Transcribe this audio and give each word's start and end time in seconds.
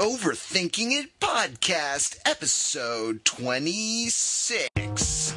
Overthinking 0.00 0.92
It 0.92 1.20
Podcast, 1.20 2.16
episode 2.24 3.22
26. 3.26 5.34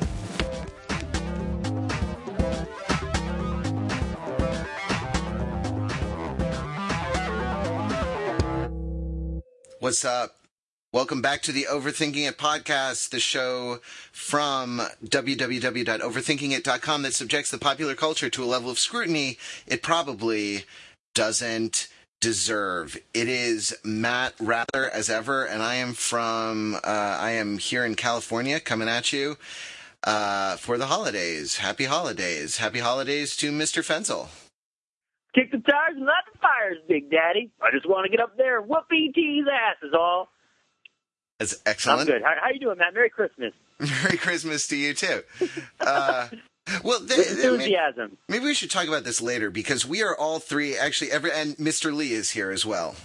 What's 9.79 10.05
up? 10.05 10.36
Welcome 10.93 11.21
back 11.21 11.41
to 11.41 11.52
the 11.52 11.68
Overthinking 11.70 12.25
It 12.25 12.38
podcast, 12.38 13.09
the 13.09 13.20
show 13.20 13.82
from 14.14 14.82
www.overthinkingit.com 15.04 17.02
that 17.02 17.14
subjects 17.14 17.52
the 17.52 17.57
popular 17.57 17.95
culture 17.95 18.30
to 18.30 18.41
a 18.41 18.45
level 18.45 18.71
of 18.71 18.80
scrutiny 18.80 19.38
it 19.68 19.84
probably 19.84 20.64
doesn't 21.14 21.89
deserve. 22.24 22.98
It 23.14 23.28
is 23.28 23.78
Matt 23.84 24.34
Wrather 24.39 24.89
as 24.89 25.10
ever, 25.10 25.44
and 25.44 25.62
I 25.62 25.76
am 25.76 25.94
from, 25.94 26.75
uh, 26.75 26.80
I 26.88 27.32
am 27.32 27.57
here 27.57 27.84
in 27.84 27.96
California 27.96 28.61
coming 28.61 28.88
at 28.88 29.11
you 29.11 29.36
uh, 30.06 30.56
for 30.56 30.78
the 30.78 30.86
holidays. 30.86 31.57
Happy 31.57 31.83
holidays. 31.83 32.57
Happy 32.57 32.80
holidays 32.80 33.35
to 33.38 33.52
Mr. 33.52 33.83
Fenzel. 33.83 34.30
Kick 35.35 35.52
the 35.52 35.57
tires 35.57 35.95
and 35.97 36.05
light 36.05 36.23
the 36.31 36.39
fires, 36.39 36.77
Big 36.88 37.11
Daddy. 37.11 37.52
I 37.61 37.71
just 37.73 37.89
want 37.89 38.05
to 38.05 38.09
get 38.09 38.21
up 38.21 38.38
there, 38.38 38.61
whoop 38.61 38.85
ET's 38.89 39.47
ass 39.52 39.75
is 39.83 39.94
all. 39.94 40.30
That's 41.39 41.61
excellent. 41.66 42.02
I'm 42.02 42.05
good. 42.05 42.21
How, 42.21 42.35
how 42.41 42.49
you 42.52 42.59
doing, 42.59 42.77
Matt? 42.77 42.94
Merry 42.94 43.09
Christmas. 43.09 43.52
Merry 43.80 44.17
Christmas 44.17 44.66
to 44.67 44.77
you 44.77 44.94
too. 44.94 45.23
Uh, 45.81 46.30
well, 46.84 46.99
th- 46.99 47.17
With 47.17 47.27
th- 47.27 47.38
maybe, 47.38 47.53
enthusiasm. 47.53 48.17
maybe 48.30 48.45
we 48.45 48.53
should 48.53 48.72
talk 48.72 48.88
about 48.88 49.03
this 49.03 49.22
later 49.22 49.49
because 49.49 49.85
we 49.85 50.02
are 50.03 50.16
all 50.16 50.40
three 50.40 50.77
actually. 50.77 51.12
Every 51.12 51.31
and 51.31 51.55
Mr. 51.58 51.94
Lee 51.94 52.13
is 52.13 52.31
here 52.31 52.52
as 52.52 52.66
well. 52.66 52.95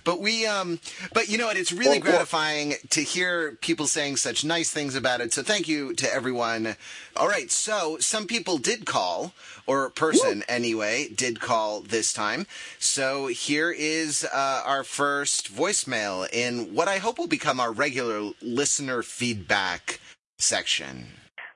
But 0.04 0.22
we, 0.22 0.46
um, 0.46 0.80
but 1.14 1.30
you 1.30 1.38
know 1.38 1.48
what? 1.48 1.58
It's 1.58 1.72
really 1.72 2.00
gratifying 2.00 2.76
to 2.90 3.02
hear 3.02 3.58
people 3.62 3.88
saying 3.88 4.18
such 4.18 4.44
nice 4.44 4.72
things 4.72 4.96
about 4.96 5.22
it. 5.22 5.34
So 5.34 5.44
thank 5.44 5.68
you 5.68 5.94
to 5.96 6.14
everyone. 6.14 6.76
All 7.16 7.28
right. 7.28 7.52
So 7.52 7.98
some 8.00 8.28
people 8.28 8.58
did 8.58 8.86
call, 8.86 9.34
or 9.66 9.90
person 9.90 10.44
anyway, 10.48 11.10
did 11.10 11.40
call 11.40 11.82
this 11.82 12.14
time. 12.14 12.48
So 12.80 13.28
here 13.28 13.72
is 13.72 14.24
uh, 14.24 14.64
our 14.66 14.84
first 14.84 15.54
voicemail 15.54 16.28
in 16.32 16.74
what 16.74 16.88
I 16.88 16.98
hope 17.00 17.18
will 17.18 17.28
become 17.28 17.60
our 17.60 17.72
regular 17.72 18.32
listener 18.42 19.04
feedback 19.04 20.00
section. 20.38 21.08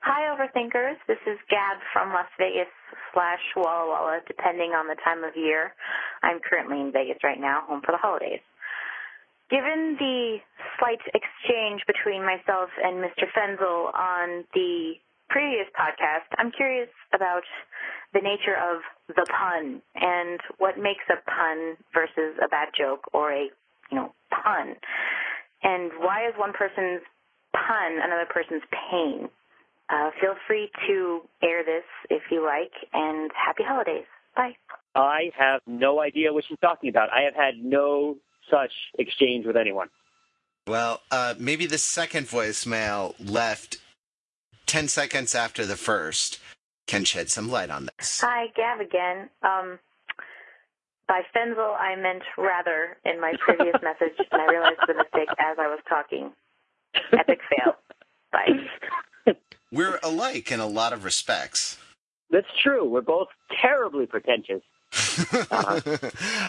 Hi, 0.02 0.34
Overthinkers. 0.34 0.98
This 1.06 1.22
is 1.30 1.38
Gab 1.46 1.78
from 1.94 2.10
Las 2.10 2.26
Vegas 2.34 2.66
slash 3.14 3.38
Walla 3.54 3.86
Walla, 3.86 4.18
depending 4.26 4.74
on 4.74 4.90
the 4.90 4.98
time 4.98 5.22
of 5.22 5.30
year. 5.38 5.70
I'm 6.26 6.40
currently 6.42 6.80
in 6.80 6.90
Vegas 6.90 7.22
right 7.22 7.38
now, 7.38 7.62
home 7.70 7.82
for 7.86 7.92
the 7.94 8.02
holidays. 8.02 8.42
Given 9.46 9.94
the 10.02 10.42
slight 10.74 10.98
exchange 11.14 11.86
between 11.86 12.26
myself 12.26 12.66
and 12.82 12.98
Mr. 12.98 13.30
Fenzel 13.30 13.94
on 13.94 14.42
the 14.58 14.98
previous 15.30 15.70
podcast, 15.78 16.26
I'm 16.34 16.50
curious 16.50 16.90
about 17.14 17.46
the 18.12 18.26
nature 18.26 18.58
of 18.58 18.82
the 19.06 19.22
pun 19.30 19.82
and 19.94 20.40
what 20.58 20.82
makes 20.82 21.06
a 21.14 21.22
pun 21.30 21.78
versus 21.94 22.34
a 22.42 22.48
bad 22.50 22.74
joke 22.74 23.06
or 23.14 23.30
a, 23.30 23.46
you 23.86 23.94
know, 24.02 24.10
pun. 24.34 24.74
And 25.62 25.94
why 26.02 26.26
is 26.26 26.34
one 26.34 26.50
person's 26.58 27.06
pun 27.54 28.02
another 28.02 28.26
person's 28.26 28.66
pain? 28.90 29.30
Uh, 29.88 30.10
feel 30.20 30.34
free 30.46 30.70
to 30.86 31.20
air 31.42 31.64
this 31.64 31.84
if 32.08 32.22
you 32.30 32.44
like, 32.44 32.72
and 32.92 33.30
happy 33.34 33.62
holidays. 33.66 34.06
Bye. 34.36 34.56
I 34.94 35.30
have 35.38 35.60
no 35.66 36.00
idea 36.00 36.32
what 36.32 36.44
she's 36.46 36.58
talking 36.60 36.88
about. 36.88 37.10
I 37.10 37.22
have 37.22 37.34
had 37.34 37.62
no 37.62 38.16
such 38.50 38.72
exchange 38.98 39.46
with 39.46 39.56
anyone. 39.56 39.88
Well, 40.66 41.00
uh, 41.10 41.34
maybe 41.38 41.66
the 41.66 41.78
second 41.78 42.26
voicemail 42.28 43.14
left 43.18 43.78
10 44.66 44.88
seconds 44.88 45.34
after 45.34 45.66
the 45.66 45.76
first 45.76 46.38
can 46.86 47.04
shed 47.04 47.30
some 47.30 47.50
light 47.50 47.70
on 47.70 47.88
this. 47.98 48.20
Hi, 48.20 48.46
Gab 48.56 48.80
again. 48.80 49.28
Um, 49.42 49.78
by 51.08 51.22
Fenzel, 51.34 51.76
I 51.78 51.96
meant 51.96 52.22
Wrather 52.38 52.96
in 53.04 53.20
my 53.20 53.34
previous 53.40 53.74
message, 53.82 54.16
and 54.30 54.40
I 54.40 54.46
realized 54.46 54.80
the 54.86 54.94
mistake 54.94 55.28
as 55.38 55.58
I 55.58 55.66
was 55.66 55.80
talking. 55.88 56.32
Epic 57.12 57.40
fail. 57.50 57.74
Bye. 58.32 59.34
We're 59.72 59.98
alike 60.02 60.52
in 60.52 60.60
a 60.60 60.66
lot 60.66 60.92
of 60.92 61.04
respects. 61.04 61.78
That's 62.30 62.46
true. 62.62 62.88
We're 62.88 63.00
both 63.00 63.28
terribly 63.60 64.06
pretentious. 64.06 64.62
oh, 65.50 65.80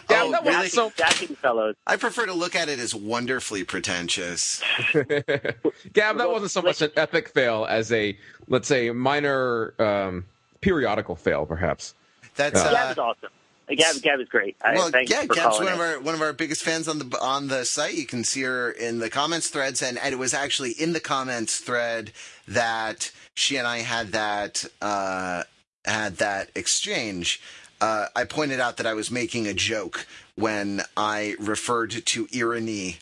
Yeah, 0.10 0.28
that 0.32 0.44
was 0.44 0.56
really? 0.56 0.70
so- 0.70 0.92
Dashing 0.98 1.36
fellows. 1.36 1.76
I 1.88 1.96
prefer 1.96 2.26
to 2.26 2.34
look 2.34 2.56
at 2.56 2.68
it 2.70 2.80
as 2.80 2.94
wonderfully 2.94 3.64
pretentious. 3.64 4.62
Gab, 4.94 6.18
that 6.18 6.30
wasn't 6.30 6.52
so 6.52 6.62
much 6.62 6.82
an 6.82 6.92
epic 6.98 7.30
fail 7.30 7.66
as 7.70 7.92
a, 7.92 8.18
let's 8.48 8.68
say, 8.68 8.92
minor 8.92 9.74
um, 9.80 10.26
periodical 10.62 11.16
fail, 11.16 11.46
perhaps. 11.46 11.96
That's 12.36 12.62
Yeah. 12.64 12.70
Uh, 12.88 12.92
is 12.92 12.98
awesome. 12.98 13.30
Gab, 13.76 14.02
Gab 14.02 14.20
is 14.20 14.30
great. 14.30 14.56
Well, 14.64 14.90
thanks 14.90 15.12
yeah. 15.12 15.22
for 15.22 15.34
Gab's 15.34 15.58
calling 15.58 15.66
one 15.66 15.74
of 15.74 15.80
our 15.80 16.00
one 16.00 16.16
of 16.16 16.22
our 16.22 16.34
biggest 16.34 16.64
fans 16.64 16.88
on 16.88 17.00
the 17.00 17.18
on 17.22 17.48
the 17.48 17.66
site. 17.66 17.96
You 17.96 18.06
can 18.06 18.24
see 18.24 18.42
her 18.44 18.72
in 18.72 19.00
the 19.00 19.10
comments 19.10 19.50
threads, 19.50 19.82
and, 19.82 19.98
and 19.98 20.14
it 20.14 20.18
was 20.18 20.34
actually 20.34 20.72
in 20.72 20.94
the 20.94 21.00
comments 21.00 21.60
thread 21.60 22.12
that 22.48 23.12
she 23.36 23.58
and 23.58 23.68
I 23.68 23.80
had 23.80 24.12
that 24.12 24.66
uh, 24.82 25.44
had 25.86 26.18
that 26.18 26.50
exchange. 26.56 27.42
Uh, 27.82 28.08
I 28.16 28.24
pointed 28.24 28.60
out 28.60 28.78
that 28.78 28.86
I 28.86 28.94
was 28.94 29.12
making 29.12 29.46
a 29.48 29.54
joke 29.54 30.08
when 30.36 30.82
I 30.96 31.36
referred 31.40 31.92
to 31.92 32.28
irony 32.34 32.98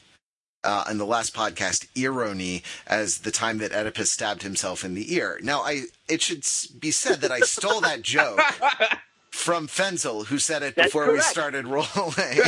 uh, 0.63 0.85
in 0.89 0.97
the 0.97 1.05
last 1.05 1.33
podcast, 1.33 1.87
irony, 1.97 2.63
as 2.87 3.19
the 3.19 3.31
time 3.31 3.57
that 3.59 3.73
Oedipus 3.73 4.11
stabbed 4.11 4.43
himself 4.43 4.83
in 4.83 4.93
the 4.93 5.13
ear. 5.13 5.39
Now, 5.41 5.61
I 5.61 5.83
it 6.07 6.21
should 6.21 6.43
be 6.79 6.91
said 6.91 7.21
that 7.21 7.31
I 7.31 7.39
stole 7.41 7.81
that 7.81 8.01
joke 8.01 8.39
from 9.31 9.67
Fenzel, 9.67 10.25
who 10.25 10.37
said 10.37 10.61
it 10.61 10.75
That's 10.75 10.87
before 10.87 11.11
we 11.11 11.19
started 11.21 11.67
rolling. 11.67 11.87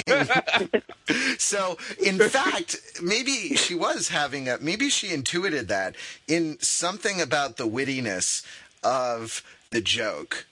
so, 1.38 1.78
in 2.04 2.20
fact, 2.20 2.78
maybe 3.02 3.56
she 3.56 3.74
was 3.74 4.10
having 4.10 4.50
a, 4.50 4.58
maybe 4.60 4.90
she 4.90 5.14
intuited 5.14 5.70
that 5.70 5.96
in 6.28 6.60
something 6.60 7.22
about 7.22 7.58
the 7.58 7.68
wittiness 7.68 8.46
of 8.84 9.44
the 9.72 9.82
joke. 9.82 10.46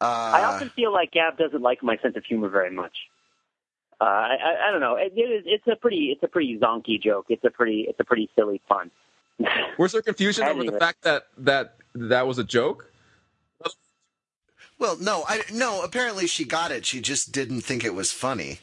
Uh, 0.00 0.04
I 0.04 0.44
often 0.44 0.70
feel 0.70 0.92
like 0.92 1.10
Gab 1.12 1.36
doesn't 1.36 1.62
like 1.62 1.82
my 1.82 1.96
sense 1.98 2.16
of 2.16 2.24
humor 2.24 2.48
very 2.48 2.70
much. 2.70 2.96
Uh, 4.00 4.04
I, 4.04 4.36
I, 4.42 4.68
I 4.68 4.70
don't 4.70 4.80
know. 4.80 4.96
It, 4.96 5.12
it 5.14 5.20
is, 5.20 5.44
it's 5.46 5.66
a 5.66 5.76
pretty, 5.76 6.10
it's 6.12 6.22
a 6.22 6.28
pretty 6.28 6.58
zonky 6.58 7.02
joke. 7.02 7.26
It's 7.28 7.44
a 7.44 7.50
pretty, 7.50 7.86
it's 7.88 8.00
a 8.00 8.04
pretty 8.04 8.30
silly 8.34 8.60
pun. 8.68 8.90
Was 9.78 9.92
there 9.92 10.02
confusion 10.02 10.44
over 10.44 10.64
the 10.64 10.78
fact 10.78 11.02
that 11.02 11.28
that 11.38 11.76
that 11.94 12.26
was 12.26 12.38
a 12.38 12.44
joke? 12.44 12.89
Well, 14.80 14.96
no, 14.98 15.24
I 15.28 15.42
no. 15.52 15.82
Apparently, 15.82 16.26
she 16.26 16.44
got 16.44 16.72
it. 16.72 16.84
She 16.86 17.00
just 17.00 17.30
didn't 17.32 17.60
think 17.60 17.84
it 17.84 17.94
was 17.94 18.10
funny. 18.12 18.58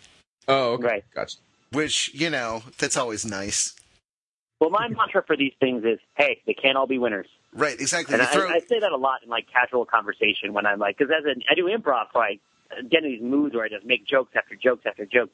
Oh, 0.47 0.73
okay. 0.73 0.83
Right. 0.87 1.03
Gotcha. 1.15 1.37
Which 1.71 2.13
you 2.13 2.29
know, 2.29 2.63
that's 2.77 2.97
always 2.97 3.25
nice. 3.25 3.73
Well, 4.59 4.71
my 4.71 4.87
mantra 4.87 5.23
for 5.25 5.37
these 5.37 5.53
things 5.59 5.83
is, 5.85 5.99
hey, 6.15 6.41
they 6.47 6.53
can't 6.55 6.77
all 6.77 6.87
be 6.87 6.97
winners. 6.97 7.27
Right? 7.53 7.79
Exactly. 7.79 8.13
And 8.15 8.23
You 8.23 8.27
I, 8.27 8.31
throw- 8.33 8.49
I 8.49 8.59
say 8.67 8.79
that 8.79 8.91
a 8.91 8.97
lot 8.97 9.21
in 9.23 9.29
like 9.29 9.45
casual 9.51 9.85
conversation 9.85 10.51
when 10.53 10.65
I'm 10.65 10.79
like, 10.79 10.97
because 10.97 11.13
as 11.15 11.25
an, 11.25 11.43
I 11.49 11.53
do 11.53 11.65
improv, 11.65 12.05
so 12.11 12.19
I 12.19 12.39
get 12.89 13.03
in 13.03 13.11
these 13.11 13.21
moods 13.21 13.53
where 13.53 13.65
I 13.65 13.69
just 13.69 13.85
make 13.85 14.07
jokes 14.07 14.31
after 14.35 14.55
jokes 14.55 14.85
after 14.87 15.05
jokes, 15.05 15.31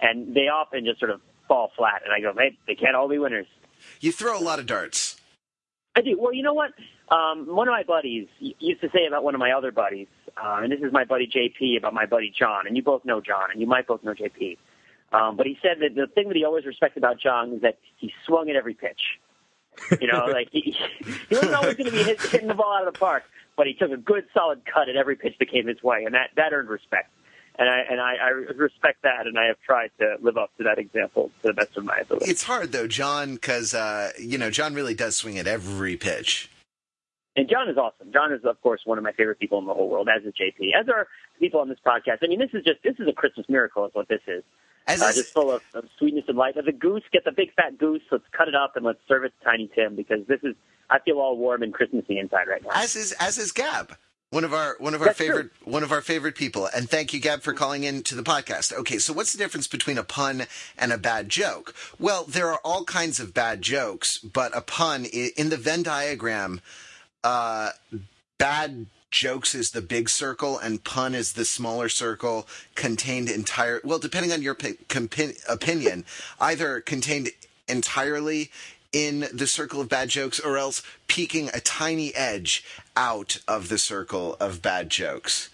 and 0.00 0.34
they 0.34 0.48
often 0.48 0.84
just 0.86 0.98
sort 1.00 1.10
of 1.10 1.20
fall 1.48 1.70
flat. 1.76 2.00
And 2.04 2.14
I 2.14 2.20
go, 2.20 2.32
hey, 2.38 2.56
they 2.66 2.74
can't 2.74 2.96
all 2.96 3.08
be 3.08 3.18
winners. 3.18 3.46
you 4.00 4.10
throw 4.10 4.38
a 4.38 4.40
lot 4.40 4.58
of 4.58 4.64
darts. 4.66 5.16
I 5.94 6.00
do. 6.00 6.16
Well, 6.18 6.32
you 6.32 6.42
know 6.42 6.54
what? 6.54 6.70
Um, 7.10 7.54
one 7.54 7.68
of 7.68 7.72
my 7.72 7.82
buddies 7.82 8.28
used 8.40 8.80
to 8.80 8.88
say 8.94 9.04
about 9.06 9.22
one 9.22 9.34
of 9.34 9.38
my 9.38 9.52
other 9.52 9.70
buddies, 9.70 10.08
uh, 10.36 10.60
and 10.62 10.72
this 10.72 10.80
is 10.80 10.92
my 10.92 11.04
buddy 11.04 11.26
JP 11.26 11.78
about 11.78 11.94
my 11.94 12.06
buddy 12.06 12.32
John, 12.36 12.66
and 12.66 12.76
you 12.76 12.82
both 12.82 13.04
know 13.04 13.20
John, 13.20 13.50
and 13.50 13.60
you 13.60 13.66
might 13.66 13.86
both 13.86 14.02
know 14.02 14.14
JP. 14.14 14.58
Um, 15.12 15.36
but 15.36 15.46
he 15.46 15.58
said 15.60 15.78
that 15.80 15.94
the 15.94 16.06
thing 16.06 16.28
that 16.28 16.36
he 16.36 16.44
always 16.44 16.64
respected 16.64 17.02
about 17.02 17.20
John 17.20 17.52
is 17.52 17.62
that 17.62 17.78
he 17.96 18.12
swung 18.26 18.48
at 18.48 18.56
every 18.56 18.74
pitch. 18.74 19.00
You 20.00 20.06
know, 20.06 20.26
like 20.26 20.48
he, 20.52 20.76
he 21.28 21.34
wasn't 21.34 21.54
always 21.54 21.74
going 21.74 21.90
to 21.90 21.96
be 21.96 22.02
hit, 22.02 22.20
hitting 22.20 22.48
the 22.48 22.54
ball 22.54 22.74
out 22.74 22.86
of 22.86 22.92
the 22.92 22.98
park, 22.98 23.24
but 23.56 23.66
he 23.66 23.74
took 23.74 23.90
a 23.90 23.96
good 23.96 24.24
solid 24.34 24.62
cut 24.64 24.88
at 24.88 24.96
every 24.96 25.16
pitch 25.16 25.34
that 25.38 25.50
came 25.50 25.66
his 25.66 25.82
way, 25.82 26.04
and 26.04 26.14
that 26.14 26.30
that 26.36 26.52
earned 26.52 26.68
respect. 26.68 27.10
And 27.58 27.68
I 27.68 27.80
and 27.90 28.00
I, 28.00 28.14
I 28.14 28.28
respect 28.28 29.02
that, 29.02 29.26
and 29.26 29.38
I 29.38 29.46
have 29.46 29.60
tried 29.64 29.90
to 29.98 30.16
live 30.20 30.38
up 30.38 30.56
to 30.58 30.64
that 30.64 30.78
example 30.78 31.30
to 31.42 31.48
the 31.48 31.52
best 31.52 31.76
of 31.76 31.84
my 31.84 31.98
ability. 31.98 32.30
It's 32.30 32.42
hard 32.42 32.72
though, 32.72 32.86
John, 32.86 33.34
because 33.34 33.74
uh, 33.74 34.12
you 34.18 34.38
know 34.38 34.50
John 34.50 34.74
really 34.74 34.94
does 34.94 35.16
swing 35.16 35.38
at 35.38 35.46
every 35.46 35.96
pitch. 35.96 36.50
And 37.34 37.48
John 37.48 37.68
is 37.68 37.78
awesome. 37.78 38.12
John 38.12 38.32
is, 38.32 38.40
of 38.44 38.60
course, 38.60 38.82
one 38.84 38.98
of 38.98 39.04
my 39.04 39.12
favorite 39.12 39.38
people 39.38 39.58
in 39.58 39.66
the 39.66 39.72
whole 39.72 39.88
world, 39.88 40.08
as 40.14 40.22
is 40.24 40.34
JP, 40.34 40.70
as 40.78 40.88
are 40.88 41.06
people 41.40 41.60
on 41.60 41.68
this 41.68 41.78
podcast. 41.84 42.18
I 42.22 42.26
mean, 42.26 42.38
this 42.38 42.50
is 42.52 42.62
just 42.64 42.82
this 42.84 42.94
is 42.98 43.08
a 43.08 43.12
Christmas 43.12 43.46
miracle, 43.48 43.86
is 43.86 43.94
what 43.94 44.08
this 44.08 44.20
is. 44.26 44.42
As 44.86 45.00
uh, 45.00 45.12
just 45.12 45.32
full 45.32 45.50
of, 45.50 45.62
of 45.74 45.84
sweetness 45.98 46.24
and 46.28 46.36
light. 46.36 46.56
a 46.56 46.72
goose, 46.72 47.04
get 47.12 47.24
the 47.24 47.32
big 47.32 47.54
fat 47.54 47.78
goose. 47.78 48.02
Let's 48.10 48.24
cut 48.36 48.48
it 48.48 48.54
up 48.54 48.76
and 48.76 48.84
let's 48.84 48.98
serve 49.08 49.24
it 49.24 49.32
to 49.38 49.44
Tiny 49.44 49.70
Tim 49.74 49.96
because 49.96 50.26
this 50.26 50.40
is. 50.42 50.54
I 50.90 50.98
feel 50.98 51.18
all 51.20 51.38
warm 51.38 51.62
and 51.62 51.72
Christmassy 51.72 52.18
inside 52.18 52.48
right 52.48 52.62
now. 52.62 52.70
as 52.74 52.96
is 52.96 53.12
as 53.12 53.38
is 53.38 53.52
Gab. 53.52 53.96
One 54.30 54.44
of 54.44 54.52
our 54.54 54.76
one 54.78 54.94
of 54.94 55.00
our 55.00 55.08
That's 55.08 55.18
true. 55.18 55.26
favorite 55.26 55.50
one 55.64 55.82
of 55.82 55.92
our 55.92 56.00
favorite 56.00 56.34
people. 56.34 56.68
And 56.74 56.88
thank 56.90 57.14
you, 57.14 57.20
Gab, 57.20 57.42
for 57.42 57.52
calling 57.52 57.84
in 57.84 58.02
to 58.04 58.14
the 58.14 58.22
podcast. 58.22 58.72
Okay, 58.72 58.98
so 58.98 59.12
what's 59.12 59.32
the 59.32 59.38
difference 59.38 59.66
between 59.66 59.96
a 59.98 60.02
pun 60.04 60.46
and 60.76 60.92
a 60.92 60.98
bad 60.98 61.28
joke? 61.28 61.74
Well, 61.98 62.24
there 62.24 62.48
are 62.50 62.60
all 62.64 62.84
kinds 62.84 63.20
of 63.20 63.32
bad 63.32 63.62
jokes, 63.62 64.18
but 64.18 64.54
a 64.56 64.60
pun 64.60 65.04
in 65.04 65.50
the 65.50 65.56
Venn 65.56 65.82
diagram, 65.82 66.60
uh, 67.24 67.70
bad 68.38 68.86
jokes 69.10 69.54
is 69.54 69.72
the 69.72 69.82
big 69.82 70.08
circle 70.08 70.58
and 70.58 70.84
pun 70.84 71.14
is 71.14 71.34
the 71.34 71.44
smaller 71.44 71.88
circle 71.88 72.46
contained 72.74 73.28
entire 73.28 73.80
well 73.84 73.98
depending 73.98 74.32
on 74.32 74.40
your 74.40 74.54
pi- 74.54 74.72
compi- 74.88 75.38
opinion 75.48 76.04
either 76.40 76.80
contained 76.80 77.28
entirely 77.68 78.50
in 78.92 79.26
the 79.32 79.46
circle 79.46 79.80
of 79.80 79.88
bad 79.88 80.08
jokes 80.08 80.40
or 80.40 80.56
else 80.56 80.82
peeking 81.08 81.50
a 81.52 81.60
tiny 81.60 82.14
edge 82.14 82.64
out 82.96 83.38
of 83.46 83.68
the 83.68 83.78
circle 83.78 84.36
of 84.40 84.62
bad 84.62 84.90
jokes. 84.90 85.50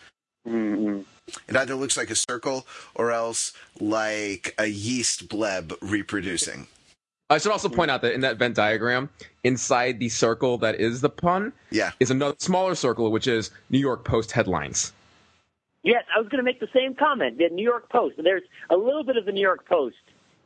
Mm 0.46 1.04
it 1.48 1.56
either 1.56 1.74
looks 1.74 1.96
like 1.96 2.10
a 2.10 2.14
circle 2.14 2.66
or 2.94 3.12
else 3.12 3.52
like 3.80 4.54
a 4.58 4.66
yeast 4.66 5.28
bleb 5.28 5.72
reproducing 5.80 6.66
I 7.30 7.38
should 7.38 7.52
also 7.52 7.68
point 7.68 7.90
out 7.90 8.00
that 8.02 8.14
in 8.14 8.22
that 8.22 8.38
Venn 8.38 8.54
diagram, 8.54 9.10
inside 9.44 9.98
the 9.98 10.08
circle 10.08 10.56
that 10.58 10.76
is 10.80 11.00
the 11.02 11.10
pun, 11.10 11.52
yeah 11.70 11.92
is 12.00 12.10
another 12.10 12.34
smaller 12.38 12.74
circle, 12.74 13.10
which 13.12 13.26
is 13.26 13.50
New 13.70 13.78
York 13.78 14.04
Post 14.04 14.32
headlines. 14.32 14.92
Yes, 15.82 16.04
I 16.14 16.18
was 16.20 16.28
going 16.28 16.38
to 16.38 16.44
make 16.44 16.60
the 16.60 16.68
same 16.74 16.94
comment. 16.94 17.38
The 17.38 17.48
New 17.50 17.62
York 17.62 17.88
Post. 17.90 18.16
There's 18.22 18.42
a 18.70 18.76
little 18.76 19.04
bit 19.04 19.16
of 19.16 19.26
the 19.26 19.32
New 19.32 19.40
York 19.42 19.66
Post 19.68 19.96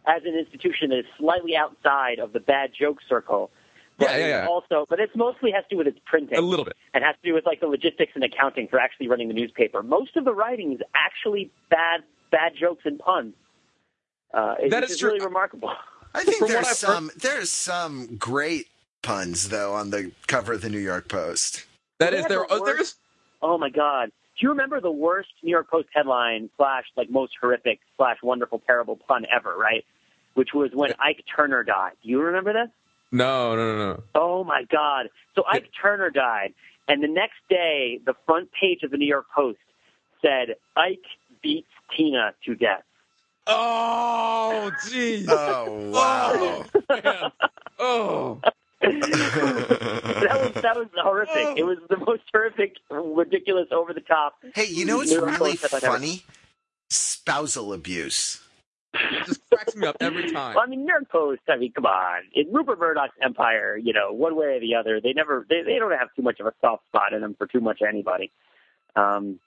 as 0.06 0.22
an 0.24 0.34
institution 0.36 0.90
that 0.90 0.98
is 1.00 1.04
slightly 1.18 1.56
outside 1.56 2.18
of 2.18 2.32
the 2.32 2.40
bad 2.40 2.72
joke 2.78 2.98
circle. 3.08 3.50
But 3.98 4.10
Yeah, 4.10 4.16
yeah, 4.16 4.26
yeah. 4.42 4.46
Also, 4.48 4.84
but 4.88 4.98
it's 5.00 5.14
mostly 5.14 5.52
has 5.52 5.62
to 5.64 5.70
do 5.70 5.76
with 5.78 5.86
its 5.86 5.98
printing. 6.04 6.36
A 6.36 6.40
little 6.40 6.64
bit. 6.64 6.76
and 6.94 7.04
has 7.04 7.14
to 7.22 7.28
do 7.28 7.34
with 7.34 7.46
like 7.46 7.60
the 7.60 7.66
logistics 7.68 8.12
and 8.14 8.24
accounting 8.24 8.66
for 8.68 8.78
actually 8.80 9.06
running 9.08 9.28
the 9.28 9.34
newspaper. 9.34 9.82
Most 9.82 10.16
of 10.16 10.24
the 10.24 10.34
writing 10.34 10.72
is 10.72 10.80
actually 10.94 11.50
bad, 11.70 12.00
bad 12.32 12.52
jokes 12.60 12.82
and 12.84 12.98
puns. 12.98 13.34
Uh, 14.34 14.56
it- 14.60 14.70
That 14.70 14.82
it's 14.82 14.92
is 14.94 14.98
true. 14.98 15.12
really 15.12 15.24
remarkable. 15.24 15.70
i 16.14 16.24
think 16.24 16.46
there's 16.46 16.66
I've 16.68 16.76
some 16.76 17.10
there's 17.16 17.50
some 17.50 18.16
great 18.16 18.68
puns 19.02 19.48
though 19.48 19.74
on 19.74 19.90
the 19.90 20.12
cover 20.26 20.52
of 20.54 20.62
the 20.62 20.68
new 20.70 20.78
york 20.78 21.08
post 21.08 21.64
That 21.98 22.10
They 22.10 22.18
is 22.18 22.26
there. 22.26 22.38
the 22.40 22.46
Oh, 22.50 22.64
there 22.64 22.76
worst- 22.76 22.96
Oh 23.44 23.58
my 23.58 23.70
God! 23.70 24.06
Do 24.38 24.46
you 24.46 24.50
remember 24.50 24.80
the 24.80 24.92
worst 24.92 25.30
New 25.42 25.50
York 25.50 25.68
Post 25.68 25.88
headline 25.92 26.48
slash 26.56 26.84
like 26.96 27.10
most 27.10 27.32
horrific 27.40 27.80
slash 27.96 28.18
wonderful 28.22 28.60
terrible 28.64 28.94
pun 28.96 29.26
ever? 29.34 29.56
Right, 29.56 29.84
which 30.34 30.50
was 30.54 30.70
when 30.72 30.92
Ike 31.00 31.24
Turner 31.34 31.64
died. 31.64 31.94
Do 32.04 32.08
you 32.08 32.20
remember 32.22 32.52
this? 32.52 32.70
No, 33.10 33.56
no, 33.56 33.76
no, 33.76 33.92
no. 33.94 34.02
Oh 34.14 34.44
my 34.44 34.62
God! 34.70 35.08
So 35.34 35.42
Ike 35.48 35.70
Turner 35.82 36.10
died, 36.10 36.54
and 36.86 37.02
the 37.02 37.08
next 37.08 37.34
day, 37.50 37.98
the 38.06 38.14
front 38.24 38.50
page 38.52 38.84
of 38.84 38.92
the 38.92 38.96
New 38.96 39.08
York 39.08 39.26
Post 39.34 39.58
said 40.22 40.54
Ike 40.76 41.02
beats 41.42 41.66
Tina 41.96 42.32
to 42.46 42.54
death. 42.54 42.84
Oh, 43.46 44.70
jeez. 44.86 45.26
oh 45.28 45.90
wow 45.90 46.64
man. 46.88 47.32
Oh. 47.78 48.40
that 48.80 50.52
was 50.54 50.62
that 50.62 50.76
was 50.76 50.88
horrific. 50.96 51.58
It 51.58 51.64
was 51.64 51.78
the 51.88 51.96
most 51.96 52.22
horrific, 52.32 52.76
ridiculous, 52.90 53.68
over 53.70 53.92
the 53.92 54.00
top. 54.00 54.34
Hey, 54.54 54.66
you 54.66 54.84
know 54.84 54.98
what's 54.98 55.14
really 55.14 55.56
Post 55.56 55.62
headline 55.62 55.82
ever. 55.84 55.92
funny? 55.92 56.22
Spousal 56.90 57.72
abuse. 57.72 58.40
It 58.94 59.26
just 59.26 59.40
cracks 59.48 59.74
me 59.74 59.86
up 59.86 59.96
every 60.00 60.30
time. 60.30 60.54
Well, 60.54 60.64
I 60.64 60.68
mean, 60.68 60.80
New 60.84 60.92
York 60.92 61.08
Post. 61.08 61.42
I 61.48 61.56
mean, 61.56 61.72
come 61.72 61.86
on. 61.86 62.22
In 62.34 62.52
Rupert 62.52 62.78
Murdoch's 62.78 63.14
empire, 63.22 63.76
you 63.76 63.92
know, 63.92 64.12
one 64.12 64.36
way 64.36 64.46
or 64.46 64.60
the 64.60 64.74
other, 64.74 65.00
they 65.00 65.12
never 65.12 65.46
they 65.48 65.62
they 65.62 65.78
don't 65.78 65.92
have 65.92 66.08
too 66.14 66.22
much 66.22 66.40
of 66.40 66.46
a 66.46 66.52
soft 66.60 66.84
spot 66.86 67.12
in 67.12 67.20
them 67.22 67.34
for 67.38 67.46
too 67.46 67.60
much 67.60 67.80
anybody. 67.86 68.30
Um, 68.94 69.38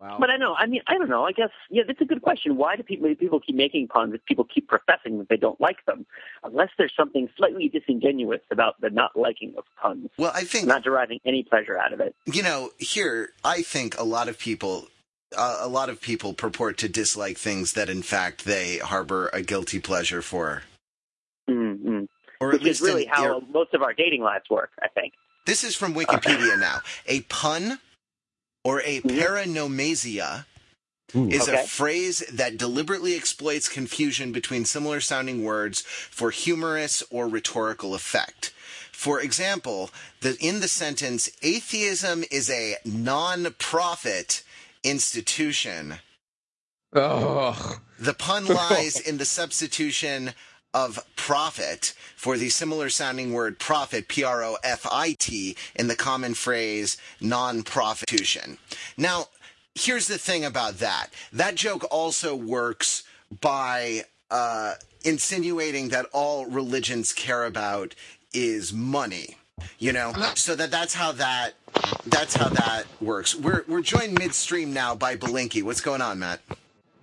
Wow. 0.00 0.16
but 0.18 0.30
I 0.30 0.36
know. 0.38 0.54
I 0.54 0.64
mean, 0.66 0.80
I 0.86 0.94
don't 0.96 1.10
know. 1.10 1.24
I 1.26 1.32
guess 1.32 1.50
yeah, 1.68 1.82
that's 1.86 2.00
a 2.00 2.06
good 2.06 2.22
question. 2.22 2.56
Why 2.56 2.74
do 2.76 2.82
people 2.82 3.14
people 3.16 3.38
keep 3.38 3.54
making 3.56 3.88
puns 3.88 4.14
if 4.14 4.24
people 4.24 4.44
keep 4.44 4.66
professing 4.66 5.18
that 5.18 5.28
they 5.28 5.36
don't 5.36 5.60
like 5.60 5.84
them, 5.84 6.06
unless 6.42 6.70
there's 6.78 6.94
something 6.96 7.28
slightly 7.36 7.68
disingenuous 7.68 8.40
about 8.50 8.80
the 8.80 8.88
not 8.88 9.14
liking 9.14 9.54
of 9.58 9.64
puns, 9.80 10.08
Well, 10.16 10.32
I 10.34 10.44
think 10.44 10.66
not 10.66 10.82
deriving 10.84 11.20
any 11.26 11.42
pleasure 11.42 11.76
out 11.76 11.92
of 11.92 12.00
it. 12.00 12.14
you 12.24 12.42
know 12.42 12.70
here. 12.78 13.30
I 13.44 13.60
think 13.62 13.98
a 13.98 14.04
lot 14.04 14.28
of 14.28 14.38
people, 14.38 14.86
uh, 15.36 15.58
a 15.60 15.68
lot 15.68 15.90
of 15.90 16.00
people 16.00 16.32
purport 16.32 16.78
to 16.78 16.88
dislike 16.88 17.36
things 17.36 17.74
that, 17.74 17.90
in 17.90 18.00
fact, 18.02 18.46
they 18.46 18.78
harbor 18.78 19.28
a 19.34 19.42
guilty 19.42 19.80
pleasure 19.80 20.22
for, 20.22 20.62
Mm-hmm. 21.48 22.04
or 22.40 22.48
at 22.48 22.52
Which 22.54 22.62
least 22.62 22.80
is 22.80 22.86
really 22.88 23.02
in, 23.04 23.08
how 23.10 23.40
most 23.52 23.74
of 23.74 23.82
our 23.82 23.92
dating 23.92 24.22
lives 24.22 24.44
work. 24.48 24.70
I 24.82 24.88
think. 24.88 25.12
This 25.46 25.64
is 25.64 25.74
from 25.74 25.94
Wikipedia 25.94 26.58
now. 26.58 26.78
A 27.06 27.22
pun 27.22 27.78
or 28.64 28.80
a 28.80 29.00
mm-hmm. 29.00 29.08
paronomasia 29.18 30.44
hmm. 31.12 31.30
is 31.30 31.48
Okay. 31.48 31.62
a 31.62 31.66
phrase 31.66 32.20
that 32.32 32.58
deliberately 32.58 33.14
exploits 33.14 33.68
confusion 33.68 34.32
between 34.32 34.64
similar 34.64 35.00
sounding 35.00 35.44
words 35.44 35.80
for 35.80 36.30
humorous 36.30 37.02
or 37.10 37.28
rhetorical 37.28 37.94
effect. 37.94 38.52
For 38.92 39.20
example, 39.20 39.90
the, 40.20 40.36
in 40.40 40.60
the 40.60 40.68
sentence, 40.68 41.30
atheism 41.42 42.24
is 42.30 42.50
a 42.50 42.76
non-prophet 42.84 44.42
institution. 44.84 45.94
Oh. 46.92 47.78
The 47.98 48.14
pun 48.14 48.46
lies 48.70 49.00
in 49.00 49.16
the 49.16 49.24
substitution 49.24 50.34
of 50.72 51.04
prophet 51.16 51.94
for 52.16 52.36
the 52.36 52.48
similar 52.48 52.88
sounding 52.88 53.32
word 53.32 53.58
profit, 53.58 54.08
P 54.08 54.22
R 54.24 54.42
O 54.44 54.56
F 54.62 54.86
I 54.90 55.16
T, 55.18 55.56
in 55.74 55.88
the 55.88 55.96
common 55.96 56.34
phrase 56.34 56.96
non 57.20 57.62
prostitution. 57.62 58.58
Now, 58.96 59.26
here's 59.74 60.06
the 60.06 60.18
thing 60.18 60.44
about 60.44 60.78
that 60.78 61.08
that 61.32 61.54
joke 61.54 61.86
also 61.90 62.34
works 62.34 63.04
by 63.40 64.04
uh, 64.30 64.74
insinuating 65.04 65.88
that 65.88 66.06
all 66.12 66.46
religions 66.46 67.12
care 67.12 67.44
about 67.44 67.94
is 68.32 68.72
money. 68.72 69.36
You 69.78 69.92
know, 69.92 70.12
so 70.36 70.56
that 70.56 70.70
that's 70.70 70.94
how 70.94 71.12
that 71.12 71.52
that's 72.06 72.34
how 72.34 72.48
that 72.48 72.84
works. 73.00 73.34
We're 73.34 73.64
we're 73.68 73.82
joined 73.82 74.18
midstream 74.18 74.72
now 74.72 74.94
by 74.94 75.16
Belinkie. 75.16 75.62
What's 75.62 75.82
going 75.82 76.00
on, 76.00 76.18
Matt? 76.18 76.40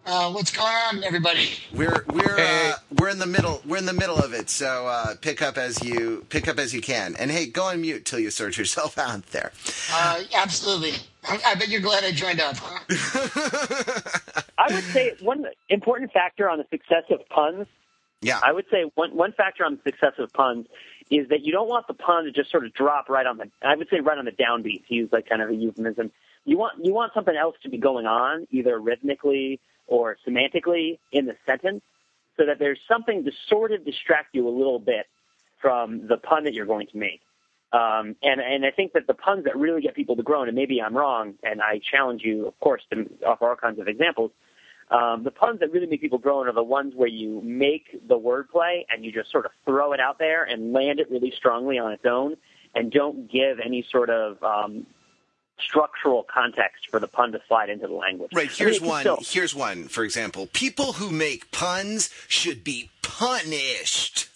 Uh, 0.10 0.32
what's 0.32 0.52
going 0.52 0.68
on, 0.70 1.04
everybody? 1.04 1.50
We're 1.74 2.06
we're 2.14 2.38
Hey. 2.38 2.72
uh, 2.72 2.78
we're 2.98 3.10
in 3.10 3.20
the 3.20 3.26
middle 3.26 3.62
we're 3.66 3.76
in 3.76 3.86
the 3.86 3.92
middle 3.92 4.18
of 4.18 4.32
it. 4.34 4.50
So 4.50 4.88
uh, 4.88 5.16
pick 5.20 5.42
up 5.42 5.58
as 5.58 5.84
you 5.84 6.26
pick 6.30 6.48
up 6.48 6.58
as 6.60 6.74
you 6.74 6.80
can, 6.80 7.14
and 7.20 7.30
hey, 7.30 7.46
go 7.46 7.64
on 7.66 7.82
mute 7.82 8.06
till 8.06 8.20
you 8.20 8.30
sort 8.32 8.58
yourself 8.58 8.98
out 8.98 9.26
there. 9.32 9.52
Uh, 9.92 10.22
absolutely. 10.34 10.94
I, 11.28 11.42
I 11.46 11.56
bet 11.56 11.68
you're 11.68 11.82
glad 11.82 12.06
I 12.06 12.14
joined 12.14 12.40
up. 12.40 12.56
Huh? 12.58 14.12
I 14.58 14.74
would 14.74 14.86
say 14.86 15.12
one 15.20 15.46
important 15.68 16.14
factor 16.14 16.50
on 16.50 16.58
the 16.60 16.66
success 16.72 17.04
of 17.10 17.28
puns 17.28 17.68
Yeah, 18.22 18.40
I 18.42 18.54
would 18.54 18.66
say 18.72 18.90
one 18.96 19.14
one 19.14 19.34
factor 19.34 19.66
on 19.66 19.76
the 19.76 19.92
success 19.92 20.14
of 20.20 20.32
puns 20.32 20.68
is 21.12 21.28
that 21.30 21.42
you 21.42 21.52
don't 21.52 21.68
want 21.68 21.86
the 21.88 21.94
pun 21.94 22.24
to 22.24 22.32
just 22.32 22.50
sort 22.50 22.66
of 22.66 22.74
drop 22.74 23.10
right 23.10 23.26
on 23.26 23.38
the 23.40 23.52
I 23.62 23.76
would 23.76 23.90
say 23.90 24.00
right 24.00 24.18
on 24.18 24.24
the 24.24 24.32
downbeat 24.32 24.88
to 24.88 24.96
use 24.96 25.10
like 25.12 25.28
kind 25.28 25.42
of 25.42 25.50
a 25.50 25.54
euphemism. 25.54 26.12
You 26.46 26.58
want 26.58 26.82
you 26.82 26.94
want 26.94 27.14
something 27.14 27.36
else 27.36 27.58
to 27.64 27.70
be 27.70 27.78
going 27.78 28.06
on, 28.06 28.48
either 28.52 28.80
rhythmically 28.80 29.60
or 29.88 30.18
semantically 30.28 31.00
in 31.12 31.26
the 31.26 31.36
sentence, 31.46 31.82
so 32.36 32.46
that 32.46 32.60
there's 32.60 32.80
something 32.88 33.24
to 33.26 33.32
sort 33.50 33.72
of 33.72 33.84
distract 33.84 34.36
you 34.36 34.48
a 34.48 34.56
little 34.56 34.80
bit 34.80 35.08
from 35.62 36.08
the 36.08 36.18
pun 36.18 36.44
that 36.44 36.54
you're 36.54 36.66
going 36.66 36.88
to 36.88 36.98
make. 36.98 37.22
Um, 37.74 38.16
and 38.24 38.40
and 38.40 38.66
I 38.66 38.72
think 38.72 38.94
that 38.94 39.08
the 39.08 39.14
puns 39.14 39.44
that 39.46 39.58
really 39.58 39.82
get 39.82 39.96
people 39.96 40.16
to 40.16 40.24
groan, 40.24 40.48
and 40.48 40.56
maybe 40.56 40.82
I'm 40.82 40.96
wrong, 40.96 41.34
and 41.44 41.62
I 41.62 41.82
challenge 41.92 42.22
you, 42.24 42.48
of 42.48 42.58
course, 42.60 42.82
to 42.94 43.10
offer 43.26 43.50
all 43.50 43.56
kinds 43.56 43.80
of 43.80 43.88
examples. 43.88 44.32
Um, 44.90 45.24
the 45.26 45.32
puns 45.32 45.60
that 45.60 45.74
really 45.74 45.86
make 45.86 46.00
people 46.00 46.18
groan 46.18 46.48
are 46.48 46.54
the 46.54 46.64
ones 46.64 46.94
where 46.96 47.10
you 47.10 47.42
make 47.42 48.08
the 48.08 48.18
wordplay 48.18 48.86
and 48.90 49.04
you 49.04 49.12
just 49.12 49.30
sort 49.32 49.46
of 49.46 49.52
throw 49.66 49.92
it 49.92 50.00
out 50.00 50.18
there 50.18 50.46
and 50.46 50.72
land 50.72 51.02
it 51.02 51.12
really 51.12 51.34
strongly 51.36 51.78
on 51.78 51.92
its 51.92 52.06
own, 52.06 52.38
and 52.74 52.90
don't 52.90 53.30
give 53.30 53.60
any 53.60 53.86
sort 53.92 54.10
of 54.10 54.42
um, 54.44 54.86
structural 55.60 56.24
context 56.32 56.88
for 56.90 57.00
the 57.00 57.08
pun 57.08 57.32
to 57.32 57.42
slide 57.48 57.70
into 57.70 57.88
the 57.88 57.94
language. 57.94 58.32
Right. 58.34 58.48
I 58.48 58.50
mean, 58.50 58.56
Here's 58.58 58.82
one. 58.82 59.02
still- 59.02 59.20
Here's 59.22 59.56
one. 59.56 59.88
For 59.88 60.04
example, 60.04 60.48
people 60.54 60.94
who 60.94 61.10
make 61.12 61.52
puns 61.52 62.10
should 62.28 62.64
be 62.64 62.90
punished. 63.02 64.30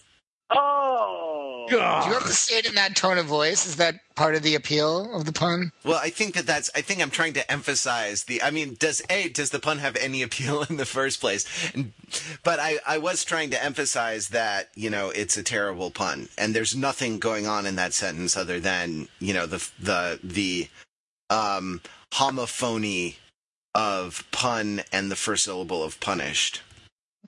oh, 0.49 1.67
God. 1.69 2.03
Do 2.03 2.07
you 2.09 2.13
have 2.15 2.27
to 2.27 2.33
say 2.33 2.57
it 2.57 2.65
in 2.65 2.75
that 2.75 2.95
tone 2.95 3.17
of 3.17 3.25
voice? 3.25 3.65
Is 3.65 3.77
that 3.77 3.95
part 4.15 4.35
of 4.35 4.43
the 4.43 4.55
appeal 4.55 5.15
of 5.15 5.25
the 5.25 5.31
pun? 5.31 5.71
Well, 5.85 5.99
I 6.01 6.09
think 6.09 6.33
that 6.33 6.45
that's. 6.45 6.69
I 6.75 6.81
think 6.81 7.01
I'm 7.01 7.09
trying 7.11 7.33
to 7.33 7.49
emphasize 7.51 8.25
the. 8.25 8.41
I 8.41 8.51
mean, 8.51 8.75
does 8.77 9.01
a 9.09 9.29
does 9.29 9.51
the 9.51 9.59
pun 9.59 9.77
have 9.79 9.95
any 9.95 10.21
appeal 10.21 10.63
in 10.69 10.75
the 10.77 10.85
first 10.85 11.21
place? 11.21 11.45
But 12.43 12.59
I 12.59 12.79
I 12.85 12.97
was 12.97 13.23
trying 13.23 13.51
to 13.51 13.63
emphasize 13.63 14.29
that 14.29 14.69
you 14.75 14.89
know 14.89 15.11
it's 15.11 15.37
a 15.37 15.43
terrible 15.43 15.91
pun, 15.91 16.27
and 16.37 16.53
there's 16.53 16.75
nothing 16.75 17.19
going 17.19 17.47
on 17.47 17.65
in 17.65 17.75
that 17.77 17.93
sentence 17.93 18.35
other 18.35 18.59
than 18.59 19.07
you 19.19 19.33
know 19.33 19.45
the 19.45 19.65
the 19.79 20.19
the 20.21 20.67
um 21.31 21.81
homophony 22.11 23.15
of 23.73 24.23
pun 24.31 24.81
and 24.91 25.09
the 25.09 25.15
first 25.15 25.45
syllable 25.45 25.81
of 25.83 25.99
punished. 25.99 26.61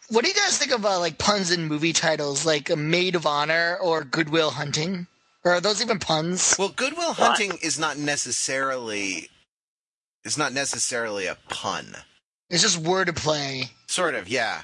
What 0.09 0.23
do 0.23 0.27
you 0.29 0.35
guys 0.35 0.57
think 0.57 0.71
about 0.71 0.99
like 0.99 1.17
puns 1.17 1.49
in 1.51 1.65
movie 1.65 1.93
titles, 1.93 2.45
like 2.45 2.69
a 2.69 2.75
Maid 2.75 3.15
of 3.15 3.25
Honor 3.25 3.77
or 3.81 4.03
Goodwill 4.03 4.51
Hunting? 4.51 5.07
Or 5.45 5.53
are 5.53 5.61
those 5.61 5.81
even 5.81 5.99
puns? 5.99 6.55
Well, 6.59 6.69
Goodwill 6.69 7.13
Hunting 7.13 7.57
is 7.61 7.79
not 7.79 7.97
necessarily 7.97 9.29
is 10.25 10.37
not 10.37 10.53
necessarily 10.53 11.25
a 11.25 11.37
pun. 11.49 11.95
It's 12.49 12.61
just 12.61 12.83
wordplay. 12.83 13.69
Sort 13.87 14.15
of, 14.15 14.27
yeah. 14.29 14.63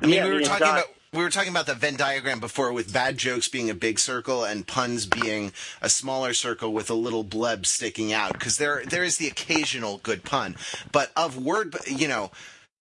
I 0.00 0.06
mean, 0.06 0.14
Yeah, 0.14 0.24
we 0.28 0.34
were 0.34 0.40
talking 0.42 0.66
not- 0.66 0.78
about 0.84 0.95
we 1.12 1.22
were 1.22 1.30
talking 1.30 1.50
about 1.50 1.66
the 1.66 1.74
Venn 1.74 1.96
diagram 1.96 2.40
before, 2.40 2.72
with 2.72 2.92
bad 2.92 3.16
jokes 3.16 3.48
being 3.48 3.70
a 3.70 3.74
big 3.74 3.98
circle 3.98 4.44
and 4.44 4.66
puns 4.66 5.06
being 5.06 5.52
a 5.80 5.88
smaller 5.88 6.34
circle 6.34 6.72
with 6.72 6.90
a 6.90 6.94
little 6.94 7.24
bleb 7.24 7.66
sticking 7.66 8.12
out. 8.12 8.32
Because 8.32 8.58
there 8.58 8.82
there 8.84 9.04
is 9.04 9.16
the 9.16 9.28
occasional 9.28 9.98
good 9.98 10.24
pun, 10.24 10.56
but 10.92 11.12
of 11.16 11.42
word, 11.42 11.76
you 11.86 12.08
know, 12.08 12.30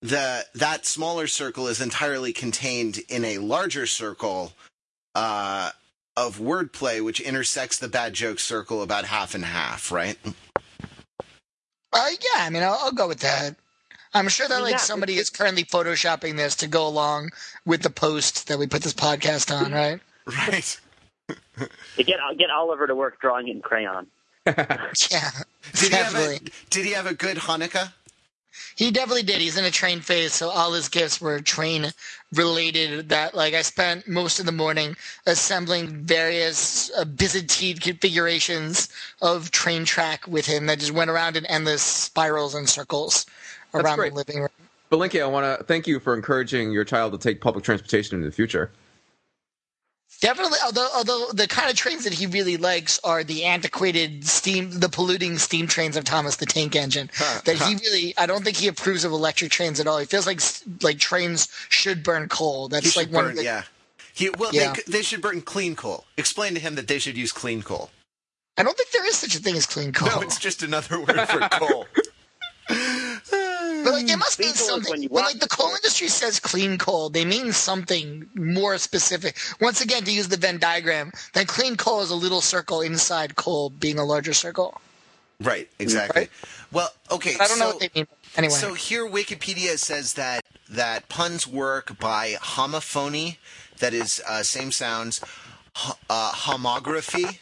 the 0.01 0.45
that 0.53 0.85
smaller 0.85 1.27
circle 1.27 1.67
is 1.67 1.81
entirely 1.81 2.33
contained 2.33 2.99
in 3.09 3.23
a 3.23 3.37
larger 3.37 3.85
circle 3.85 4.53
uh, 5.13 5.71
of 6.17 6.39
wordplay, 6.39 7.03
which 7.03 7.19
intersects 7.19 7.77
the 7.77 7.87
bad 7.87 8.13
joke 8.13 8.39
circle 8.39 8.81
about 8.81 9.05
half 9.05 9.35
and 9.35 9.45
half. 9.45 9.91
Right? 9.91 10.17
Uh, 11.93 12.09
yeah, 12.09 12.43
I 12.43 12.49
mean, 12.49 12.63
I'll, 12.63 12.77
I'll 12.81 12.91
go 12.91 13.07
with 13.07 13.21
that. 13.21 13.55
I'm 14.15 14.29
sure 14.29 14.47
that 14.47 14.61
like 14.61 14.71
Yeah, 14.71 14.77
somebody 14.77 15.17
is 15.17 15.29
currently 15.29 15.63
photoshopping 15.63 16.37
this 16.37 16.55
to 16.57 16.67
go 16.67 16.87
along 16.87 17.31
with 17.65 17.83
the 17.83 17.89
post 17.89 18.47
that 18.47 18.57
we 18.57 18.65
put 18.67 18.81
this 18.81 18.93
podcast 18.93 19.53
on, 19.55 19.71
right? 19.73 19.99
Right. 20.25 20.79
To 21.97 22.03
get 22.03 22.19
get 22.37 22.49
Oliver 22.49 22.87
to 22.87 22.95
work 22.95 23.19
drawing 23.19 23.47
it 23.47 23.55
in 23.55 23.61
crayon. 23.61 24.07
Yeah, 24.47 25.31
Did 25.73 25.91
he 25.91 25.95
have 25.97 26.13
definitely. 26.13 26.35
a 26.47 26.69
Did 26.69 26.85
he 26.85 26.91
have 26.93 27.05
a 27.07 27.13
good 27.13 27.37
Hanukkah? 27.37 27.93
He 28.75 28.91
definitely 28.91 29.23
did. 29.23 29.41
He's 29.41 29.57
in 29.57 29.65
a 29.65 29.71
train 29.71 29.99
phase, 30.01 30.33
so 30.33 30.49
all 30.49 30.73
his 30.73 30.87
gifts 30.89 31.19
were 31.19 31.39
train 31.41 31.91
related. 32.33 33.09
That 33.09 33.35
like 33.35 33.53
I 33.53 33.61
spent 33.61 34.07
most 34.07 34.39
of 34.39 34.45
the 34.45 34.51
morning 34.51 34.95
assembling 35.25 36.05
various 36.05 36.89
uh, 36.97 37.05
Byzantine 37.05 37.77
configurations 37.77 38.89
of 39.21 39.51
train 39.51 39.85
track 39.85 40.27
with 40.27 40.45
him 40.45 40.67
that 40.67 40.79
just 40.79 40.91
went 40.93 41.09
around 41.09 41.35
in 41.37 41.45
endless 41.47 41.81
spirals 41.81 42.55
and 42.55 42.69
circles 42.69 43.25
That's 43.25 43.44
around 43.81 43.97
great. 43.97 44.11
the 44.11 44.17
living 44.17 44.39
room. 44.41 44.49
Belinkie, 44.91 45.21
I 45.21 45.25
want 45.25 45.59
to 45.59 45.63
thank 45.65 45.87
you 45.87 45.99
for 45.99 46.13
encouraging 46.13 46.71
your 46.71 46.83
child 46.83 47.11
to 47.13 47.17
take 47.17 47.41
public 47.41 47.63
transportation 47.63 48.17
in 48.17 48.23
the 48.23 48.31
future. 48.31 48.71
Definitely, 50.21 50.59
although 50.63 50.87
although 50.95 51.27
the 51.33 51.47
kind 51.47 51.69
of 51.69 51.75
trains 51.75 52.05
that 52.05 52.13
he 52.13 52.25
really 52.25 52.55
likes 52.55 52.99
are 53.03 53.23
the 53.23 53.43
antiquated 53.43 54.25
steam, 54.25 54.71
the 54.71 54.87
polluting 54.87 55.37
steam 55.37 55.67
trains 55.67 55.97
of 55.97 56.05
Thomas 56.05 56.37
the 56.37 56.45
Tank 56.45 56.75
Engine. 56.75 57.09
Huh, 57.13 57.41
that 57.43 57.57
huh. 57.57 57.65
he 57.67 57.75
really, 57.75 58.13
I 58.17 58.25
don't 58.25 58.43
think 58.43 58.55
he 58.55 58.69
approves 58.69 59.03
of 59.03 59.11
electric 59.11 59.51
trains 59.51 59.79
at 59.79 59.87
all. 59.87 59.97
He 59.97 60.05
feels 60.05 60.25
like 60.25 60.39
like 60.81 60.99
trains 60.99 61.49
should 61.67 62.01
burn 62.01 62.29
coal. 62.29 62.69
He 62.69 62.75
That's 62.75 62.95
like 62.95 63.11
one 63.11 63.25
burn, 63.25 63.31
of 63.31 63.37
the 63.37 63.43
yeah. 63.43 63.63
He 64.13 64.29
well, 64.29 64.51
Yeah. 64.53 64.73
They, 64.73 64.99
they 64.99 65.01
should 65.01 65.21
burn 65.21 65.41
clean 65.41 65.75
coal. 65.75 66.05
Explain 66.17 66.53
to 66.53 66.61
him 66.61 66.75
that 66.75 66.87
they 66.87 66.99
should 66.99 67.17
use 67.17 67.33
clean 67.33 67.61
coal. 67.61 67.89
I 68.57 68.63
don't 68.63 68.77
think 68.77 68.91
there 68.91 69.05
is 69.05 69.17
such 69.17 69.35
a 69.35 69.39
thing 69.39 69.57
as 69.57 69.65
clean 69.65 69.91
coal. 69.91 70.07
No, 70.07 70.21
it's 70.21 70.39
just 70.39 70.63
another 70.63 70.97
word 71.01 71.27
for 71.27 71.49
coal. 71.49 71.87
but 73.85 73.93
like 73.93 74.09
it 74.09 74.17
must 74.17 74.39
mean 74.39 74.53
something. 74.53 75.09
when 75.09 75.23
like 75.25 75.39
the 75.39 75.47
coal 75.47 75.69
industry 75.75 76.09
says 76.09 76.39
clean 76.39 76.77
coal, 76.77 77.09
they 77.09 77.25
mean 77.25 77.53
something 77.53 78.27
more 78.35 78.77
specific. 78.79 79.37
Once 79.61 79.81
again, 79.81 80.03
to 80.03 80.11
use 80.11 80.27
the 80.29 80.37
Venn 80.37 80.59
diagram, 80.59 81.11
then 81.33 81.45
clean 81.45 81.77
coal 81.77 82.01
is 82.01 82.11
a 82.11 82.15
little 82.15 82.41
circle 82.41 82.81
inside 82.81 83.35
coal 83.35 83.69
being 83.69 83.99
a 83.99 84.05
larger 84.05 84.33
circle. 84.33 84.81
right, 85.41 85.69
exactly. 85.79 86.23
Right. 86.23 86.31
Well, 86.73 86.93
okay. 87.11 87.33
But 87.37 87.43
I 87.43 87.47
don't 87.47 87.59
know 87.59 87.71
so, 87.71 87.77
what 87.77 87.79
they 87.81 87.99
mean. 88.01 88.07
Anyway, 88.37 88.53
So 88.53 88.73
here, 88.73 89.07
Wikipedia 89.07 89.77
says 89.79 90.15
that 90.15 90.43
that 90.69 91.09
puns 91.09 91.47
work 91.47 91.99
by 91.99 92.33
homophony, 92.41 93.37
that 93.79 93.93
is 93.93 94.21
uh, 94.27 94.43
same 94.43 94.71
sounds, 94.71 95.21
ho- 95.75 95.97
uh, 96.09 96.31
homography, 96.33 97.39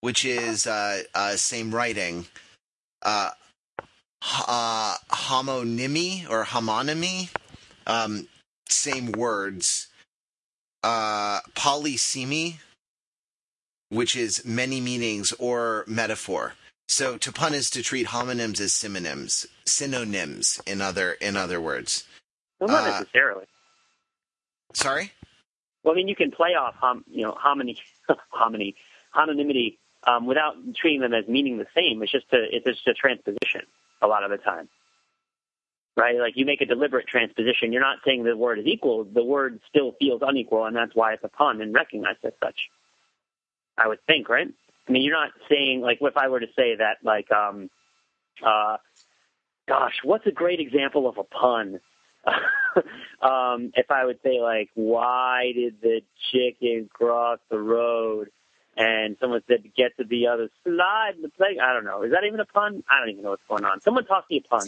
which 0.00 0.24
is 0.24 0.66
uh, 0.66 1.04
uh, 1.14 1.36
same 1.36 1.74
writing, 1.74 2.26
uh, 4.48 4.96
homonymy 5.10 6.28
or 6.28 6.44
homonymy, 6.44 7.30
um, 7.86 8.28
same 8.68 9.12
words, 9.12 9.88
uh, 10.82 11.40
polysemy, 11.54 12.56
which 13.88 14.16
is 14.16 14.44
many 14.44 14.80
meanings 14.80 15.32
or 15.38 15.84
metaphor. 15.86 16.54
So 16.88 17.16
to 17.18 17.32
pun 17.32 17.54
is 17.54 17.70
to 17.70 17.82
treat 17.82 18.08
homonyms 18.08 18.60
as 18.60 18.72
synonyms, 18.72 19.46
synonyms 19.64 20.60
in 20.66 20.80
other 20.80 21.12
in 21.12 21.36
other 21.36 21.60
words. 21.60 22.04
Well, 22.60 22.68
not 22.70 22.84
Uh, 22.84 22.90
necessarily. 23.00 23.46
Sorry. 24.72 25.12
Well, 25.82 25.94
I 25.94 25.96
mean, 25.96 26.08
you 26.08 26.16
can 26.16 26.30
play 26.30 26.54
off 26.54 26.74
hom, 26.76 27.04
you 27.08 27.22
know, 27.22 27.32
hominy, 27.32 27.78
hominy, 28.30 28.76
homonymity 29.14 29.78
um, 30.04 30.26
without 30.26 30.56
treating 30.74 31.00
them 31.00 31.14
as 31.14 31.26
meaning 31.28 31.58
the 31.58 31.66
same. 31.74 32.02
It's 32.02 32.12
just 32.12 32.32
a, 32.32 32.44
it's 32.54 32.64
just 32.64 32.86
a 32.86 32.94
transposition 32.94 33.62
a 34.02 34.06
lot 34.06 34.24
of 34.24 34.30
the 34.30 34.38
time, 34.38 34.68
right? 35.96 36.16
Like 36.16 36.34
you 36.36 36.44
make 36.44 36.60
a 36.60 36.66
deliberate 36.66 37.06
transposition. 37.06 37.72
You're 37.72 37.82
not 37.82 37.98
saying 38.04 38.24
the 38.24 38.36
word 38.36 38.58
is 38.58 38.66
equal. 38.66 39.04
The 39.04 39.24
word 39.24 39.60
still 39.68 39.94
feels 39.98 40.22
unequal, 40.24 40.66
and 40.66 40.76
that's 40.76 40.94
why 40.94 41.14
it's 41.14 41.24
a 41.24 41.28
pun 41.28 41.60
and 41.60 41.74
recognized 41.74 42.24
as 42.24 42.32
such. 42.42 42.58
I 43.78 43.88
would 43.88 43.98
think, 44.06 44.28
right? 44.28 44.48
I 44.88 44.92
mean, 44.92 45.02
you're 45.02 45.18
not 45.18 45.32
saying 45.48 45.80
like 45.80 45.98
if 46.00 46.16
I 46.16 46.28
were 46.28 46.40
to 46.40 46.46
say 46.56 46.76
that, 46.76 46.98
like, 47.02 47.30
um, 47.32 47.70
uh, 48.44 48.76
gosh, 49.68 49.94
what's 50.04 50.26
a 50.26 50.32
great 50.32 50.60
example 50.60 51.08
of 51.08 51.18
a 51.18 51.24
pun? 51.24 51.80
um, 53.22 53.72
if 53.74 53.90
I 53.90 54.04
would 54.04 54.18
say 54.22 54.40
like, 54.40 54.70
why 54.74 55.52
did 55.54 55.80
the 55.80 56.00
chicken 56.30 56.88
cross 56.92 57.38
the 57.50 57.58
road? 57.58 58.28
And 58.76 59.16
someone 59.20 59.42
said, 59.48 59.62
to 59.62 59.68
get 59.70 59.96
to 59.96 60.04
the 60.04 60.26
other 60.26 60.50
slide 60.62 61.12
in 61.16 61.22
the 61.22 61.30
play. 61.30 61.56
I 61.62 61.72
don't 61.72 61.84
know. 61.84 62.02
Is 62.02 62.12
that 62.12 62.24
even 62.26 62.40
a 62.40 62.44
pun? 62.44 62.82
I 62.90 63.00
don't 63.00 63.08
even 63.08 63.22
know 63.24 63.30
what's 63.30 63.42
going 63.48 63.64
on. 63.64 63.80
Someone 63.80 64.04
toss 64.04 64.24
me 64.30 64.42
a 64.44 64.48
pun. 64.48 64.66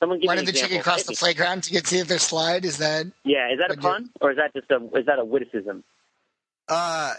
Someone 0.00 0.18
give 0.18 0.26
why 0.26 0.34
me 0.34 0.40
did 0.40 0.48
an 0.48 0.54
the 0.54 0.60
chicken 0.60 0.76
example. 0.78 0.82
cross 0.82 0.96
Hit 0.98 1.06
the 1.06 1.12
me. 1.12 1.16
playground 1.16 1.62
to 1.64 1.70
get 1.70 1.84
to 1.86 1.94
the 1.94 2.00
other 2.00 2.18
slide? 2.18 2.64
Is 2.64 2.78
that? 2.78 3.06
Yeah, 3.24 3.52
is 3.52 3.58
that 3.60 3.70
a 3.70 3.74
Would 3.74 3.82
you- 3.84 3.88
pun 3.88 4.10
or 4.20 4.32
is 4.32 4.38
that 4.38 4.52
just 4.54 4.68
a 4.72 4.84
is 4.98 5.06
that 5.06 5.20
a 5.20 5.24
witticism? 5.24 5.84
Uh, 6.68 7.14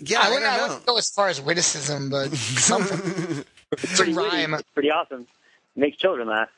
yeah, 0.00 0.20
I 0.20 0.26
I, 0.26 0.30
wouldn't, 0.30 0.46
I 0.50 0.56
don't 0.56 0.68
wouldn't 0.70 0.86
go 0.86 0.96
as 0.96 1.10
far 1.10 1.28
as 1.28 1.40
witticism, 1.42 2.08
but 2.10 2.32
something. 2.34 3.44
It's 3.72 3.84
a 3.94 3.96
Pretty 3.96 4.14
witty. 4.14 4.28
rhyme. 4.28 4.54
It's 4.54 4.70
pretty 4.70 4.90
awesome. 4.92 5.26
Makes 5.74 5.96
children 5.98 6.28
laugh. 6.28 6.48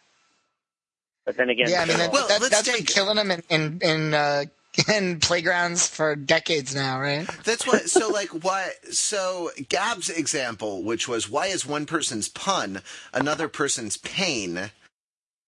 But 1.24 1.36
then 1.38 1.48
again, 1.48 1.68
Yeah, 1.70 1.80
I 1.82 1.86
mean 1.86 1.96
that, 1.96 2.12
Well, 2.12 2.28
that, 2.28 2.40
let's 2.42 2.50
that's 2.54 2.68
been 2.68 2.76
take- 2.78 2.86
killing 2.88 3.16
them 3.16 3.30
in 3.30 3.42
in, 3.48 3.78
in, 3.82 4.14
uh, 4.14 4.44
in 4.88 5.20
playgrounds 5.20 5.86
for 5.88 6.16
decades 6.16 6.74
now, 6.74 7.00
right? 7.00 7.26
That's 7.44 7.66
what. 7.66 7.88
So, 7.90 8.08
like, 8.08 8.28
why? 8.44 8.70
So, 8.90 9.50
Gab's 9.68 10.10
example, 10.10 10.82
which 10.82 11.08
was 11.08 11.30
why 11.30 11.46
is 11.46 11.66
one 11.66 11.86
person's 11.86 12.28
pun 12.28 12.82
another 13.12 13.48
person's 13.48 13.96
pain, 13.96 14.70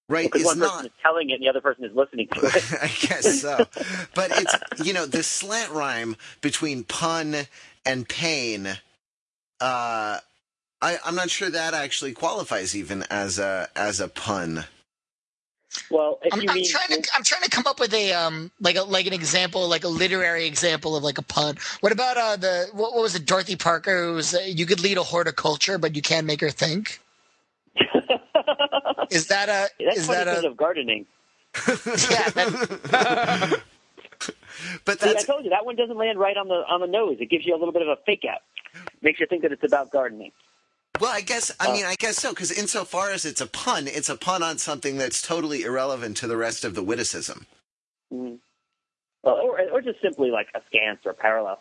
right? 0.09 0.27
because 0.27 0.43
Is 0.43 0.47
one 0.47 0.59
person 0.61 0.77
not. 0.77 0.85
is 0.87 0.93
telling 1.03 1.31
it 1.31 1.35
and 1.35 1.43
the 1.43 1.49
other 1.49 1.61
person 1.61 1.85
is 1.85 1.95
listening 1.95 2.29
to 2.33 2.41
it. 2.41 2.73
I 2.83 3.07
guess 3.07 3.41
so. 3.41 3.67
But 4.15 4.31
it's 4.33 4.55
you 4.85 4.93
know 4.93 5.07
the 5.07 5.23
slant 5.23 5.73
rhyme 5.73 6.17
between 6.41 6.85
pun 6.85 7.37
and 7.85 8.09
pain. 8.09 8.67
Uh, 9.61 10.19
I, 10.81 10.99
I'm 11.05 11.17
not 11.17 11.31
sure 11.31 11.51
that 11.51 11.75
actually 11.75 12.13
qualifies 12.13 12.77
even 12.77 13.05
as 13.11 13.39
a 13.39 13.69
as 13.75 14.01
a 14.01 14.09
pun. 14.09 14.65
Well, 15.91 16.19
if 16.23 16.33
I'm, 16.33 16.41
you 16.41 16.49
I'm 16.49 16.55
mean 16.57 16.71
trying 16.71 17.03
to 17.03 17.11
I'm 17.15 17.23
trying 17.23 17.43
to 17.43 17.51
come 17.51 17.67
up 17.67 17.79
with 17.81 17.93
a 17.95 18.13
um 18.13 18.51
like 18.61 18.77
a 18.77 18.83
like 18.83 19.07
an 19.07 19.13
example 19.13 19.69
like 19.69 19.85
a 19.85 19.89
literary 19.89 20.47
example 20.47 20.97
of 20.97 21.03
like 21.03 21.19
a 21.19 21.23
pun. 21.23 21.57
What 21.81 21.93
about 21.93 22.17
uh 22.17 22.37
the 22.37 22.69
what, 22.73 22.95
what 22.95 23.03
was 23.03 23.15
it 23.15 23.27
Dorothy 23.27 23.57
Parker 23.57 24.07
who 24.07 24.15
was 24.15 24.35
uh, 24.35 24.41
you 24.41 24.67
could 24.67 24.81
lead 24.81 24.99
a 24.99 25.03
horticulture 25.03 25.79
but 25.79 25.95
you 25.95 26.03
can't 26.03 26.27
make 26.27 26.41
her 26.41 26.51
think. 26.51 27.01
Is 29.11 29.29
that 29.29 29.49
a 29.49 29.69
that's 29.85 29.99
is 29.99 30.07
funny 30.07 30.25
that 30.25 30.25
because 30.25 30.45
a 30.45 30.49
of 30.49 30.57
gardening. 30.57 31.07
yeah 31.67 32.31
that, 32.31 33.63
But 34.85 35.01
See, 35.01 35.11
I 35.11 35.23
told 35.23 35.45
you 35.45 35.51
that 35.51 35.65
one 35.65 35.77
doesn't 35.77 35.97
land 35.97 36.19
right 36.19 36.37
on 36.37 36.49
the 36.49 36.65
on 36.69 36.81
the 36.81 36.87
nose. 36.87 37.17
It 37.21 37.31
gives 37.31 37.47
you 37.47 37.55
a 37.55 37.59
little 37.59 37.73
bit 37.73 37.83
of 37.83 37.89
a 37.89 37.97
fake 38.05 38.25
out. 38.29 38.41
Makes 39.03 39.21
you 39.21 39.27
think 39.27 39.43
that 39.43 39.53
it's 39.53 39.65
about 39.65 39.91
gardening. 39.91 40.33
Well, 41.00 41.12
I 41.12 41.21
guess 41.21 41.52
I 41.61 41.73
mean 41.73 41.85
I 41.85 41.95
guess 41.95 42.17
so 42.17 42.31
because 42.31 42.50
insofar 42.50 43.11
as 43.11 43.25
it's 43.25 43.40
a 43.40 43.47
pun, 43.47 43.87
it's 43.87 44.09
a 44.09 44.17
pun 44.17 44.43
on 44.43 44.59
something 44.59 44.97
that's 44.97 45.23
totally 45.23 45.62
irrelevant 45.62 46.17
to 46.19 46.26
the 46.26 46.37
rest 46.37 46.64
of 46.64 46.75
the 46.75 46.83
witticism. 46.83 47.47
Mm. 48.12 48.38
Well, 49.23 49.37
or, 49.37 49.61
or 49.71 49.81
just 49.81 50.00
simply 50.00 50.31
like 50.31 50.49
a 50.55 50.61
scant 50.67 51.00
or 51.05 51.12
parallel. 51.12 51.61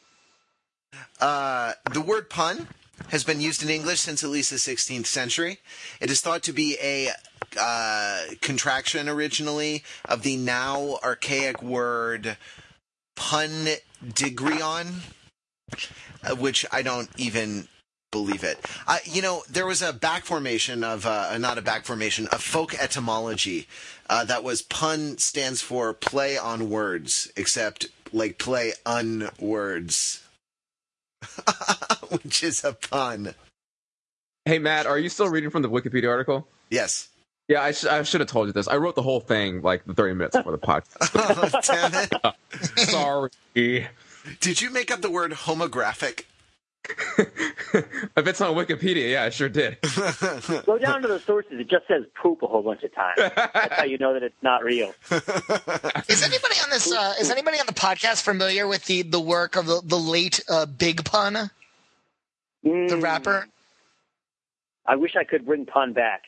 Uh, 1.20 1.74
the 1.92 2.02
word 2.02 2.30
pun 2.30 2.68
has 3.10 3.24
been 3.24 3.42
used 3.42 3.64
in 3.64 3.70
English 3.70 4.00
since 4.00 4.24
at 4.24 4.30
least 4.30 4.50
the 4.50 4.58
16th 4.58 5.06
century. 5.06 5.60
It 6.02 6.10
is 6.10 6.22
thought 6.22 6.44
to 6.44 6.54
be 6.54 6.78
a 6.82 7.12
uh, 7.60 8.22
contraction 8.42 9.08
originally 9.08 9.84
of 10.06 10.24
the 10.24 10.38
now 10.38 10.98
archaic 11.04 11.62
word 11.62 12.38
pun 13.16 13.68
digrion, 14.06 15.02
uh, 16.24 16.36
which 16.36 16.66
I 16.72 16.82
don't 16.82 17.10
even 17.18 17.68
believe 18.12 18.44
it. 18.44 18.60
Uh, 18.88 18.98
you 19.06 19.22
know, 19.22 19.44
there 19.50 19.66
was 19.66 19.82
a 19.82 19.94
back 19.94 20.26
formation 20.26 20.84
of, 20.84 21.06
uh, 21.06 21.38
not 21.38 21.58
a 21.58 21.62
back 21.62 21.86
formation, 21.86 22.28
a 22.32 22.38
folk 22.38 22.74
etymology 22.82 23.68
uh, 24.10 24.24
that 24.26 24.44
was 24.44 24.62
pun 24.62 25.18
stands 25.18 25.62
for 25.62 25.94
play 25.94 26.38
on 26.38 26.70
words, 26.70 27.32
except 27.36 27.88
like 28.14 28.38
play 28.38 28.74
un 28.86 29.30
words, 29.40 30.24
which 32.10 32.44
is 32.44 32.64
a 32.64 32.74
pun. 32.74 33.34
Hey 34.46 34.60
Matt, 34.60 34.86
are 34.86 34.98
you 34.98 35.10
still 35.10 35.28
reading 35.28 35.50
from 35.50 35.62
the 35.62 35.70
Wikipedia 35.70 36.10
article? 36.10 36.48
Yes. 36.70 37.10
Yeah, 37.50 37.62
I, 37.62 37.72
sh- 37.72 37.86
I 37.86 38.04
should 38.04 38.22
have 38.22 38.30
told 38.30 38.48
you 38.48 38.54
this. 38.54 38.68
I 38.68 38.76
wrote 38.78 38.96
the 38.96 39.02
whole 39.02 39.20
thing 39.22 39.62
like 39.62 39.86
the 39.86 39.94
30 39.94 40.14
minutes 40.16 40.36
before 40.36 40.52
the 40.54 40.58
podcast. 40.66 41.12
oh, 41.16 41.62
damn 41.64 42.34
it. 42.74 42.80
Sorry. 42.90 43.88
Did 44.40 44.62
you 44.62 44.70
make 44.70 44.92
up 44.92 45.02
the 45.02 45.10
word 45.10 45.32
homographic? 45.32 46.24
If 46.90 48.28
it's 48.28 48.40
on 48.42 48.56
Wikipedia, 48.56 49.12
yeah, 49.12 49.24
I 49.24 49.30
sure 49.30 49.50
did. 49.50 49.78
Go 50.66 50.78
down 50.78 51.02
to 51.02 51.08
the 51.08 51.22
sources. 51.26 51.60
It 51.60 51.70
just 51.70 51.88
says 51.88 52.04
poop 52.22 52.42
a 52.44 52.48
whole 52.48 52.62
bunch 52.64 52.84
of 52.84 52.94
times. 52.94 53.18
That's 53.18 53.74
how 53.74 53.84
you 53.84 53.98
know 53.98 54.14
that 54.14 54.24
it's 54.24 54.42
not 54.42 54.64
real. 54.64 54.94
Is 55.12 56.24
anybody 56.24 56.56
on 56.64 56.70
this? 56.70 56.92
Uh, 56.92 57.14
is 57.20 57.30
anybody 57.32 57.60
on 57.60 57.66
the 57.66 57.74
podcast 57.74 58.22
familiar 58.22 58.68
with 58.68 58.86
the 58.86 59.02
the 59.02 59.20
work 59.20 59.56
of 59.56 59.66
the, 59.66 59.82
the 59.84 59.98
late 59.98 60.42
uh, 60.50 60.66
Big 60.66 61.04
Pun, 61.04 61.34
the 61.34 61.50
Mm, 62.66 63.04
rapper? 63.04 63.48
I 64.86 64.96
wish 64.96 65.16
I 65.18 65.24
could 65.26 65.46
bring 65.46 65.66
pun 65.66 65.94
back. 65.94 66.24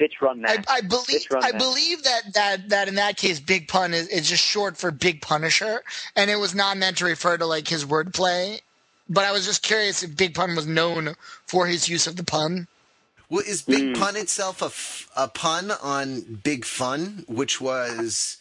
Bitch, 0.00 0.20
run 0.20 0.44
I, 0.44 0.56
that. 0.56 0.66
I 0.68 0.80
believe 0.80 1.26
I 1.32 1.52
that. 1.52 1.58
believe 1.58 2.02
that, 2.02 2.22
that 2.34 2.68
that 2.70 2.88
in 2.88 2.96
that 2.96 3.16
case, 3.16 3.40
Big 3.40 3.68
Pun 3.68 3.94
is, 3.94 4.08
is 4.08 4.28
just 4.28 4.42
short 4.44 4.76
for 4.76 4.90
Big 4.90 5.20
Punisher, 5.20 5.82
and 6.16 6.30
it 6.30 6.36
was 6.36 6.54
not 6.54 6.76
meant 6.76 6.98
to 6.98 7.04
refer 7.04 7.36
to 7.36 7.46
like 7.46 7.68
his 7.68 7.84
wordplay. 7.84 8.60
But 9.08 9.24
I 9.24 9.32
was 9.32 9.44
just 9.44 9.62
curious 9.62 10.02
if 10.02 10.16
Big 10.16 10.34
Pun 10.34 10.56
was 10.56 10.66
known 10.66 11.14
for 11.46 11.66
his 11.66 11.88
use 11.88 12.06
of 12.06 12.16
the 12.16 12.24
pun. 12.24 12.68
Well, 13.28 13.42
is 13.46 13.62
Big 13.62 13.82
Mm. 13.94 13.98
Pun 13.98 14.16
itself 14.16 14.62
a, 14.62 14.66
f- 14.66 15.08
a 15.16 15.28
pun 15.28 15.70
on 15.70 16.40
Big 16.42 16.64
Fun, 16.64 17.24
which 17.26 17.60
was 17.60 18.38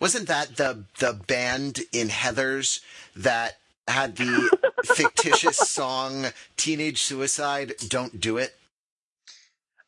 wasn't 0.00 0.26
that 0.28 0.56
the 0.56 0.84
the 0.98 1.12
band 1.12 1.80
in 1.92 2.08
Heathers 2.08 2.80
that 3.16 3.58
had 3.86 4.16
the 4.16 4.50
fictitious 4.84 5.56
song 5.56 6.26
"Teenage 6.56 7.02
Suicide"? 7.02 7.74
Don't 7.88 8.20
do 8.20 8.36
it. 8.38 8.56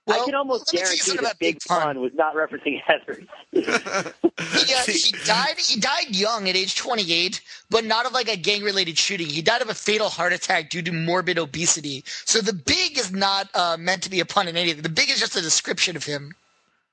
I 0.09 0.25
can 0.25 0.35
almost 0.35 0.73
let 0.73 0.83
me 0.83 0.87
tell 0.87 0.97
you 0.97 1.03
guarantee 1.03 1.25
that 1.25 1.39
Big 1.39 1.59
Pun 1.67 2.01
was 2.01 2.13
not 2.15 2.35
referencing 2.35 2.81
Heathers. 2.83 3.27
He, 4.39 4.75
uh, 4.75 4.83
he 4.87 5.13
died. 5.25 5.59
He 5.59 5.81
died 5.81 6.15
young 6.15 6.49
at 6.49 6.57
age 6.57 6.77
28, 6.77 7.41
but 7.71 7.85
not 7.85 8.05
of 8.05 8.13
like 8.13 8.29
a 8.29 8.37
gang-related 8.37 8.99
shooting. 8.99 9.27
He 9.27 9.41
died 9.41 9.63
of 9.63 9.71
a 9.71 9.75
fatal 9.75 10.11
heart 10.11 10.33
attack 10.35 10.69
due 10.69 10.83
to 10.83 10.93
morbid 10.93 11.39
obesity. 11.39 12.05
So 12.07 12.41
the 12.41 12.53
big 12.53 12.99
is 12.99 13.11
not 13.11 13.49
uh, 13.55 13.77
meant 13.79 14.03
to 14.03 14.11
be 14.11 14.21
a 14.21 14.27
pun 14.27 14.47
in 14.47 14.57
anything. 14.57 14.83
The 14.83 14.91
big 14.91 15.09
is 15.09 15.19
just 15.19 15.37
a 15.37 15.41
description 15.41 15.97
of 15.97 16.05
him. 16.05 16.35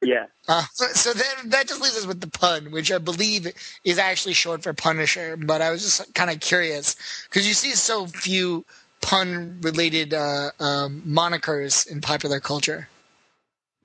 yeah. 0.01 0.27
Uh, 0.47 0.63
so 0.73 1.11
then 1.13 1.49
that 1.49 1.67
just 1.67 1.81
leaves 1.81 1.97
us 1.97 2.05
with 2.05 2.21
the 2.21 2.27
pun, 2.27 2.71
which 2.71 2.91
I 2.91 2.97
believe 2.97 3.47
is 3.83 3.97
actually 3.97 4.33
short 4.33 4.63
for 4.63 4.73
Punisher. 4.73 5.35
But 5.37 5.61
I 5.61 5.69
was 5.69 5.83
just 5.83 6.13
kind 6.13 6.29
of 6.29 6.39
curious 6.39 6.95
because 7.29 7.45
you 7.47 7.53
see 7.53 7.71
so 7.71 8.07
few 8.07 8.63
pun-related 9.01 10.13
uh, 10.13 10.51
um, 10.61 11.03
monikers 11.05 11.87
in 11.87 11.99
popular 11.99 12.39
culture. 12.39 12.87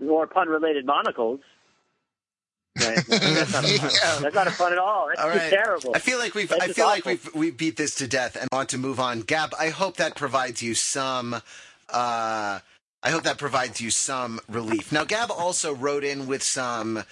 More 0.00 0.26
pun 0.26 0.48
related 0.48 0.86
monocles. 0.86 1.40
Right. 2.78 2.96
That's, 3.08 3.52
not 3.52 3.64
a 3.64 3.78
pun. 3.78 3.90
Yeah. 3.90 4.18
That's 4.20 4.34
not 4.34 4.46
a 4.46 4.50
fun 4.50 4.72
at 4.72 4.78
all. 4.78 5.08
That's 5.08 5.20
All 5.20 5.28
right. 5.28 5.50
terrible. 5.50 5.92
I 5.94 5.98
feel 5.98 6.18
like 6.18 6.34
we've 6.34 6.48
That's 6.48 6.62
I 6.62 6.72
feel 6.72 6.86
like 6.86 7.04
we've 7.04 7.34
we 7.34 7.50
beat 7.50 7.76
this 7.76 7.96
to 7.96 8.06
death 8.06 8.36
and 8.36 8.48
want 8.52 8.68
to 8.70 8.78
move 8.78 9.00
on. 9.00 9.22
Gab, 9.22 9.52
I 9.58 9.70
hope 9.70 9.96
that 9.96 10.14
provides 10.14 10.62
you 10.62 10.74
some 10.74 11.34
uh 11.34 11.40
I 13.00 13.10
hope 13.10 13.22
that 13.24 13.38
provides 13.38 13.80
you 13.80 13.90
some 13.90 14.40
relief. 14.48 14.92
Now 14.92 15.04
Gab 15.04 15.30
also 15.30 15.74
wrote 15.74 16.04
in 16.04 16.26
with 16.26 16.42
some 16.42 17.02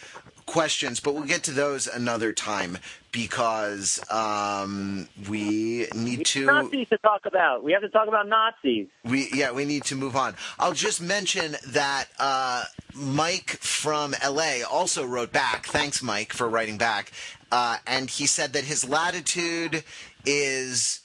questions, 0.47 1.01
but 1.01 1.15
we'll 1.15 1.25
get 1.25 1.43
to 1.45 1.51
those 1.51 1.87
another 1.87 2.33
time 2.33 2.79
because 3.13 4.01
um 4.11 5.09
we 5.29 5.87
need 5.95 6.25
to 6.27 6.47
Nazis 6.47 6.89
to 6.89 6.99
talk 6.99 7.27
about. 7.27 7.65
We 7.65 7.73
have 7.73 7.83
to 7.83 7.89
talk 7.89 8.09
about 8.09 8.29
Nazis. 8.29 8.87
we 9.05 9.29
yeah, 9.33 9.53
we 9.53 9.65
need 9.65 9.85
to 9.85 9.95
move 9.97 10.17
on. 10.17 10.35
I'll 10.59 10.73
just 10.73 11.01
mention 11.01 11.57
that 11.69 12.07
uh, 12.19 12.65
Mike 12.95 13.51
from 13.61 14.15
LA 14.27 14.59
also 14.71 15.05
wrote 15.05 15.33
back. 15.33 15.67
Thanks, 15.67 16.03
Mike, 16.03 16.33
for 16.33 16.49
writing 16.49 16.79
back. 16.79 17.13
Uh, 17.51 17.79
and 17.87 18.11
he 18.11 18.27
said 18.27 18.53
that 18.55 18.65
his 18.65 18.89
latitude 18.89 19.85
is. 20.25 21.01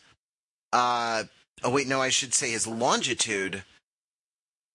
Uh, 0.74 1.24
oh 1.64 1.70
wait, 1.70 1.88
no, 1.88 2.02
I 2.02 2.10
should 2.10 2.34
say 2.34 2.52
his 2.52 2.68
longitude. 2.68 3.64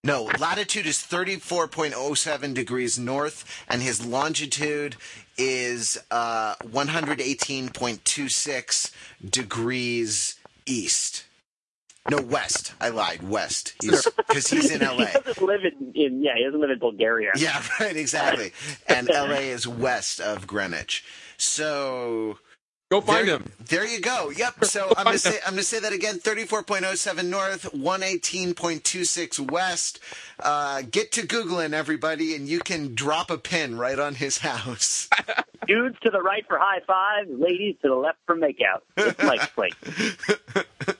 No, 0.03 0.29
latitude 0.39 0.85
is 0.85 0.97
34.07 0.97 2.53
degrees 2.53 2.99
north, 2.99 3.63
and 3.67 3.81
his 3.81 4.05
longitude 4.05 4.95
is 5.37 5.97
uh, 6.11 6.53
118.26 6.63 8.91
degrees 9.29 10.35
east. 10.65 11.25
No, 12.09 12.21
west. 12.21 12.73
I 12.79 12.87
lied. 12.89 13.27
West. 13.27 13.73
Because 13.81 14.47
he's 14.49 14.71
in 14.71 14.79
LA. 14.81 15.07
he 15.07 15.19
doesn't 15.19 15.45
live 15.45 15.65
in, 15.65 15.91
in 15.93 16.23
yeah, 16.23 16.35
he 16.37 16.43
doesn't 16.45 16.61
live 16.61 16.69
in 16.69 16.79
Bulgaria. 16.79 17.31
Yeah, 17.35 17.61
right, 17.79 17.97
exactly. 17.97 18.53
And 18.87 19.09
LA 19.09 19.41
is 19.51 19.67
west 19.67 20.21
of 20.21 20.47
Greenwich. 20.47 21.03
So 21.37 22.37
Go 22.89 23.01
find 23.01 23.27
there, 23.27 23.35
him. 23.35 23.51
There 23.65 23.85
you 23.85 23.99
go. 23.99 24.29
Yep. 24.29 24.63
So 24.63 24.93
I'm 24.95 25.03
gonna 25.03 25.17
say 25.17 25.37
I'm 25.45 25.51
gonna 25.53 25.63
say 25.63 25.79
that 25.79 25.91
again. 25.91 26.19
34.07 26.19 27.25
north, 27.25 27.63
118.26 27.73 29.51
west. 29.51 29.99
Uh, 30.39 30.83
get 30.89 31.11
to 31.13 31.21
googling 31.27 31.73
everybody, 31.73 32.33
and 32.33 32.47
you 32.47 32.59
can 32.59 32.95
drop 32.95 33.29
a 33.29 33.37
pin 33.37 33.77
right 33.77 33.99
on 33.99 34.15
his 34.15 34.37
house. 34.49 35.09
Dudes 35.67 35.99
to 36.03 36.09
the 36.09 36.21
right 36.21 36.45
for 36.47 36.57
high 36.57 36.79
five, 36.87 37.27
ladies 37.29 37.75
to 37.81 37.89
the 37.89 37.95
left 37.95 38.19
for 38.25 38.37
makeout. 38.37 38.81
It's 38.95 39.21
Mike's 39.21 39.47
place. 39.47 39.73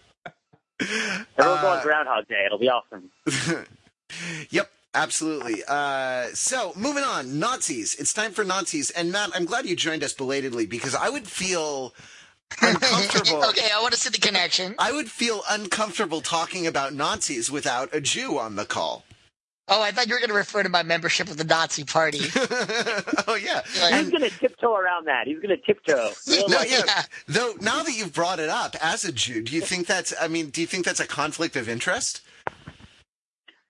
Everyone 0.79 1.61
go 1.61 1.67
Uh, 1.71 1.77
on 1.77 1.83
Groundhog 1.83 2.27
Day. 2.27 2.43
It'll 2.45 2.59
be 2.59 2.69
awesome. 2.69 3.09
Yep, 4.49 4.71
absolutely. 5.01 5.63
Uh, 5.67 6.27
so, 6.33 6.73
moving 6.75 7.03
on, 7.03 7.39
Nazis. 7.39 7.95
It's 7.95 8.13
time 8.13 8.31
for 8.31 8.43
Nazis. 8.43 8.89
And 8.91 9.11
Matt, 9.11 9.31
I'm 9.33 9.45
glad 9.45 9.65
you 9.65 9.75
joined 9.75 10.03
us 10.03 10.13
belatedly 10.13 10.65
because 10.65 10.95
I 10.95 11.09
would 11.09 11.27
feel 11.27 11.93
uncomfortable. 12.61 13.43
okay, 13.49 13.69
I 13.73 13.81
want 13.81 13.93
to 13.93 13.99
see 13.99 14.09
the 14.09 14.17
connection. 14.19 14.75
I 14.79 14.91
would 14.91 15.09
feel 15.09 15.41
uncomfortable 15.49 16.21
talking 16.21 16.67
about 16.67 16.93
Nazis 16.93 17.51
without 17.51 17.93
a 17.93 18.01
Jew 18.01 18.37
on 18.37 18.55
the 18.55 18.65
call. 18.65 19.03
Oh, 19.69 19.81
I 19.81 19.91
thought 19.91 20.07
you 20.07 20.13
were 20.13 20.19
going 20.19 20.29
to 20.29 20.35
refer 20.35 20.63
to 20.63 20.69
my 20.69 20.81
membership 20.83 21.29
of 21.29 21.35
the 21.35 21.43
Nazi 21.43 21.83
Party. 21.83 22.19
oh 23.27 23.35
yeah. 23.35 23.61
Like- 23.81 23.95
He's 23.95 24.09
going 24.09 24.23
to 24.23 24.29
tiptoe 24.29 24.73
around 24.73 25.07
that. 25.07 25.27
He's 25.27 25.39
going 25.39 25.49
to 25.49 25.57
tiptoe. 25.57 26.11
No, 26.47 26.55
like- 26.55 26.71
yeah. 26.71 26.83
Yeah. 26.85 27.01
Though 27.27 27.53
now 27.59 27.83
that 27.83 27.91
you've 27.93 28.13
brought 28.13 28.39
it 28.39 28.47
up 28.47 28.77
as 28.81 29.03
a 29.03 29.11
Jew, 29.11 29.43
do 29.43 29.53
you 29.53 29.59
think 29.61 29.85
that's 29.85 30.13
I 30.21 30.29
mean, 30.29 30.51
do 30.51 30.61
you 30.61 30.67
think 30.67 30.85
that's 30.85 31.01
a 31.01 31.07
conflict 31.07 31.57
of 31.57 31.67
interest? 31.67 32.21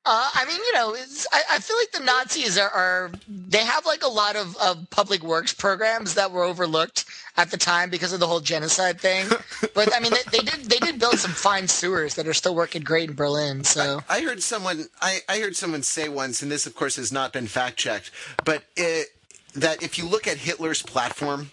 Uh, 0.09 0.29
I 0.33 0.45
mean, 0.45 0.55
you 0.55 0.73
know, 0.73 0.93
it's, 0.93 1.27
I, 1.33 1.41
I 1.51 1.59
feel 1.59 1.75
like 1.75 1.91
the 1.91 1.99
Nazis 1.99 2.57
are, 2.57 2.69
are 2.69 3.11
they 3.27 3.65
have 3.65 3.85
like 3.85 4.03
a 4.03 4.07
lot 4.07 4.37
of, 4.37 4.55
of 4.55 4.89
public 4.89 5.21
works 5.21 5.53
programs 5.53 6.13
that 6.13 6.31
were 6.31 6.45
overlooked 6.45 7.03
at 7.35 7.51
the 7.51 7.57
time 7.57 7.89
because 7.89 8.13
of 8.13 8.21
the 8.21 8.27
whole 8.27 8.39
genocide 8.39 9.01
thing. 9.01 9.27
But 9.73 9.93
I 9.93 9.99
mean, 9.99 10.11
they, 10.11 10.37
they 10.37 10.43
did 10.43 10.65
they 10.65 10.77
did 10.77 10.97
build 10.97 11.19
some 11.19 11.31
fine 11.31 11.67
sewers 11.67 12.15
that 12.15 12.27
are 12.27 12.33
still 12.33 12.55
working 12.55 12.81
great 12.83 13.09
in 13.09 13.15
Berlin. 13.15 13.63
So 13.63 14.01
I 14.09 14.21
heard 14.21 14.41
someone 14.41 14.85
I, 15.01 15.19
I 15.29 15.39
heard 15.39 15.55
someone 15.55 15.83
say 15.83 16.09
once, 16.09 16.41
and 16.41 16.51
this 16.51 16.65
of 16.65 16.73
course 16.73 16.95
has 16.95 17.11
not 17.11 17.33
been 17.33 17.45
fact 17.47 17.77
checked, 17.77 18.09
but 18.43 18.63
it, 18.75 19.07
that 19.53 19.83
if 19.83 19.97
you 19.97 20.07
look 20.07 20.25
at 20.27 20.37
Hitler's 20.37 20.81
platform, 20.81 21.49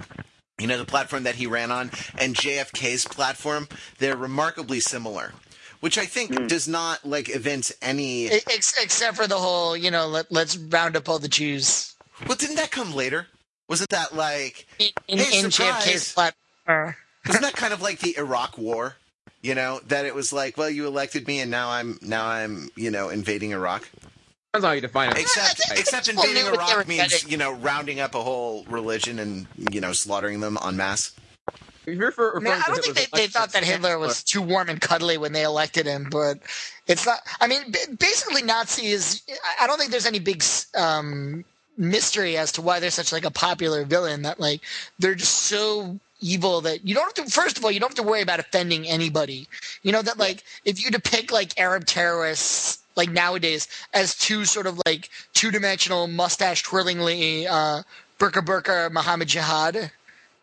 you 0.59 0.67
know 0.67 0.79
the 0.79 0.87
platform 0.87 1.25
that 1.25 1.35
he 1.35 1.47
ran 1.47 1.71
on, 1.71 1.91
and 2.17 2.35
JFK's 2.35 3.05
platform, 3.05 3.69
they're 3.99 4.17
remarkably 4.17 4.81
similar. 4.81 5.33
Which 5.85 5.99
I 5.99 6.07
think 6.07 6.35
hmm. 6.35 6.47
does 6.47 6.67
not 6.67 7.05
like 7.05 7.29
evince 7.29 7.71
any. 7.83 8.31
ex, 8.31 8.75
except 8.83 9.17
for 9.17 9.27
the 9.27 9.37
whole, 9.37 9.77
you 9.77 9.91
know, 9.91 10.07
let, 10.07 10.33
let's 10.33 10.57
round 10.57 10.97
up 10.97 11.11
all 11.11 11.19
the 11.19 11.29
Jews 11.29 11.95
well, 12.27 12.37
didn't 12.37 12.57
that 12.57 12.71
come 12.71 12.95
later? 12.95 13.27
Wasn't 13.69 13.91
that 13.91 14.15
like? 14.15 14.67
in, 14.79 14.89
in, 15.09 15.19
Hey, 15.19 15.39
in 15.41 15.51
surprise. 15.51 15.85
JFK's 15.85 16.13
platform. 16.13 16.95
Wasn't 17.27 17.45
that 17.45 17.55
kind 17.55 17.73
of 17.73 17.83
like 17.83 18.01
the 18.01 18.17
Iraq 18.17 18.59
War? 18.59 18.97
You 19.43 19.55
know 19.55 19.81
that 19.89 20.07
it 20.07 20.15
was 20.15 20.33
like, 20.33 20.57
well, 20.57 20.71
you 20.71 20.87
elected 20.87 21.27
me, 21.27 21.41
and 21.41 21.51
now 21.51 21.71
I'm 21.71 21.99
now 22.01 22.27
I'm 22.27 22.71
you 22.77 22.91
know 22.91 23.11
invading 23.11 23.51
Iraq. 23.51 23.83
Depends 23.83 24.15
on 24.55 24.63
how 24.63 24.73
you 24.73 24.81
define 24.81 25.11
it. 25.11 25.19
Except 25.19 25.61
except 25.79 26.07
people 26.07 26.23
invading 26.25 26.45
knew 26.45 26.51
what 26.51 26.67
they 26.67 26.75
were 26.75 26.81
Iraq 26.81 26.89
means 26.89 27.31
you 27.31 27.37
know 27.37 27.53
rounding 27.53 28.01
up 28.01 28.15
a 28.15 28.23
whole 28.23 28.65
religion 28.65 29.19
and 29.19 29.47
you 29.71 29.83
know 29.83 29.93
slaughtering 29.93 30.41
them 30.41 30.57
en 30.65 30.77
masse. 30.77 31.13
You're 31.87 32.07
refer- 32.07 32.37
I, 32.37 32.41
mean, 32.41 32.45
referring 32.45 32.63
I 32.63 32.67
don't 32.67 32.85
think 32.85 33.11
they, 33.11 33.21
they 33.23 33.27
thought 33.27 33.53
that 33.53 33.65
Hitler 33.65 33.99
was 33.99 34.23
too 34.23 34.43
warm 34.43 34.69
and 34.69 34.81
cuddly 34.81 35.19
when 35.19 35.33
they 35.33 35.43
elected 35.43 35.87
him, 35.87 36.09
but 36.11 36.39
it's 36.87 37.07
not. 37.07 37.21
I 37.41 37.47
mean, 37.47 37.73
basically, 37.99 38.43
Nazis. 38.43 39.23
I- 39.29 39.65
I 39.65 39.67
don't 39.67 39.79
think 39.79 39.91
there's 39.91 40.07
any 40.07 40.19
big 40.19 40.43
um, 40.77 41.45
mystery 41.77 42.37
as 42.37 42.53
to 42.53 42.63
why 42.63 42.81
they're 42.81 42.91
such 42.91 43.13
like 43.13 43.25
a 43.25 43.31
popular 43.31 43.85
villain. 43.85 44.23
That 44.23 44.41
like 44.41 44.61
they're 44.99 45.15
just 45.15 45.35
so 45.35 45.99
evil 46.21 46.61
that 46.63 46.87
you 46.87 46.95
don't 46.95 47.17
have 47.17 47.27
to. 47.27 47.31
First 47.31 47.59
of 47.59 47.65
all, 47.65 47.71
you 47.71 47.81
don't 47.81 47.91
have 47.91 48.05
to 48.05 48.11
worry 48.11 48.23
about 48.23 48.41
offending 48.41 48.89
anybody. 48.89 49.47
You 49.83 49.93
know 49.93 50.03
that 50.03 50.19
like 50.19 50.43
if 50.65 50.83
you 50.83 50.91
depict 50.91 51.33
like 51.33 51.59
Arab 51.61 51.87
terrorists 51.87 52.79
like 52.97 53.11
nowadays 53.11 53.69
as 53.93 54.15
two 54.17 54.45
sort 54.45 54.67
of 54.67 54.81
like 54.87 55.11
two 55.33 55.51
dimensional 55.51 56.07
mustache 56.07 56.65
twirlingly 56.65 57.47
uh, 57.49 57.83
burka 58.19 58.41
burqa 58.41 58.91
Muhammad 58.93 59.29
Jihad 59.29 59.91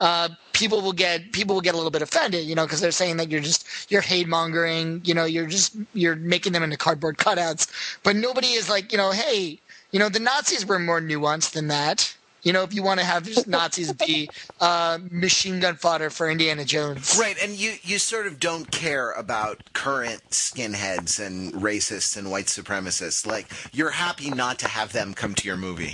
uh, 0.01 0.29
people 0.53 0.81
will 0.81 0.93
get 0.93 1.31
people 1.31 1.53
will 1.55 1.61
get 1.61 1.75
a 1.75 1.77
little 1.77 1.91
bit 1.91 2.01
offended, 2.01 2.43
you 2.45 2.55
know, 2.55 2.65
because 2.65 2.81
they're 2.81 2.91
saying 2.91 3.17
that 3.17 3.29
you're 3.29 3.39
just 3.39 3.89
you're 3.89 4.01
hate 4.01 4.27
mongering, 4.27 4.99
you 5.05 5.13
know, 5.13 5.25
you're 5.25 5.45
just 5.45 5.77
you're 5.93 6.15
making 6.15 6.51
them 6.53 6.63
into 6.63 6.75
cardboard 6.75 7.17
cutouts. 7.17 7.71
But 8.03 8.15
nobody 8.15 8.47
is 8.47 8.67
like, 8.67 8.91
you 8.91 8.97
know, 8.97 9.11
hey, 9.11 9.59
you 9.91 9.99
know, 9.99 10.09
the 10.09 10.19
Nazis 10.19 10.65
were 10.65 10.79
more 10.79 10.99
nuanced 10.99 11.51
than 11.51 11.67
that. 11.67 12.15
You 12.41 12.51
know, 12.51 12.63
if 12.63 12.73
you 12.73 12.81
want 12.81 12.99
to 12.99 13.05
have 13.05 13.23
just 13.23 13.47
Nazis 13.47 13.93
be 13.93 14.27
uh, 14.59 14.97
machine 15.11 15.59
gun 15.59 15.75
fodder 15.75 16.09
for 16.09 16.27
Indiana 16.27 16.65
Jones, 16.65 17.15
Right, 17.19 17.37
and 17.39 17.53
you 17.53 17.75
you 17.83 17.99
sort 17.99 18.25
of 18.25 18.39
don't 18.39 18.71
care 18.71 19.11
about 19.11 19.71
current 19.73 20.27
skinheads 20.31 21.23
and 21.23 21.53
racists 21.53 22.17
and 22.17 22.31
white 22.31 22.47
supremacists. 22.47 23.27
Like 23.27 23.51
you're 23.71 23.91
happy 23.91 24.31
not 24.31 24.57
to 24.59 24.67
have 24.67 24.93
them 24.93 25.13
come 25.13 25.35
to 25.35 25.47
your 25.47 25.57
movie. 25.57 25.93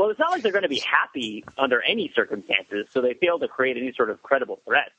Well, 0.00 0.08
it's 0.08 0.18
not 0.18 0.30
like 0.30 0.40
they're 0.40 0.50
going 0.50 0.62
to 0.62 0.70
be 0.70 0.80
happy 0.80 1.44
under 1.58 1.82
any 1.82 2.10
circumstances, 2.16 2.86
so 2.90 3.02
they 3.02 3.12
fail 3.12 3.38
to 3.38 3.48
create 3.48 3.76
any 3.76 3.92
sort 3.92 4.08
of 4.08 4.22
credible 4.22 4.58
threat. 4.64 4.92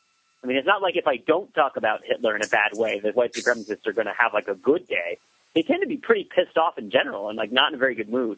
I 0.43 0.45
mean, 0.45 0.57
it's 0.57 0.67
not 0.67 0.83
like 0.83 0.95
if 0.95 1.07
I 1.07 1.17
don't 1.17 1.51
talk 1.55 1.75
about 1.75 2.01
Hitler 2.05 2.35
in 2.35 2.43
a 2.43 2.47
bad 2.47 2.73
way, 2.73 2.99
that 2.99 3.15
white 3.15 3.33
supremacists 3.33 3.87
are 3.87 3.93
going 3.93 4.05
to 4.05 4.13
have 4.15 4.31
like 4.31 4.47
a 4.47 4.53
good 4.53 4.87
day. 4.87 5.17
They 5.55 5.63
tend 5.63 5.81
to 5.81 5.87
be 5.87 5.97
pretty 5.97 6.25
pissed 6.25 6.55
off 6.55 6.77
in 6.77 6.91
general 6.91 7.29
and 7.29 7.35
like 7.35 7.51
not 7.51 7.69
in 7.69 7.75
a 7.75 7.77
very 7.79 7.95
good 7.95 8.09
mood. 8.09 8.37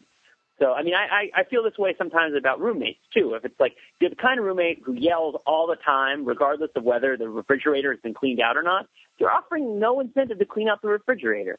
So, 0.58 0.72
I 0.72 0.82
mean, 0.84 0.94
I, 0.94 1.04
I 1.04 1.40
I 1.40 1.44
feel 1.44 1.64
this 1.64 1.76
way 1.76 1.94
sometimes 1.98 2.34
about 2.34 2.60
roommates 2.60 3.00
too. 3.12 3.34
If 3.34 3.44
it's 3.44 3.60
like 3.60 3.76
you're 4.00 4.08
the 4.08 4.16
kind 4.16 4.40
of 4.40 4.46
roommate 4.46 4.80
who 4.82 4.94
yells 4.94 5.34
all 5.46 5.66
the 5.66 5.76
time, 5.76 6.24
regardless 6.24 6.70
of 6.76 6.82
whether 6.82 7.18
the 7.18 7.28
refrigerator 7.28 7.92
has 7.92 8.00
been 8.00 8.14
cleaned 8.14 8.40
out 8.40 8.56
or 8.56 8.62
not, 8.62 8.88
you're 9.18 9.30
offering 9.30 9.78
no 9.78 10.00
incentive 10.00 10.38
to 10.38 10.46
clean 10.46 10.70
out 10.70 10.80
the 10.80 10.88
refrigerator. 10.88 11.58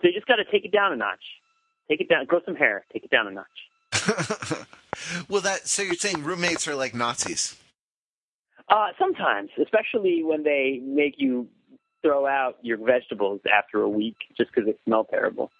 So 0.00 0.08
you 0.08 0.14
just 0.14 0.26
got 0.26 0.36
to 0.36 0.46
take 0.46 0.64
it 0.64 0.72
down 0.72 0.94
a 0.94 0.96
notch. 0.96 1.20
Take 1.86 2.00
it 2.00 2.08
down, 2.08 2.24
grow 2.24 2.40
some 2.46 2.56
hair, 2.56 2.86
take 2.94 3.04
it 3.04 3.10
down 3.10 3.26
a 3.26 3.30
notch. 3.30 3.46
well, 5.28 5.40
that 5.42 5.66
so 5.68 5.82
you're 5.82 5.94
saying 5.94 6.22
roommates 6.22 6.66
are 6.68 6.74
like 6.74 6.94
Nazis? 6.94 7.56
Uh, 8.68 8.88
sometimes, 8.98 9.50
especially 9.60 10.22
when 10.22 10.42
they 10.44 10.80
make 10.82 11.14
you 11.18 11.48
throw 12.02 12.26
out 12.26 12.58
your 12.62 12.78
vegetables 12.78 13.40
after 13.52 13.82
a 13.82 13.88
week 13.88 14.16
just 14.36 14.50
because 14.52 14.66
they 14.66 14.76
smell 14.84 15.04
terrible. 15.04 15.50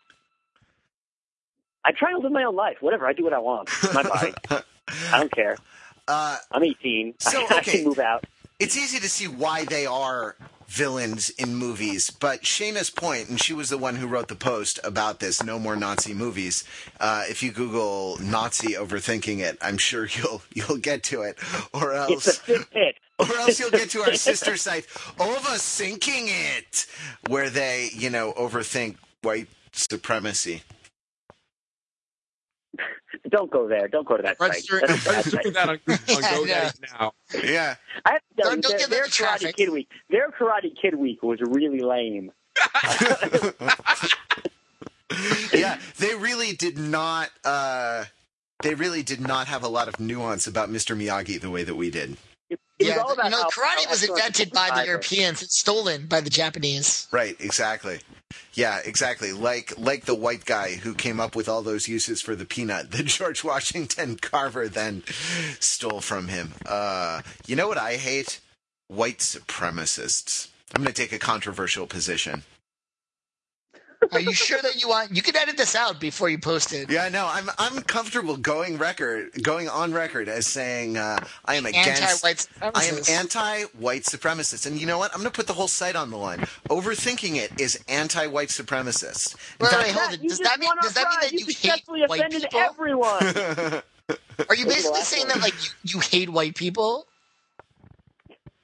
I 1.85 1.93
try 1.93 2.13
to 2.13 2.19
live 2.19 2.33
my 2.33 2.45
own 2.45 2.55
life. 2.57 2.77
Whatever, 2.81 3.07
I 3.07 3.13
do 3.13 3.25
what 3.25 3.33
I 3.33 3.39
want. 3.39 3.69
My 3.93 4.03
body. 4.03 4.35
I 5.13 5.19
don't 5.19 5.33
care. 5.33 5.57
Uh, 6.07 6.37
I'm 6.51 6.63
18. 6.63 7.15
So, 7.19 7.41
I 7.51 7.59
okay. 7.59 7.79
can 7.79 7.85
move 7.85 7.99
out. 7.99 8.25
it's 8.59 8.77
easy 8.77 8.99
to 8.99 9.09
see 9.09 9.29
why 9.29 9.65
they 9.65 9.87
are 9.87 10.37
villains 10.73 11.29
in 11.29 11.55
movies, 11.55 12.11
but 12.11 12.47
Shana's 12.47 12.89
point, 12.89 13.29
and 13.29 13.39
she 13.39 13.53
was 13.53 13.69
the 13.69 13.77
one 13.77 13.97
who 13.97 14.07
wrote 14.07 14.29
the 14.29 14.35
post 14.35 14.81
about 14.83 15.21
this 15.21 15.43
"No 15.43 15.59
More 15.59 15.77
Nazi 15.77 16.15
Movies." 16.15 16.65
Uh, 16.99 17.25
if 17.29 17.43
you 17.43 17.53
Google 17.53 18.17
"Nazi 18.21 18.73
overthinking 18.73 19.41
it," 19.41 19.59
I'm 19.61 19.77
sure 19.77 20.07
you'll 20.17 20.43
you'll 20.55 20.79
get 20.79 21.03
to 21.05 21.23
it, 21.23 21.37
or 21.75 21.93
It's 22.09 22.27
a 22.27 22.31
else 22.33 22.39
fit 22.39 22.97
or 23.19 23.37
else 23.37 23.61
you'll 23.61 23.71
get 23.71 23.91
to 23.91 24.01
our 24.01 24.15
sister 24.29 24.57
site 24.57 24.87
"Overthinking 25.19 26.29
It," 26.57 26.87
where 27.29 27.51
they 27.51 27.91
you 27.93 28.09
know 28.09 28.33
overthink 28.33 28.97
white 29.21 29.49
supremacy. 29.73 30.63
Don't 33.33 33.51
go 33.51 33.67
there. 33.67 33.89
Don't 33.89 34.07
go 34.07 34.17
to 34.19 34.23
that 34.23 34.39
site. 34.39 34.51
Register- 34.51 34.83
That's 34.87 35.07
a 35.07 35.11
bad 35.11 35.25
Register 35.25 35.43
site. 35.43 35.55
that 35.55 35.69
on, 35.69 35.81
on 35.89 35.99
Yeah, 36.47 36.47
yeah. 36.47 36.71
Now. 37.01 37.13
Yeah, 37.43 37.75
I 38.05 38.13
have 38.13 38.21
to 38.21 38.43
tell 38.43 38.51
Don't- 38.51 38.57
you, 38.57 38.63
don't 38.63 38.79
their, 38.79 38.87
their 38.89 39.05
Karate 39.07 39.13
traffic. 39.13 39.57
Kid 39.57 39.71
Week, 39.71 39.89
their 40.11 40.31
Karate 40.31 40.77
Kid 40.81 40.95
Week 40.95 41.23
was 41.23 41.41
really 41.41 41.81
lame. 41.81 42.31
yeah, 45.55 45.79
they 45.99 46.15
really 46.15 46.53
did 46.53 46.79
not. 46.79 47.31
Uh, 47.45 48.05
they 48.63 48.75
really 48.75 49.03
did 49.03 49.21
not 49.21 49.49
have 49.49 49.63
a 49.63 49.69
lot 49.69 49.89
of 49.89 49.99
nuance 49.99 50.47
about 50.47 50.71
Mr. 50.71 50.97
Miyagi 50.97 51.41
the 51.41 51.51
way 51.51 51.65
that 51.65 51.75
we 51.75 51.91
did. 51.91 52.17
It, 52.51 52.61
it 52.79 52.87
yeah, 52.89 52.97
was 52.99 53.17
you 53.25 53.31
know, 53.31 53.45
karate 53.45 53.85
how 53.85 53.91
was 53.91 54.05
invented 54.07 54.53
by 54.53 54.71
the. 54.75 54.85
Europeans. 54.87 55.43
It's 55.43 55.59
stolen 55.59 56.07
by 56.07 56.21
the 56.21 56.31
Japanese. 56.31 57.09
Right, 57.11 57.37
exactly. 57.41 58.01
Yeah, 58.55 58.81
exactly. 58.85 59.33
Like 59.33 59.73
like 59.79 60.05
the 60.05 60.15
white 60.15 60.45
guy 60.45 60.75
who 60.75 60.95
came 60.95 61.21
up 61.21 61.35
with 61.35 61.49
all 61.49 61.63
those 61.63 61.89
uses 61.89 62.21
for 62.21 62.35
the 62.35 62.45
peanut 62.45 62.91
that 62.93 63.07
George 63.07 63.43
Washington 63.45 64.17
Carver 64.17 64.69
then 64.69 65.03
stole 65.61 66.01
from 66.01 66.29
him. 66.29 66.55
Uh, 66.67 67.23
you 67.47 67.57
know 67.57 67.69
what 67.69 67.79
I 67.79 67.97
hate? 67.97 68.41
White 68.89 69.19
supremacists. 69.19 70.49
I'm 70.75 70.83
going 70.83 70.93
to 70.95 71.03
take 71.03 71.13
a 71.13 71.19
controversial 71.19 71.87
position. 71.87 72.45
Are 74.11 74.21
you 74.21 74.33
sure 74.33 74.59
that 74.63 74.81
you 74.81 74.89
want? 74.89 75.15
You 75.15 75.23
can 75.23 75.37
edit 75.37 75.57
this 75.57 75.75
out 75.77 76.01
before 76.01 76.29
you 76.29 76.39
post 76.39 76.73
it. 76.73 76.91
Yeah, 76.91 77.09
no, 77.09 77.29
I'm 77.31 77.49
I'm 77.59 77.83
comfortable 77.83 78.37
going 78.37 78.79
record 78.79 79.31
going 79.43 79.69
on 79.69 79.93
record 79.93 80.29
as 80.29 80.47
saying 80.47 80.97
uh, 80.97 81.25
I 81.45 81.55
am 81.55 81.67
against 81.67 82.03
Anti-white 82.03 82.49
I 82.61 82.67
am 82.67 82.73
supremacists. 82.97 83.11
anti-white 83.11 84.03
supremacist, 84.03 84.67
and 84.67 84.81
you 84.81 84.87
know 84.87 84.99
what? 84.99 85.13
I'm 85.13 85.21
going 85.21 85.31
to 85.31 85.37
put 85.37 85.47
the 85.47 85.53
whole 85.53 85.69
site 85.69 85.95
on 85.97 86.11
the 86.11 86.17
line. 86.17 86.41
Overthinking 86.69 87.37
it 87.37 87.61
is 87.61 87.79
anti-white 87.89 88.49
supremacist. 88.49 89.35
In 89.35 89.65
Wait, 89.67 89.71
fact- 89.71 89.83
wait, 89.85 89.93
hold 89.95 90.13
it. 90.15 90.23
Does 90.29 90.39
that 90.41 90.59
mean 90.59 90.71
does 90.81 90.95
that 90.95 91.09
mean 91.09 91.19
that 91.21 91.33
you, 91.33 91.39
hate 91.47 91.55
successfully 91.55 92.01
white 92.07 92.21
offended 92.21 92.43
people? 92.43 92.61
everyone? 92.61 93.23
Are 94.49 94.57
you 94.57 94.65
Look 94.67 94.67
at 94.67 94.67
the 94.67 94.67
basically 94.67 94.91
last 94.99 95.09
saying 95.09 95.29
that 95.29 95.41
like 95.41 95.55
you, 95.65 95.71
you 95.85 96.01
hate 96.01 96.29
white 96.31 96.57
people? 96.57 97.07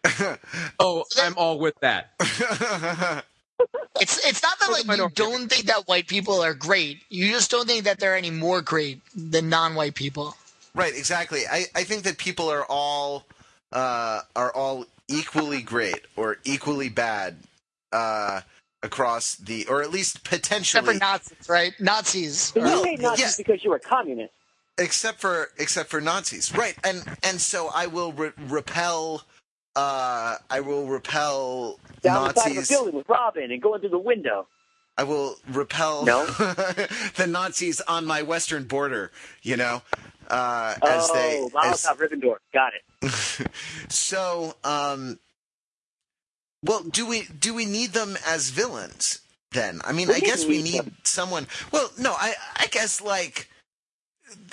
Oh, 0.80 1.04
I'm 1.20 1.34
all 1.36 1.58
with 1.58 1.74
that. 1.80 2.10
It's 4.00 4.24
it's 4.26 4.42
not 4.42 4.58
that 4.60 4.70
like 4.70 4.86
you 4.98 5.08
don't 5.14 5.48
think 5.48 5.66
that 5.66 5.86
white 5.88 6.06
people 6.08 6.40
are 6.40 6.54
great. 6.54 7.02
You 7.08 7.28
just 7.30 7.50
don't 7.50 7.66
think 7.66 7.84
that 7.84 7.98
they're 8.00 8.16
any 8.16 8.30
more 8.30 8.60
great 8.62 9.00
than 9.14 9.48
non-white 9.48 9.94
people. 9.94 10.36
right, 10.74 10.94
exactly. 10.96 11.42
I, 11.50 11.64
I 11.74 11.84
think 11.84 12.02
that 12.04 12.18
people 12.18 12.48
are 12.50 12.64
all 12.68 13.24
uh, 13.72 14.20
are 14.36 14.52
all 14.54 14.86
equally 15.08 15.62
great 15.62 16.00
or 16.16 16.38
equally 16.44 16.88
bad 16.88 17.36
uh, 17.92 18.40
across 18.82 19.36
the, 19.36 19.66
or 19.66 19.82
at 19.82 19.90
least 19.90 20.22
potentially. 20.24 20.80
Except 20.80 20.86
for 20.86 20.94
Nazis, 20.98 21.48
right? 21.48 21.72
Nazis. 21.80 22.52
But 22.52 22.62
are- 22.64 22.76
you 22.76 22.84
hate 22.84 23.00
Nazis 23.00 23.20
yes. 23.20 23.36
because 23.36 23.64
you 23.64 23.70
were 23.70 23.78
communist. 23.78 24.32
except 24.78 25.20
for 25.20 25.48
except 25.58 25.88
for 25.90 26.00
Nazis, 26.00 26.54
right? 26.54 26.76
And 26.84 27.02
and 27.22 27.40
so 27.40 27.70
I 27.74 27.86
will 27.86 28.12
re- 28.12 28.32
repel. 28.48 29.24
Uh, 29.78 30.36
I 30.50 30.58
will 30.58 30.86
repel 30.86 31.78
Down 32.02 32.34
the 32.34 32.40
side 32.40 32.46
of 32.46 32.52
a 32.52 32.54
Nazis. 32.56 32.76
building 32.76 32.94
with 32.96 33.08
Robin 33.08 33.52
and 33.52 33.62
going 33.62 33.80
through 33.80 33.90
the 33.90 33.98
window. 33.98 34.48
I 34.96 35.04
will 35.04 35.36
repel 35.46 36.04
No? 36.04 36.26
the 37.14 37.26
Nazis 37.28 37.80
on 37.82 38.04
my 38.04 38.22
western 38.22 38.64
border. 38.64 39.12
You 39.40 39.56
know, 39.56 39.82
uh, 40.26 40.74
as 40.84 41.08
oh, 41.12 41.50
they 41.52 41.68
as, 41.68 41.84
Ribbentrop. 41.84 42.38
Got 42.52 42.72
it. 42.74 43.50
so. 43.88 44.56
Um, 44.64 45.20
well, 46.64 46.82
do 46.82 47.06
we 47.06 47.26
do 47.38 47.54
we 47.54 47.64
need 47.64 47.92
them 47.92 48.16
as 48.26 48.50
villains 48.50 49.20
then? 49.52 49.80
I 49.84 49.92
mean, 49.92 50.08
We 50.08 50.14
I 50.14 50.18
guess 50.18 50.44
we 50.44 50.60
need 50.60 50.72
need 50.72 50.80
them. 50.80 50.96
someone. 51.04 51.46
Well, 51.70 51.88
no, 51.96 52.14
I 52.18 52.34
I 52.56 52.66
guess 52.66 53.00
like 53.00 53.48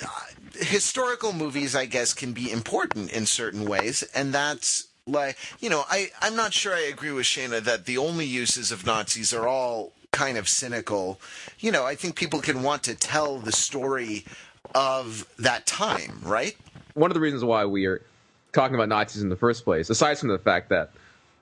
uh, 0.03 0.07
historical 0.53 1.33
movies. 1.33 1.75
I 1.75 1.87
guess 1.87 2.13
can 2.13 2.31
be 2.31 2.51
important 2.51 3.11
in 3.11 3.25
certain 3.25 3.65
ways, 3.65 4.03
and 4.13 4.31
that's 4.31 4.89
like 5.07 5.37
you 5.59 5.69
know 5.69 5.83
I 5.89 6.09
I'm 6.21 6.35
not 6.35 6.53
sure 6.53 6.73
I 6.73 6.81
agree 6.81 7.11
with 7.11 7.25
shana 7.25 7.61
that 7.61 7.85
the 7.85 7.97
only 7.97 8.25
uses 8.25 8.71
of 8.71 8.85
Nazis 8.85 9.33
are 9.33 9.47
all 9.47 9.91
kind 10.11 10.37
of 10.37 10.47
cynical. 10.47 11.19
You 11.59 11.71
know, 11.71 11.85
I 11.85 11.95
think 11.95 12.15
people 12.15 12.39
can 12.39 12.63
want 12.63 12.83
to 12.83 12.95
tell 12.95 13.37
the 13.37 13.51
story 13.51 14.25
of 14.73 15.27
that 15.37 15.65
time, 15.65 16.19
right? 16.23 16.55
One 16.93 17.11
of 17.11 17.15
the 17.15 17.19
reasons 17.19 17.43
why 17.43 17.65
we 17.65 17.85
are 17.85 18.01
talking 18.53 18.75
about 18.75 18.89
Nazis 18.89 19.21
in 19.21 19.29
the 19.29 19.35
first 19.35 19.65
place, 19.65 19.89
aside 19.89 20.17
from 20.17 20.29
the 20.29 20.39
fact 20.39 20.69
that, 20.69 20.91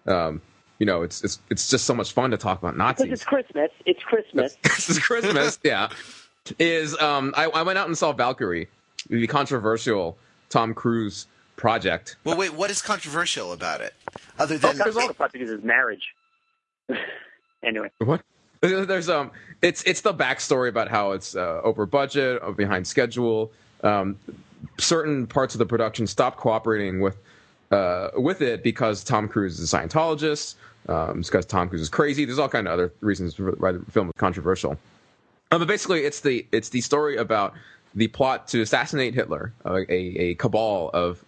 um, 0.08 0.42
you 0.80 0.86
know, 0.86 1.04
it's 1.04 1.24
it's 1.24 1.40
it's 1.50 1.70
just 1.70 1.86
so 1.86 1.94
much 1.94 2.12
fun 2.12 2.32
to 2.32 2.38
talk 2.38 2.60
about 2.60 2.76
Nazis. 2.76 3.06
Because 3.06 3.10
Nazis. 3.10 3.22
it's 3.22 3.24
Christmas. 3.24 3.72
It's 3.86 4.04
Christmas. 4.04 4.58
this 4.64 4.90
is 4.90 5.00
Christmas, 5.00 5.60
yeah. 5.64 5.90
Is 6.60 6.98
um, 7.00 7.34
I, 7.38 7.46
I 7.46 7.62
went 7.62 7.78
out 7.78 7.88
and 7.88 7.98
saw 7.98 8.12
Valkyrie, 8.12 8.68
the 9.10 9.28
controversial 9.28 10.18
Tom 10.50 10.74
Cruise 10.74 11.28
project. 11.64 12.18
Well, 12.26 12.36
wait, 12.36 12.54
what 12.54 12.70
is 12.70 12.82
controversial 12.82 13.54
about 13.54 13.80
it? 13.80 13.94
Other 14.38 14.58
than 14.58 14.76
Controversial 14.76 15.14
project 15.14 15.44
is 15.44 15.50
his 15.50 15.64
marriage. 15.64 16.14
anyway, 17.64 17.90
what? 18.00 18.22
There's 18.62 19.08
um, 19.08 19.32
it's 19.62 19.82
it's 19.84 20.02
the 20.02 20.14
backstory 20.14 20.68
about 20.68 20.90
how 20.90 21.14
it's 21.14 21.38
uh, 21.38 21.62
over 21.64 21.86
budget, 21.86 22.42
or 22.44 22.52
behind 22.52 22.86
schedule. 22.86 23.54
Um, 23.82 24.18
certain 24.78 25.26
parts 25.26 25.56
of 25.56 25.60
the 25.60 25.66
production 25.66 26.06
stopped 26.06 26.38
cooperating 26.38 27.00
with 27.00 27.18
uh, 27.72 28.10
with 28.18 28.42
it 28.42 28.62
because 28.62 29.02
Tom 29.02 29.30
Cruise 29.30 29.58
is 29.58 29.74
a 29.74 29.78
Scientologist. 29.78 30.56
Um, 30.90 31.20
it's 31.20 31.30
because 31.30 31.46
Tom 31.46 31.70
Cruise 31.70 31.82
is 31.82 31.90
crazy. 31.90 32.26
There's 32.26 32.40
all 32.40 32.50
kind 32.50 32.68
of 32.68 32.74
other 32.74 32.92
reasons 33.00 33.40
why 33.40 33.72
the 33.72 33.86
film 33.90 34.10
is 34.10 34.14
controversial. 34.18 34.72
Um, 35.52 35.60
but 35.60 35.70
basically, 35.70 36.02
it's 36.02 36.20
the 36.20 36.46
it's 36.52 36.68
the 36.68 36.82
story 36.82 37.16
about 37.16 37.54
the 37.96 38.10
plot 38.10 38.50
to 38.50 38.62
assassinate 38.62 39.14
Hitler, 39.14 39.54
uh, 39.66 39.80
a 39.88 40.02
a 40.28 40.36
cabal 40.36 40.90
of 40.94 41.24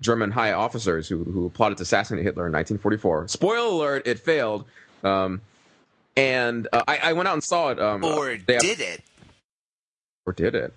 German 0.00 0.30
high 0.30 0.52
officers 0.52 1.08
who 1.08 1.24
who 1.24 1.50
plotted 1.50 1.78
to 1.78 1.82
assassinate 1.82 2.24
Hitler 2.24 2.46
in 2.46 2.52
1944. 2.52 3.28
Spoiler 3.28 3.68
alert: 3.68 4.06
it 4.06 4.18
failed. 4.18 4.64
Um, 5.02 5.40
and 6.16 6.68
uh, 6.72 6.82
I, 6.86 6.98
I, 6.98 7.12
went 7.14 7.28
out 7.28 7.34
and 7.34 7.42
saw 7.44 7.70
it. 7.70 7.80
Um, 7.80 8.04
or 8.04 8.36
did 8.36 8.80
it? 8.80 9.02
Or 10.26 10.32
did 10.32 10.54
it? 10.54 10.74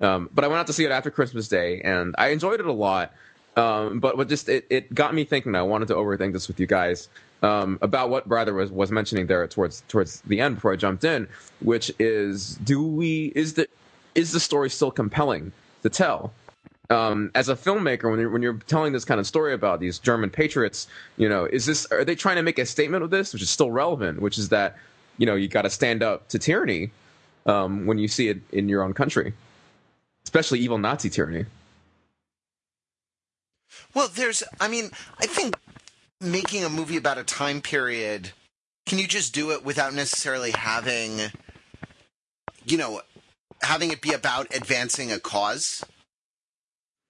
Um, 0.00 0.28
but 0.32 0.44
I 0.44 0.48
went 0.48 0.60
out 0.60 0.66
to 0.68 0.72
see 0.72 0.84
it 0.84 0.90
after 0.90 1.10
Christmas 1.10 1.48
Day, 1.48 1.80
and 1.80 2.14
I 2.18 2.28
enjoyed 2.28 2.60
it 2.60 2.66
a 2.66 2.72
lot. 2.72 3.12
Um, 3.56 4.00
but 4.00 4.16
what 4.16 4.28
just 4.28 4.48
it, 4.48 4.66
it 4.70 4.94
got 4.94 5.14
me 5.14 5.24
thinking. 5.24 5.54
I 5.54 5.62
wanted 5.62 5.88
to 5.88 5.94
overthink 5.94 6.32
this 6.32 6.48
with 6.48 6.58
you 6.58 6.66
guys 6.66 7.08
um, 7.42 7.78
about 7.82 8.10
what 8.10 8.28
Brother 8.28 8.54
was 8.54 8.70
was 8.70 8.90
mentioning 8.90 9.26
there 9.26 9.46
towards 9.46 9.82
towards 9.88 10.20
the 10.22 10.40
end 10.40 10.56
before 10.56 10.72
I 10.72 10.76
jumped 10.76 11.04
in, 11.04 11.28
which 11.60 11.92
is 11.98 12.56
do 12.56 12.82
we 12.82 13.32
is 13.34 13.54
the 13.54 13.68
is 14.14 14.32
the 14.32 14.40
story 14.40 14.70
still 14.70 14.90
compelling 14.90 15.52
to 15.82 15.88
tell? 15.88 16.32
Um, 16.90 17.30
as 17.34 17.48
a 17.48 17.56
filmmaker, 17.56 18.10
when 18.10 18.20
you're, 18.20 18.30
when 18.30 18.42
you're 18.42 18.60
telling 18.66 18.92
this 18.92 19.06
kind 19.06 19.18
of 19.18 19.26
story 19.26 19.54
about 19.54 19.80
these 19.80 19.98
German 19.98 20.28
patriots, 20.28 20.86
you 21.16 21.28
know, 21.28 21.46
is 21.46 21.64
this 21.64 21.86
are 21.90 22.04
they 22.04 22.14
trying 22.14 22.36
to 22.36 22.42
make 22.42 22.58
a 22.58 22.66
statement 22.66 23.02
with 23.02 23.10
this, 23.10 23.32
which 23.32 23.42
is 23.42 23.48
still 23.48 23.70
relevant, 23.70 24.20
which 24.20 24.38
is 24.38 24.50
that 24.50 24.76
you 25.16 25.24
know 25.24 25.34
you 25.34 25.48
got 25.48 25.62
to 25.62 25.70
stand 25.70 26.02
up 26.02 26.28
to 26.28 26.38
tyranny 26.38 26.90
um, 27.46 27.86
when 27.86 27.98
you 27.98 28.08
see 28.08 28.28
it 28.28 28.38
in 28.52 28.68
your 28.68 28.82
own 28.82 28.92
country, 28.92 29.32
especially 30.24 30.60
evil 30.60 30.78
Nazi 30.78 31.08
tyranny. 31.08 31.46
Well, 33.94 34.08
there's, 34.08 34.42
I 34.60 34.68
mean, 34.68 34.90
I 35.18 35.26
think 35.26 35.56
making 36.20 36.64
a 36.64 36.68
movie 36.68 36.96
about 36.96 37.18
a 37.18 37.24
time 37.24 37.60
period, 37.60 38.30
can 38.86 38.98
you 38.98 39.06
just 39.06 39.34
do 39.34 39.50
it 39.52 39.64
without 39.64 39.94
necessarily 39.94 40.50
having, 40.50 41.18
you 42.64 42.76
know, 42.76 43.02
having 43.62 43.90
it 43.90 44.00
be 44.00 44.12
about 44.12 44.54
advancing 44.54 45.12
a 45.12 45.20
cause? 45.20 45.84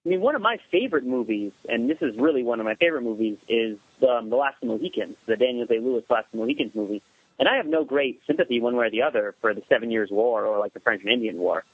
I 0.04 0.08
mean, 0.10 0.20
one 0.20 0.34
of 0.34 0.42
my 0.42 0.58
favorite 0.70 1.06
movies, 1.06 1.52
and 1.66 1.88
this 1.88 1.96
is 2.02 2.14
really 2.18 2.42
one 2.42 2.60
of 2.60 2.66
my 2.66 2.74
favorite 2.74 3.02
movies, 3.02 3.38
is 3.48 3.78
um, 4.06 4.28
The 4.28 4.36
Last 4.36 4.56
of 4.62 4.68
the 4.68 4.74
Mohicans, 4.74 5.16
the 5.26 5.36
Daniel 5.36 5.66
Day 5.66 5.78
Lewis 5.80 6.04
Last 6.10 6.26
of 6.26 6.32
the 6.32 6.38
Mohicans 6.38 6.74
movie. 6.74 7.02
And 7.38 7.48
I 7.48 7.56
have 7.56 7.66
no 7.66 7.84
great 7.84 8.20
sympathy 8.26 8.60
one 8.60 8.76
way 8.76 8.86
or 8.86 8.90
the 8.90 9.02
other 9.02 9.34
for 9.40 9.54
the 9.54 9.62
Seven 9.68 9.90
Years' 9.90 10.10
War 10.10 10.44
or 10.44 10.58
like 10.58 10.74
the 10.74 10.80
French 10.80 11.02
and 11.02 11.10
Indian 11.10 11.38
War, 11.38 11.64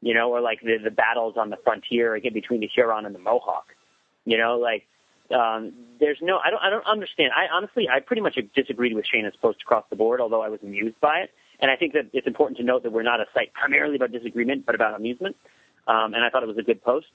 you 0.00 0.14
know, 0.14 0.30
or 0.30 0.40
like 0.40 0.60
the, 0.60 0.76
the 0.84 0.90
battles 0.90 1.34
on 1.38 1.50
the 1.50 1.56
frontier 1.64 2.14
again 2.14 2.34
between 2.34 2.60
the 2.60 2.68
Huron 2.72 3.06
and 3.06 3.14
the 3.14 3.18
Mohawk. 3.18 3.66
You 4.26 4.38
know, 4.38 4.58
like 4.58 4.86
um, 5.34 5.72
there's 5.98 6.18
no, 6.20 6.38
I 6.38 6.50
don't, 6.50 6.62
I 6.62 6.70
don't 6.70 6.86
understand. 6.86 7.32
I 7.34 7.52
honestly, 7.52 7.88
I 7.88 8.00
pretty 8.00 8.22
much 8.22 8.38
disagreed 8.54 8.94
with 8.94 9.06
Shana's 9.12 9.34
post 9.40 9.62
across 9.62 9.84
the 9.90 9.96
board, 9.96 10.20
although 10.20 10.42
I 10.42 10.50
was 10.50 10.60
amused 10.62 11.00
by 11.00 11.20
it. 11.20 11.30
And 11.58 11.70
I 11.70 11.76
think 11.76 11.94
that 11.94 12.10
it's 12.12 12.26
important 12.26 12.58
to 12.58 12.64
note 12.64 12.82
that 12.82 12.92
we're 12.92 13.02
not 13.02 13.20
a 13.20 13.26
site 13.34 13.52
primarily 13.54 13.96
about 13.96 14.12
disagreement, 14.12 14.66
but 14.66 14.74
about 14.74 14.94
amusement. 14.94 15.36
Um, 15.86 16.14
and 16.14 16.22
I 16.22 16.28
thought 16.30 16.42
it 16.42 16.48
was 16.48 16.58
a 16.58 16.62
good 16.62 16.82
post. 16.82 17.06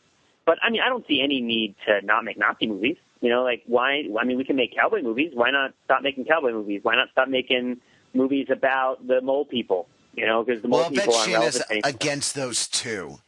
But 0.47 0.59
I 0.63 0.69
mean, 0.69 0.79
I 0.81 0.87
don't 0.87 1.05
see 1.05 1.21
any 1.21 1.41
need 1.41 1.75
to 1.85 2.03
not 2.05 2.23
make 2.23 2.39
Nazi 2.39 2.67
movies. 2.67 2.95
You 3.19 3.29
know, 3.29 3.43
like 3.43 3.63
why? 3.67 4.05
I 4.19 4.23
mean, 4.23 4.37
we 4.37 4.45
can 4.45 4.55
make 4.55 4.73
cowboy 4.73 5.01
movies. 5.01 5.31
Why 5.33 5.51
not 5.51 5.73
stop 5.83 6.01
making 6.01 6.23
cowboy 6.23 6.53
movies? 6.53 6.79
Why 6.83 6.95
not 6.95 7.09
stop 7.11 7.27
making 7.27 7.81
movies 8.13 8.47
about 8.49 9.05
the 9.05 9.19
mole 9.19 9.43
people? 9.43 9.89
You 10.15 10.25
know, 10.25 10.45
because 10.45 10.61
the 10.61 10.69
mole 10.69 10.79
well, 10.79 10.89
people 10.89 11.13
aren't 11.13 11.33
relevant 11.33 11.65
against 11.83 12.33
those 12.33 12.69
two. 12.69 13.19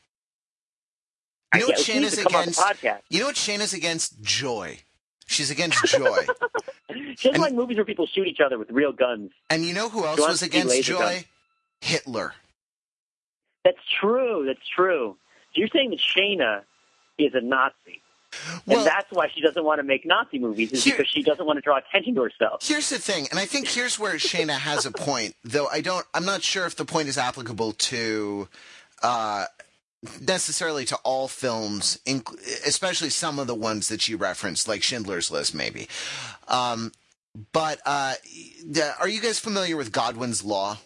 You 1.53 1.59
know 1.59 1.67
what 1.67 1.79
Shane 1.79 2.05
is 2.05 2.17
against? 2.17 2.61
You 3.09 3.19
know 3.19 3.25
what 3.25 3.37
Shane 3.37 3.59
is 3.59 3.73
against? 3.73 4.21
Joy. 4.21 4.79
She's 5.27 5.51
against 5.51 5.83
joy. 5.85 6.25
she 7.17 7.27
doesn't 7.27 7.41
like 7.41 7.53
movies 7.53 7.75
where 7.75 7.85
people 7.85 8.07
shoot 8.07 8.27
each 8.27 8.39
other 8.39 8.57
with 8.57 8.71
real 8.71 8.93
guns. 8.93 9.31
And 9.49 9.65
you 9.65 9.73
know 9.73 9.89
who 9.89 10.05
else 10.05 10.19
was 10.19 10.41
against 10.41 10.81
joy? 10.83 10.97
Guns. 10.97 11.25
Hitler. 11.81 12.33
That's 13.65 13.77
true. 13.99 14.45
That's 14.47 14.65
true. 14.67 15.17
So 15.53 15.59
you're 15.59 15.67
saying 15.67 15.89
that 15.89 15.99
Shana 15.99 16.61
is 17.25 17.33
a 17.33 17.41
Nazi. 17.41 18.01
Well, 18.65 18.79
and 18.79 18.87
that's 18.87 19.07
why 19.11 19.27
she 19.33 19.41
doesn't 19.41 19.63
want 19.63 19.79
to 19.79 19.83
make 19.83 20.05
Nazi 20.05 20.37
movies, 20.37 20.71
is 20.71 20.83
here, 20.83 20.95
because 20.97 21.11
she 21.11 21.23
doesn't 21.23 21.45
want 21.45 21.57
to 21.57 21.61
draw 21.61 21.77
attention 21.77 22.13
to 22.15 22.21
herself. 22.21 22.67
Here's 22.67 22.89
the 22.89 22.99
thing, 22.99 23.27
and 23.31 23.39
I 23.39 23.45
think 23.45 23.67
here's 23.67 23.97
where 23.97 24.15
Shana 24.15 24.57
has 24.57 24.85
a 24.85 24.91
point, 24.91 25.35
though 25.43 25.67
I 25.67 25.81
don't 25.81 26.05
I'm 26.13 26.25
not 26.25 26.43
sure 26.43 26.65
if 26.65 26.75
the 26.75 26.85
point 26.85 27.07
is 27.07 27.17
applicable 27.17 27.73
to 27.73 28.47
uh, 29.01 29.45
necessarily 30.21 30.85
to 30.85 30.95
all 30.97 31.27
films, 31.27 31.99
especially 32.65 33.09
some 33.09 33.39
of 33.39 33.47
the 33.47 33.55
ones 33.55 33.87
that 33.87 34.07
you 34.07 34.17
referenced, 34.17 34.67
like 34.67 34.83
Schindler's 34.83 35.31
List, 35.31 35.55
maybe. 35.55 35.87
Um, 36.47 36.91
but 37.51 37.79
uh, 37.85 38.13
are 38.99 39.09
you 39.09 39.21
guys 39.21 39.39
familiar 39.39 39.75
with 39.75 39.91
Godwin's 39.91 40.43
Law? 40.43 40.77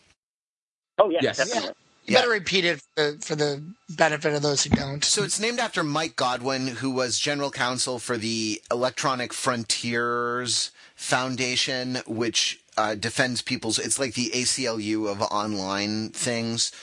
Oh 0.98 1.10
yeah, 1.10 1.20
yes. 1.22 1.38
definitely. 1.38 1.72
You 2.06 2.14
yeah. 2.14 2.20
better 2.20 2.32
repeat 2.32 2.66
it 2.66 2.82
for, 2.96 3.18
for, 3.22 3.36
the 3.36 3.64
benefit 3.90 4.34
of 4.34 4.42
those 4.42 4.64
who 4.64 4.72
don't. 4.72 5.04
So 5.06 5.24
it's 5.24 5.40
named 5.40 5.60
after 5.60 5.84
Mike 5.84 6.18
Godwin, 6.18 6.68
who 6.68 6.92
was 6.92 7.18
general 7.18 7.50
counsel 7.50 7.98
for 7.98 8.18
the 8.18 8.62
Electronic 8.70 9.32
Frontiers 9.32 10.72
Foundation, 10.96 12.00
which 12.06 12.60
uh, 12.78 12.96
defends 12.96 13.42
people's. 13.42 13.80
It's 13.80 14.00
like 14.00 14.16
the 14.16 14.32
ACLU 14.32 15.10
of 15.10 15.22
online 15.22 16.10
things. 16.10 16.74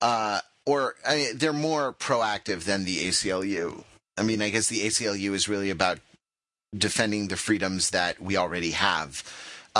Uh, 0.00 0.40
or 0.66 0.94
I 1.06 1.16
mean, 1.16 1.38
they're 1.38 1.52
more 1.52 1.92
proactive 1.92 2.64
than 2.64 2.84
the 2.84 3.08
ACLU. 3.08 3.82
I 4.16 4.22
mean, 4.22 4.40
I 4.40 4.50
guess 4.50 4.68
the 4.68 4.86
ACLU 4.86 5.32
is 5.32 5.48
really 5.48 5.70
about 5.70 5.98
defending 6.76 7.28
the 7.28 7.36
freedoms 7.36 7.90
that 7.90 8.20
we 8.20 8.36
already 8.36 8.70
have. 8.70 9.24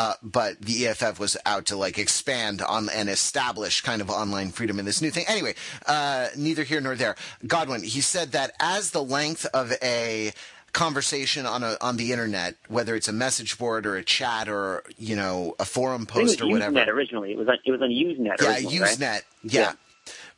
Uh, 0.00 0.14
but 0.22 0.58
the 0.62 0.86
EFF 0.86 1.20
was 1.20 1.36
out 1.44 1.66
to 1.66 1.76
like 1.76 1.98
expand 1.98 2.62
on 2.62 2.88
and 2.88 3.10
establish 3.10 3.82
kind 3.82 4.00
of 4.00 4.08
online 4.08 4.50
freedom 4.50 4.78
in 4.78 4.86
this 4.86 5.02
new 5.02 5.10
thing. 5.10 5.26
Anyway, 5.28 5.54
uh, 5.84 6.28
neither 6.38 6.62
here 6.62 6.80
nor 6.80 6.96
there. 6.96 7.16
Godwin, 7.46 7.82
he 7.82 8.00
said 8.00 8.32
that 8.32 8.52
as 8.58 8.92
the 8.92 9.02
length 9.02 9.44
of 9.52 9.74
a 9.82 10.32
conversation 10.72 11.44
on 11.44 11.62
a 11.62 11.76
on 11.82 11.98
the 11.98 12.12
internet, 12.12 12.54
whether 12.68 12.94
it's 12.94 13.08
a 13.08 13.12
message 13.12 13.58
board 13.58 13.84
or 13.84 13.96
a 13.96 14.02
chat 14.02 14.48
or 14.48 14.84
you 14.96 15.16
know 15.16 15.54
a 15.58 15.66
forum 15.66 16.06
post 16.06 16.40
or 16.40 16.48
whatever. 16.48 16.74
Usenet 16.78 16.88
originally, 16.88 17.32
it 17.32 17.36
was 17.36 17.48
on, 17.48 17.58
it 17.62 17.70
was 17.70 17.82
on 17.82 17.90
Usenet. 17.90 18.40
Yeah, 18.40 18.70
Usenet. 18.70 19.00
Right? 19.02 19.22
Yeah. 19.42 19.60
yeah 19.60 19.72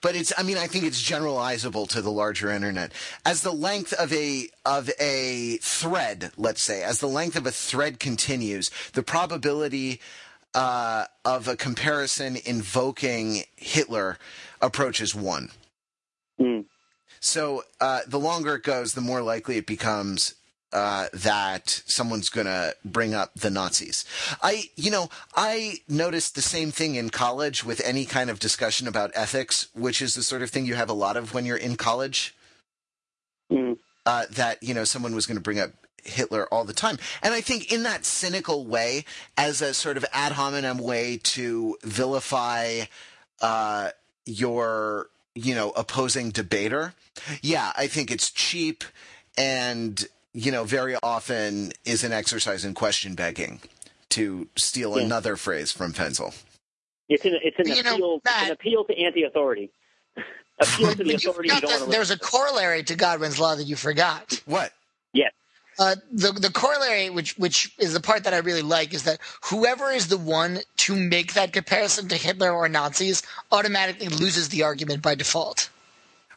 but 0.02 0.14
it's 0.14 0.32
I 0.36 0.42
mean 0.42 0.58
I 0.58 0.66
think 0.66 0.84
it's 0.84 1.02
generalizable 1.02 1.88
to 1.88 2.02
the 2.02 2.12
larger 2.12 2.50
internet 2.50 2.92
as 3.24 3.42
the 3.42 3.52
length 3.52 3.92
of 3.94 4.12
a 4.12 4.48
of 4.66 4.90
a 5.00 5.56
thread 5.58 6.32
let's 6.36 6.62
say 6.62 6.82
as 6.82 7.00
the 7.00 7.08
length 7.08 7.36
of 7.36 7.46
a 7.46 7.52
thread 7.52 7.98
continues 7.98 8.70
the 8.92 9.02
probability 9.02 10.00
uh, 10.54 11.04
of 11.24 11.48
a 11.48 11.56
comparison 11.56 12.36
invoking 12.44 13.44
Hitler 13.56 14.18
approaches 14.60 15.14
one. 15.14 15.50
Mm. 16.40 16.66
So 17.20 17.64
uh, 17.80 18.00
the 18.06 18.18
longer 18.18 18.56
it 18.56 18.62
goes, 18.62 18.94
the 18.94 19.00
more 19.00 19.22
likely 19.22 19.56
it 19.56 19.66
becomes 19.66 20.34
uh, 20.72 21.08
that 21.12 21.82
someone's 21.86 22.28
going 22.28 22.46
to 22.46 22.74
bring 22.84 23.14
up 23.14 23.34
the 23.34 23.50
Nazis. 23.50 24.04
I, 24.42 24.64
you 24.76 24.90
know, 24.90 25.10
I 25.36 25.78
noticed 25.88 26.34
the 26.34 26.42
same 26.42 26.70
thing 26.70 26.94
in 26.94 27.10
college 27.10 27.64
with 27.64 27.80
any 27.84 28.04
kind 28.04 28.30
of 28.30 28.38
discussion 28.38 28.88
about 28.88 29.10
ethics, 29.14 29.68
which 29.74 30.00
is 30.00 30.14
the 30.14 30.22
sort 30.22 30.42
of 30.42 30.50
thing 30.50 30.66
you 30.66 30.74
have 30.74 30.90
a 30.90 30.94
lot 30.94 31.16
of 31.16 31.34
when 31.34 31.44
you're 31.44 31.56
in 31.56 31.76
college. 31.76 32.34
Mm. 33.50 33.78
Uh, 34.04 34.24
that 34.32 34.60
you 34.62 34.74
know 34.74 34.82
someone 34.82 35.14
was 35.14 35.26
going 35.26 35.36
to 35.36 35.42
bring 35.42 35.60
up 35.60 35.70
Hitler 36.04 36.46
all 36.52 36.64
the 36.64 36.72
time. 36.72 36.98
And 37.22 37.34
I 37.34 37.40
think 37.40 37.72
in 37.72 37.82
that 37.84 38.04
cynical 38.04 38.64
way, 38.66 39.04
as 39.36 39.62
a 39.62 39.74
sort 39.74 39.96
of 39.96 40.04
ad 40.12 40.32
hominem 40.32 40.78
way 40.78 41.18
to 41.18 41.76
vilify 41.82 42.82
uh, 43.40 43.90
your, 44.26 45.08
you 45.34 45.54
know, 45.54 45.70
opposing 45.70 46.30
debater, 46.30 46.94
yeah, 47.42 47.72
I 47.76 47.86
think 47.86 48.10
it's 48.10 48.30
cheap 48.30 48.84
and 49.36 50.04
you 50.34 50.50
know, 50.50 50.64
very 50.64 50.96
often 51.02 51.72
is 51.84 52.04
an 52.04 52.12
exercise 52.12 52.64
in 52.64 52.74
question 52.74 53.14
begging, 53.14 53.60
to 54.10 54.48
steal 54.56 54.98
yeah. 54.98 55.04
another 55.04 55.36
phrase 55.36 55.72
from 55.72 55.92
Fenzel. 55.92 56.34
It's 57.08 57.24
an, 57.24 57.38
it's 57.42 57.58
an, 57.58 57.70
appeal, 57.70 57.98
know, 57.98 58.20
Matt, 58.24 58.46
an 58.46 58.52
appeal 58.52 58.84
to 58.84 58.98
anti-authority. 58.98 59.70
appeal 60.60 60.94
to 60.94 61.04
the 61.04 61.14
authority 61.14 61.48
the, 61.48 61.86
There's 61.90 62.10
a 62.10 62.18
corollary 62.18 62.82
to 62.84 62.94
Godwin's 62.94 63.38
law 63.38 63.54
that 63.54 63.64
you 63.64 63.76
forgot. 63.76 64.40
What? 64.46 64.72
Yes. 65.12 65.32
Uh, 65.78 65.96
the 66.10 66.32
the 66.32 66.50
corollary, 66.50 67.08
which 67.08 67.36
which 67.38 67.74
is 67.78 67.94
the 67.94 68.00
part 68.00 68.24
that 68.24 68.34
I 68.34 68.38
really 68.38 68.62
like, 68.62 68.92
is 68.92 69.04
that 69.04 69.18
whoever 69.44 69.90
is 69.90 70.08
the 70.08 70.18
one 70.18 70.60
to 70.78 70.94
make 70.94 71.32
that 71.32 71.52
comparison 71.52 72.08
to 72.08 72.16
Hitler 72.16 72.52
or 72.52 72.68
Nazis 72.68 73.22
automatically 73.50 74.08
loses 74.08 74.50
the 74.50 74.64
argument 74.64 75.00
by 75.00 75.14
default. 75.14 75.70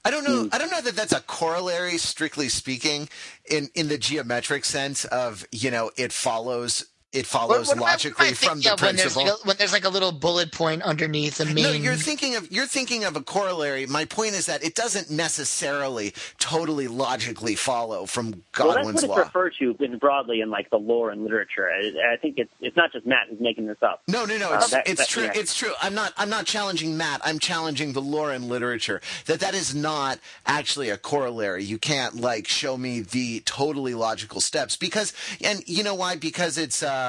I 0.06 0.12
don't 0.12 0.24
know. 0.24 0.44
Hmm. 0.44 0.50
I 0.52 0.60
don't 0.60 0.70
know 0.70 0.82
that 0.82 0.96
that's 0.96 1.14
a 1.14 1.22
corollary, 1.22 1.98
strictly 1.98 2.48
speaking, 2.48 3.10
in 3.50 3.70
in 3.74 3.88
the 3.88 3.98
geometric 3.98 4.64
sense 4.64 5.04
of 5.06 5.46
you 5.52 5.72
know 5.72 5.92
it 5.98 6.14
follows 6.14 6.86
it 7.16 7.26
follows 7.26 7.68
What- 7.70 7.78
what 7.78 7.78
am 7.78 7.84
I- 7.84 7.92
logically 7.92 8.28
I 8.28 8.34
from 8.34 8.62
thinking 8.62 8.64
the 8.70 8.74
of 8.74 8.82
when 8.82 8.96
there's, 8.96 9.14
principle. 9.14 9.24
like 9.36 9.44
a, 9.44 9.48
when 9.48 9.58
there's 9.58 9.72
like 9.74 9.86
a 9.86 9.90
little 9.90 10.12
bullet 10.12 10.52
point 10.52 10.82
underneath 10.84 11.38
the 11.38 11.46
main. 11.46 11.64
No, 11.64 11.72
you're 11.72 11.96
thinking 11.96 12.36
of 12.36 12.52
you're 12.52 12.68
thinking 12.68 13.04
of 13.04 13.16
a 13.16 13.22
corollary. 13.22 13.86
My 13.86 14.06
point 14.06 14.34
is 14.36 14.46
that 14.48 14.64
it 14.64 14.76
doesn't 14.76 15.10
necessarily 15.10 16.14
totally 16.40 16.88
logically 16.88 17.56
follow 17.56 18.06
from 18.06 18.44
Godwin's 18.52 18.58
well, 18.58 18.68
that's 18.68 18.76
what 18.76 18.76
Godwin's 18.76 19.04
it's 19.04 19.10
law. 19.10 19.18
referred 19.18 19.54
to 19.60 19.76
in 19.84 19.98
broadly 19.98 20.42
in 20.42 20.50
like 20.50 20.70
the 20.70 20.78
lore 20.78 21.12
and 21.12 21.24
literature. 21.24 21.70
I, 21.70 22.14
I 22.14 22.18
think 22.18 22.36
it's 22.38 22.52
it's 22.62 22.76
not 22.76 22.92
just 22.92 23.06
Matt 23.06 23.28
who's 23.30 23.40
making 23.40 23.68
this 23.68 23.78
up. 23.82 24.02
No, 24.08 24.26
no, 24.26 24.38
no. 24.38 24.52
Uh, 24.52 24.58
It's, 24.58 24.70
that- 24.72 24.88
it's 24.88 25.00
that- 25.02 25.08
true. 25.10 25.24
yeah. 25.24 25.32
It's 25.36 25.58
true. 25.58 25.74
I'm 25.82 25.94
not. 25.94 26.14
I'm 26.18 26.30
not 26.30 26.46
challenging 26.46 26.98
Matt. 26.98 27.22
I'm 27.24 27.40
challenging 27.40 27.94
the 27.94 28.02
lore 28.02 28.32
and 28.32 28.48
literature. 28.50 29.02
That 29.26 29.40
that 29.40 29.54
is 29.54 29.74
not 29.74 30.20
actually 30.46 30.90
a 30.90 30.98
corollary. 30.98 31.64
You 31.64 31.78
can't 31.78 32.16
like 32.20 32.48
show 32.48 32.78
me 32.78 33.02
the 33.02 33.42
totally 33.46 33.94
logical 33.94 34.42
steps 34.42 34.76
because, 34.78 35.14
and 35.44 35.64
you 35.68 35.84
know 35.84 35.96
why? 35.96 36.16
Because 36.16 36.58
it's 36.58 36.84
uh. 36.84 37.05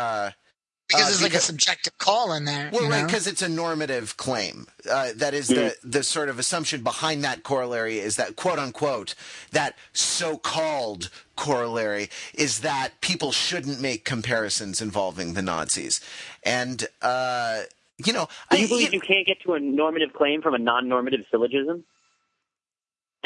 Because 0.89 1.03
uh, 1.03 1.07
there's 1.09 1.23
like 1.23 1.35
a 1.35 1.39
subjective 1.41 1.99
call 1.99 2.33
in 2.33 2.45
there. 2.45 2.71
Well, 2.73 2.85
you 2.85 2.91
right, 2.91 3.05
because 3.05 3.27
it's 3.27 3.43
a 3.43 3.49
normative 3.49 4.17
claim. 4.17 4.67
Uh, 4.89 5.11
that 5.17 5.35
is 5.35 5.49
the 5.49 5.75
the 5.83 6.03
sort 6.03 6.29
of 6.29 6.39
assumption 6.39 6.83
behind 6.83 7.25
that 7.25 7.43
corollary 7.43 7.99
is 7.99 8.17
that 8.17 8.37
quote 8.37 8.59
unquote 8.59 9.15
that 9.51 9.75
so-called 9.93 11.11
corollary 11.37 12.09
is 12.35 12.61
that 12.61 13.01
people 13.01 13.33
shouldn't 13.33 13.81
make 13.81 14.05
comparisons 14.05 14.81
involving 14.81 15.35
the 15.35 15.43
Nazis, 15.43 16.01
and 16.45 16.87
uh, 17.03 17.63
you 18.05 18.13
know, 18.13 18.29
Do 18.51 18.59
you 18.59 18.65
I- 18.67 18.69
believe 18.69 18.95
you 18.95 19.01
can't 19.01 19.27
get 19.27 19.41
to 19.43 19.55
a 19.55 19.61
normative 19.61 20.13
claim 20.13 20.43
from 20.43 20.55
a 20.55 20.59
non-normative 20.59 21.21
syllogism? 21.31 21.85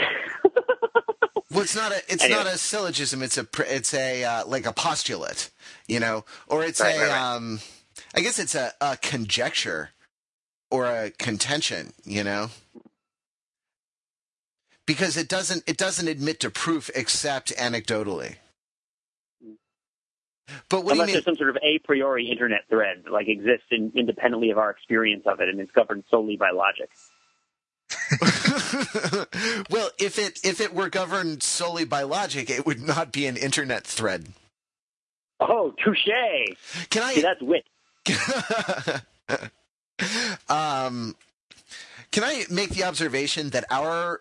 Well, 1.51 1.63
it's 1.63 1.75
not 1.75 1.91
a 1.93 1.97
it's 2.09 2.23
Anyway. 2.23 2.39
not 2.45 2.47
a 2.47 2.57
syllogism. 2.59 3.23
It's 3.23 3.37
a 3.37 3.47
it's 3.69 3.93
a 3.93 4.23
uh, 4.25 4.47
like 4.47 4.67
a 4.67 4.73
postulate, 4.73 5.51
you 5.89 5.99
know, 5.99 6.25
or 6.47 6.63
it's 6.65 6.81
Right, 6.81 6.95
a 6.97 6.99
right, 7.01 7.09
right. 7.09 7.35
um, 7.37 7.61
I 8.15 8.21
guess 8.21 8.39
it's 8.39 8.55
a, 8.55 8.73
a 8.81 8.97
conjecture 8.99 9.91
or 10.71 10.87
a 10.87 11.11
contention, 11.11 11.93
you 12.05 12.23
know, 12.23 12.51
because 14.87 15.17
it 15.17 15.29
doesn't 15.29 15.65
it 15.67 15.77
doesn't 15.77 16.07
admit 16.09 16.39
to 16.41 16.51
proof 16.51 16.89
except 16.95 17.53
anecdotally. 17.57 18.37
But 20.69 20.85
what 20.85 20.93
Unless 20.93 21.07
do 21.07 21.13
you 21.13 21.15
there's 21.15 21.25
some 21.25 21.37
sort 21.37 21.51
of 21.51 21.59
a 21.63 21.79
priori 21.81 22.29
internet 22.31 22.63
thread 22.69 23.05
like 23.11 23.29
exists 23.29 23.67
in, 23.71 23.93
independently 23.97 24.51
of 24.51 24.59
our 24.59 24.71
experience 24.71 25.25
of 25.27 25.41
it, 25.41 25.49
and 25.49 25.61
it's 25.61 25.71
governed 25.73 26.05
solely 26.11 26.37
by 26.37 26.51
logic. 26.51 26.91
well, 29.71 29.91
if 29.99 30.19
it 30.19 30.41
if 30.45 30.61
it 30.61 30.75
were 30.75 30.89
governed 30.89 31.43
solely 31.43 31.85
by 31.85 32.03
logic, 32.03 32.51
it 32.51 32.67
would 32.67 32.81
not 32.81 33.13
be 33.13 33.27
an 33.27 33.37
internet 33.37 33.87
thread. 33.87 34.29
Oh, 35.41 35.75
touche! 35.83 36.09
Can 36.91 37.03
I 37.03 37.15
See, 37.15 37.23
that's 37.23 37.41
wit. 37.43 37.65
um, 40.49 41.15
can 42.11 42.25
I 42.25 42.45
make 42.51 42.71
the 42.71 42.85
observation 42.85 43.51
that 43.51 43.65
our 43.71 44.21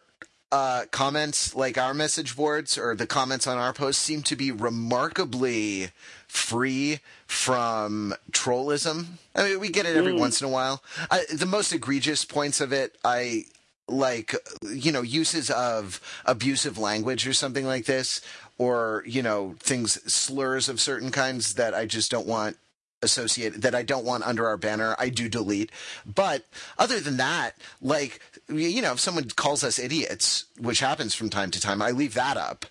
uh, 0.51 0.85
comments, 0.91 1.53
like 1.55 1.77
our 1.77 1.93
message 1.93 2.35
boards 2.35 2.77
or 2.77 2.95
the 2.95 3.05
comments 3.07 3.47
on 3.47 3.57
our 3.57 3.73
posts, 3.73 4.01
seem 4.01 4.23
to 4.23 4.35
be 4.35 4.51
remarkably 4.51 5.89
free 6.27 6.99
from 7.27 8.13
trollism? 8.31 9.05
I 9.35 9.43
mean, 9.49 9.59
we 9.59 9.69
get 9.69 9.85
it 9.85 9.95
every 9.95 10.13
Mm. 10.13 10.19
once 10.19 10.41
in 10.41 10.47
a 10.47 10.51
while. 10.51 10.81
I, 11.12 11.25
the 11.31 11.45
most 11.45 11.71
egregious 11.73 12.25
points 12.25 12.62
of 12.62 12.71
it, 12.73 12.95
I 13.03 13.45
like, 13.89 14.36
you 14.63 14.91
know, 14.91 15.02
uses 15.02 15.49
of 15.49 15.99
abusive 16.25 16.78
language 16.78 17.28
or 17.28 17.34
something 17.34 17.65
like 17.65 17.86
this, 17.86 18.21
or 18.58 19.04
you 19.06 19.21
know, 19.21 19.56
things 19.60 20.02
slurs 20.12 20.69
of 20.69 20.80
certain 20.80 21.12
kinds 21.12 21.56
that 21.56 21.73
I 21.73 21.86
just 21.86 22.12
don't 22.12 22.28
want 22.28 22.58
associated 23.02 23.62
that 23.62 23.73
I 23.73 23.82
don't 23.84 24.04
want 24.04 24.28
under 24.28 24.45
our 24.47 24.58
banner, 24.58 24.95
I 24.99 25.08
do 25.10 25.30
delete. 25.30 25.71
But 26.06 26.45
other 26.78 26.99
than 26.99 27.17
that, 27.17 27.52
like 27.82 28.19
you 28.49 28.82
know, 28.82 28.93
if 28.93 28.99
someone 28.99 29.30
calls 29.30 29.63
us 29.63 29.80
idiots, 29.80 30.45
which 30.60 30.80
happens 30.80 31.13
from 31.15 31.30
time 31.30 31.52
to 31.52 31.62
time, 31.62 31.82
I 31.82 31.91
leave 31.91 32.13
that 32.15 32.36
up. 32.38 32.65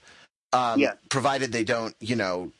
Um, 0.53 0.81
Yeah. 0.81 0.95
provided 1.09 1.53
they 1.53 1.65
don't, 1.65 1.95
you 2.01 2.17
know, 2.17 2.53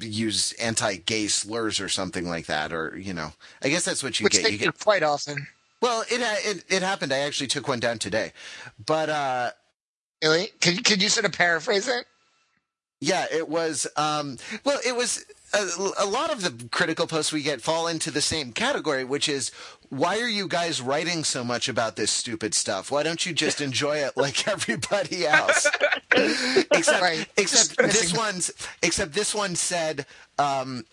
use 0.00 0.52
anti-gay 0.54 1.26
slurs 1.28 1.80
or 1.80 1.88
something 1.88 2.28
like 2.28 2.46
that, 2.46 2.72
or 2.72 2.96
you 2.98 3.14
know, 3.14 3.32
I 3.62 3.68
guess 3.68 3.84
that's 3.84 4.02
what 4.02 4.20
you 4.20 4.24
which 4.24 4.34
get. 4.34 4.44
they 4.44 4.50
You 4.52 4.58
get 4.58 4.78
quite 4.78 5.02
often. 5.02 5.46
Well, 5.82 6.02
it, 6.10 6.20
it 6.46 6.64
it 6.70 6.82
happened. 6.82 7.12
I 7.12 7.18
actually 7.18 7.48
took 7.48 7.68
one 7.68 7.80
down 7.80 7.98
today, 7.98 8.32
but 8.86 9.10
uh, 9.10 9.50
Really? 10.22 10.48
Could 10.60 10.84
could 10.84 11.02
you 11.02 11.08
sort 11.08 11.26
of 11.26 11.32
paraphrase 11.32 11.88
it? 11.88 12.06
Yeah, 13.00 13.26
it 13.32 13.48
was. 13.48 13.88
Um, 13.96 14.38
well, 14.64 14.78
it 14.86 14.94
was 14.94 15.24
a, 15.52 15.66
a 15.98 16.06
lot 16.06 16.30
of 16.32 16.42
the 16.42 16.68
critical 16.68 17.08
posts 17.08 17.32
we 17.32 17.42
get 17.42 17.60
fall 17.60 17.88
into 17.88 18.12
the 18.12 18.20
same 18.20 18.52
category, 18.52 19.02
which 19.02 19.28
is 19.28 19.50
why 19.88 20.20
are 20.20 20.28
you 20.28 20.46
guys 20.46 20.80
writing 20.80 21.24
so 21.24 21.42
much 21.42 21.68
about 21.68 21.96
this 21.96 22.12
stupid 22.12 22.54
stuff? 22.54 22.92
Why 22.92 23.02
don't 23.02 23.26
you 23.26 23.32
just 23.32 23.60
enjoy 23.60 23.96
it 23.96 24.16
like 24.16 24.46
everybody 24.54 25.26
else? 25.26 25.68
except, 26.12 27.02
Right. 27.02 27.26
except 27.36 27.76
this 27.78 28.16
one's. 28.16 28.52
Except 28.82 29.12
this 29.12 29.34
one 29.34 29.56
said. 29.56 30.06
Um, 30.38 30.84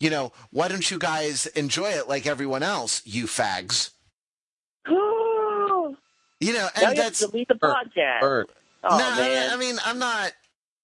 you 0.00 0.08
know, 0.10 0.32
why 0.50 0.66
don't 0.68 0.90
you 0.90 0.98
guys 0.98 1.46
enjoy 1.48 1.90
it 1.90 2.08
like 2.08 2.26
everyone 2.26 2.62
else, 2.64 3.02
you 3.04 3.26
fags? 3.26 3.90
You 4.86 6.52
know, 6.54 6.68
and 6.74 6.96
that's 6.98 7.20
to 7.20 7.26
delete 7.28 7.48
the 7.48 7.58
Or- 7.62 7.74
podcast. 7.74 8.22
Or 8.22 8.46
oh 8.84 8.98
no, 8.98 9.08
I- 9.10 9.16
man! 9.16 9.50
I 9.50 9.56
mean, 9.56 9.76
I'm 9.84 9.98
not. 9.98 10.32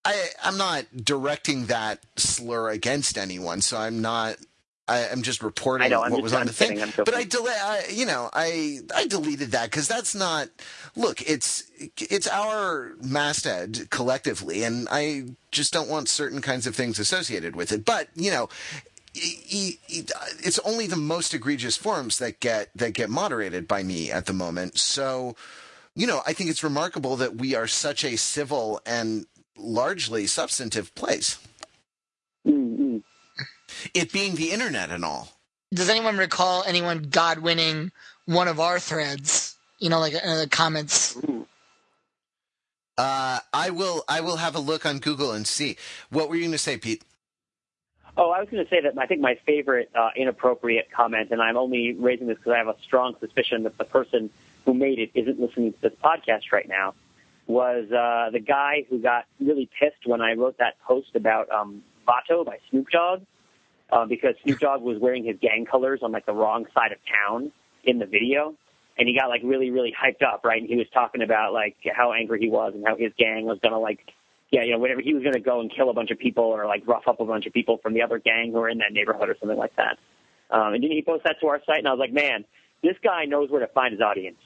I 0.05 0.27
I'm 0.45 0.57
not 0.57 0.85
directing 0.97 1.67
that 1.67 2.01
slur 2.17 2.71
against 2.71 3.19
anyone, 3.19 3.61
so 3.61 3.77
I'm 3.77 4.01
not. 4.01 4.37
I, 4.87 5.07
I'm 5.09 5.21
just 5.23 5.43
reporting 5.43 5.91
know, 5.91 6.01
what 6.01 6.11
just- 6.11 6.23
was 6.23 6.33
on 6.33 6.47
the 6.47 6.53
thing. 6.53 6.77
kidding, 6.79 6.85
I'm. 6.85 7.05
But 7.05 7.15
I 7.15 7.25
delay. 7.25 7.53
I, 7.61 7.87
you 7.93 8.07
know, 8.07 8.31
I 8.33 8.79
I 8.95 9.07
deleted 9.09 9.51
that 9.51 9.71
because 9.71 9.89
that's 9.89 10.15
not. 10.15 10.49
Look, 10.95 11.21
it's 11.29 11.65
it's 11.99 12.29
our 12.29 12.93
masthead 13.03 13.89
collectively, 13.91 14.63
and 14.63 14.87
I 14.93 15.25
just 15.51 15.73
don't 15.73 15.89
want 15.89 16.09
certain 16.09 16.41
kinds 16.41 16.67
of 16.69 16.77
things 16.77 16.99
associated 17.01 17.57
with 17.57 17.73
it. 17.73 17.85
But 17.85 18.09
you 18.15 18.31
know. 18.31 18.49
It's 19.14 20.59
only 20.61 20.87
the 20.87 20.97
most 20.97 21.35
egregious 21.35 21.77
forms 21.77 22.18
that 22.18 22.40
get 22.40 22.71
that 22.75 22.92
get 22.92 23.11
moderated 23.11 23.66
by 23.66 23.83
me 23.83 24.11
at 24.11 24.27
the 24.27 24.33
moment. 24.33 24.79
So, 24.79 25.35
you 25.94 26.07
know, 26.07 26.23
I 26.27 26.33
think 26.33 26.51
it's 26.51 26.62
remarkable 26.62 27.16
that 27.16 27.37
we 27.37 27.55
are 27.55 27.66
such 27.66 28.05
a 28.05 28.16
civil 28.16 28.81
and 28.87 29.27
largely 29.57 30.27
substantive 30.27 30.94
place. 30.94 31.38
Mm-mm. 32.47 33.03
It 33.94 34.12
being 34.12 34.37
the 34.37 34.51
internet 34.51 34.90
and 34.90 35.05
all. 35.05 35.29
Does 35.73 35.88
anyone 35.88 36.16
recall 36.16 36.64
anyone 36.66 37.07
Godwinning 37.07 37.90
one 38.27 38.49
of 38.49 38.61
our 38.61 38.79
threads? 38.79 39.57
You 39.79 39.90
know, 39.90 40.01
like 40.01 40.14
uh, 40.14 40.40
the 40.40 40.49
comments. 40.49 41.16
Ooh. 41.16 41.47
Uh, 42.97 43.38
I 43.53 43.71
will. 43.71 44.03
I 44.09 44.21
will 44.21 44.38
have 44.38 44.57
a 44.57 44.61
look 44.61 44.85
on 44.85 44.99
Google 44.99 45.33
and 45.33 45.47
see. 45.47 45.77
What 46.11 46.29
were 46.29 46.35
you 46.35 46.42
going 46.42 46.53
to 46.53 46.59
say, 46.59 46.77
Pete? 46.77 47.05
Oh, 48.21 48.31
I 48.33 48.41
was 48.41 48.49
going 48.51 48.65
to 48.65 48.69
say 48.69 48.81
that 48.83 48.99
I 48.99 49.07
think 49.07 49.21
my 49.21 49.39
favorite 49.47 49.91
uh, 49.95 50.11
inappropriate 50.17 50.89
comment, 50.91 51.31
and 51.31 51.41
I'm 51.41 51.57
only 51.57 51.93
raising 51.93 52.27
this 52.27 52.37
because 52.37 52.53
I 52.53 52.59
have 52.59 52.67
a 52.67 52.75
strong 52.83 53.15
suspicion 53.21 53.63
that 53.63 53.79
the 53.79 53.85
person 53.85 54.31
who 54.65 54.75
made 54.75 54.99
it 54.99 55.13
isn't 55.15 55.39
listening 55.39 55.73
to 55.73 55.81
this 55.81 55.93
podcast 56.03 56.51
right 56.53 56.69
now, 56.69 56.95
was 57.47 57.85
uh, 57.93 58.31
the 58.33 58.41
guy 58.41 58.85
who 58.91 58.99
got 58.99 59.27
really 59.41 59.71
pissed 59.79 60.05
when 60.05 60.21
I 60.21 60.35
wrote 60.35 60.59
that 60.59 60.81
post 60.81 61.15
about 61.15 61.49
um, 61.51 61.85
Vato 62.09 62.45
by 62.45 62.59
Snoop 62.71 62.91
Dogg, 62.91 63.23
uh, 63.91 64.05
because 64.05 64.35
Snoop 64.43 64.59
Dogg 64.59 64.83
was 64.83 64.99
wearing 64.99 65.25
his 65.25 65.37
gang 65.41 65.65
colors 65.65 66.01
on 66.03 66.11
like 66.11 66.27
the 66.27 66.35
wrong 66.35 66.67
side 66.75 66.91
of 66.91 66.99
town 67.07 67.53
in 67.85 68.01
the 68.01 68.07
video. 68.07 68.55
And 68.99 69.07
he 69.07 69.17
got 69.17 69.29
like 69.29 69.43
really, 69.45 69.71
really 69.71 69.95
hyped 69.95 70.27
up, 70.27 70.45
right? 70.45 70.61
And 70.61 70.69
he 70.69 70.77
was 70.77 70.89
talking 70.93 71.23
about 71.23 71.53
like 71.53 71.77
how 71.95 72.13
angry 72.13 72.41
he 72.41 72.51
was 72.51 72.75
and 72.75 72.85
how 72.85 72.97
his 72.97 73.13
gang 73.17 73.45
was 73.45 73.61
gonna 73.63 73.79
like 73.79 74.01
yeah, 74.51 74.63
you 74.63 74.73
know, 74.73 74.79
whatever 74.79 75.01
he 75.01 75.15
was 75.15 75.23
going 75.23 75.35
to 75.35 75.41
go 75.41 75.61
and 75.61 75.71
kill 75.71 75.91
a 75.91 75.95
bunch 75.95 76.11
of 76.11 76.19
people 76.19 76.45
or 76.45 76.67
like 76.67 76.83
rough 76.87 77.07
up 77.07 77.21
a 77.21 77.25
bunch 77.25 77.47
of 77.47 77.53
people 77.53 77.79
from 77.79 77.93
the 77.93 78.03
other 78.03 78.19
gang 78.19 78.53
who 78.53 78.59
were 78.59 78.69
in 78.69 78.79
that 78.79 78.93
neighborhood 78.93 79.29
or 79.29 79.37
something 79.39 79.59
like 79.59 79.77
that. 79.77 79.99
Um, 80.51 80.73
and 80.73 80.81
didn't 80.81 80.97
he 80.97 81.03
post 81.03 81.25
that 81.25 81.37
to 81.41 81.49
our 81.49 81.61
site? 81.67 81.79
And 81.79 81.89
I 81.89 81.91
was 81.91 82.01
like, 82.01 82.13
man, 82.13 82.45
this 82.83 82.97
guy 83.03 83.27
knows 83.27 83.51
where 83.51 83.61
to 83.61 83.67
find 83.67 83.93
his 83.93 84.01
audience. 84.01 84.39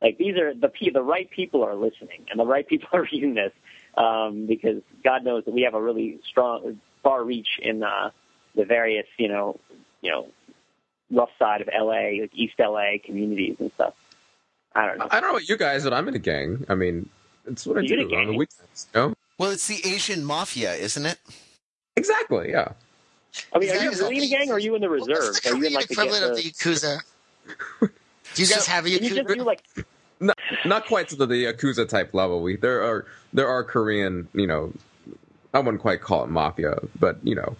Like 0.00 0.18
these 0.18 0.36
are 0.36 0.54
the 0.54 0.70
the 0.92 1.02
right 1.02 1.30
people 1.30 1.64
are 1.64 1.74
listening 1.74 2.26
and 2.30 2.38
the 2.38 2.46
right 2.46 2.66
people 2.72 2.88
are 2.92 3.02
reading 3.02 3.34
this 3.34 3.52
um, 3.96 4.46
because 4.46 4.82
God 5.02 5.24
knows 5.24 5.44
that 5.44 5.52
we 5.52 5.62
have 5.62 5.74
a 5.74 5.82
really 5.82 6.20
strong 6.28 6.80
far 7.02 7.22
reach 7.22 7.58
in 7.60 7.82
uh, 7.82 8.10
the 8.54 8.64
various 8.64 9.06
you 9.18 9.28
know 9.28 9.60
you 10.00 10.10
know 10.10 10.28
rough 11.10 11.30
side 11.38 11.60
of 11.60 11.68
LA, 11.68 12.20
like 12.20 12.30
East 12.34 12.54
LA 12.58 12.94
communities 13.04 13.56
and 13.60 13.70
stuff. 13.72 13.94
I 14.74 14.86
don't 14.86 14.98
know. 14.98 15.08
I 15.10 15.20
don't 15.20 15.30
know 15.30 15.36
about 15.36 15.48
you 15.48 15.56
guys, 15.56 15.84
but 15.84 15.92
I'm 15.92 16.08
in 16.08 16.14
a 16.14 16.18
gang. 16.18 16.64
I 16.68 16.74
mean, 16.74 17.08
it's 17.46 17.64
what 17.66 17.78
I 17.78 17.82
You're 17.82 18.08
do 18.08 18.16
on 18.16 18.26
the 18.26 18.32
weekends. 18.32 18.88
You 18.94 19.00
know? 19.00 19.14
Well, 19.38 19.50
it's 19.50 19.66
the 19.66 19.80
Asian 19.84 20.24
mafia, 20.24 20.74
isn't 20.74 21.04
it? 21.06 21.18
Exactly. 21.96 22.50
Yeah. 22.50 22.72
I 23.52 23.58
mean, 23.58 23.70
are 23.70 23.76
you 23.76 23.90
in 23.90 24.18
the 24.20 24.28
gang 24.28 24.50
or 24.50 24.54
are 24.54 24.58
you 24.58 24.74
in 24.74 24.80
the 24.80 24.88
reserve? 24.88 25.08
What's 25.08 25.40
the 25.40 25.50
Are 25.50 25.56
you 25.56 25.64
in 25.66 25.72
Korean 25.72 25.74
like 25.74 25.88
the, 25.88 25.92
equivalent 25.94 26.24
of 26.24 26.36
the 26.36 26.42
the 26.42 26.50
Yakuza? 26.50 27.00
Do 27.80 27.88
you 28.42 28.46
guys 28.48 28.64
So- 28.64 28.70
have 28.70 28.86
a 28.86 28.90
Can 28.90 29.02
you 29.04 29.10
just 29.14 29.26
do 29.28 29.34
Yakuza? 29.34 29.44
like 29.44 29.62
Not, 30.20 30.38
not 30.64 30.86
quite 30.86 31.08
to 31.08 31.16
the, 31.16 31.26
the 31.26 31.44
Yakuza 31.46 31.88
type 31.88 32.14
level. 32.14 32.42
We 32.42 32.56
there 32.56 32.82
are 32.82 33.06
there 33.32 33.48
are 33.48 33.64
Korean. 33.64 34.28
You 34.34 34.46
know, 34.46 34.72
I 35.52 35.58
wouldn't 35.58 35.80
quite 35.82 36.00
call 36.00 36.22
it 36.24 36.30
mafia, 36.30 36.78
but 37.00 37.18
you 37.24 37.34
know, 37.34 37.56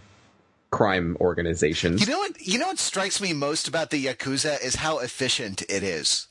crime 0.70 1.16
organizations. 1.20 2.00
You 2.00 2.06
know 2.12 2.18
what? 2.18 2.40
You 2.40 2.58
know 2.60 2.68
what 2.68 2.78
strikes 2.78 3.20
me 3.20 3.32
most 3.32 3.66
about 3.66 3.90
the 3.90 4.04
yakuza 4.06 4.62
is 4.64 4.76
how 4.76 4.98
efficient 5.00 5.62
it 5.62 5.82
is. 5.82 6.28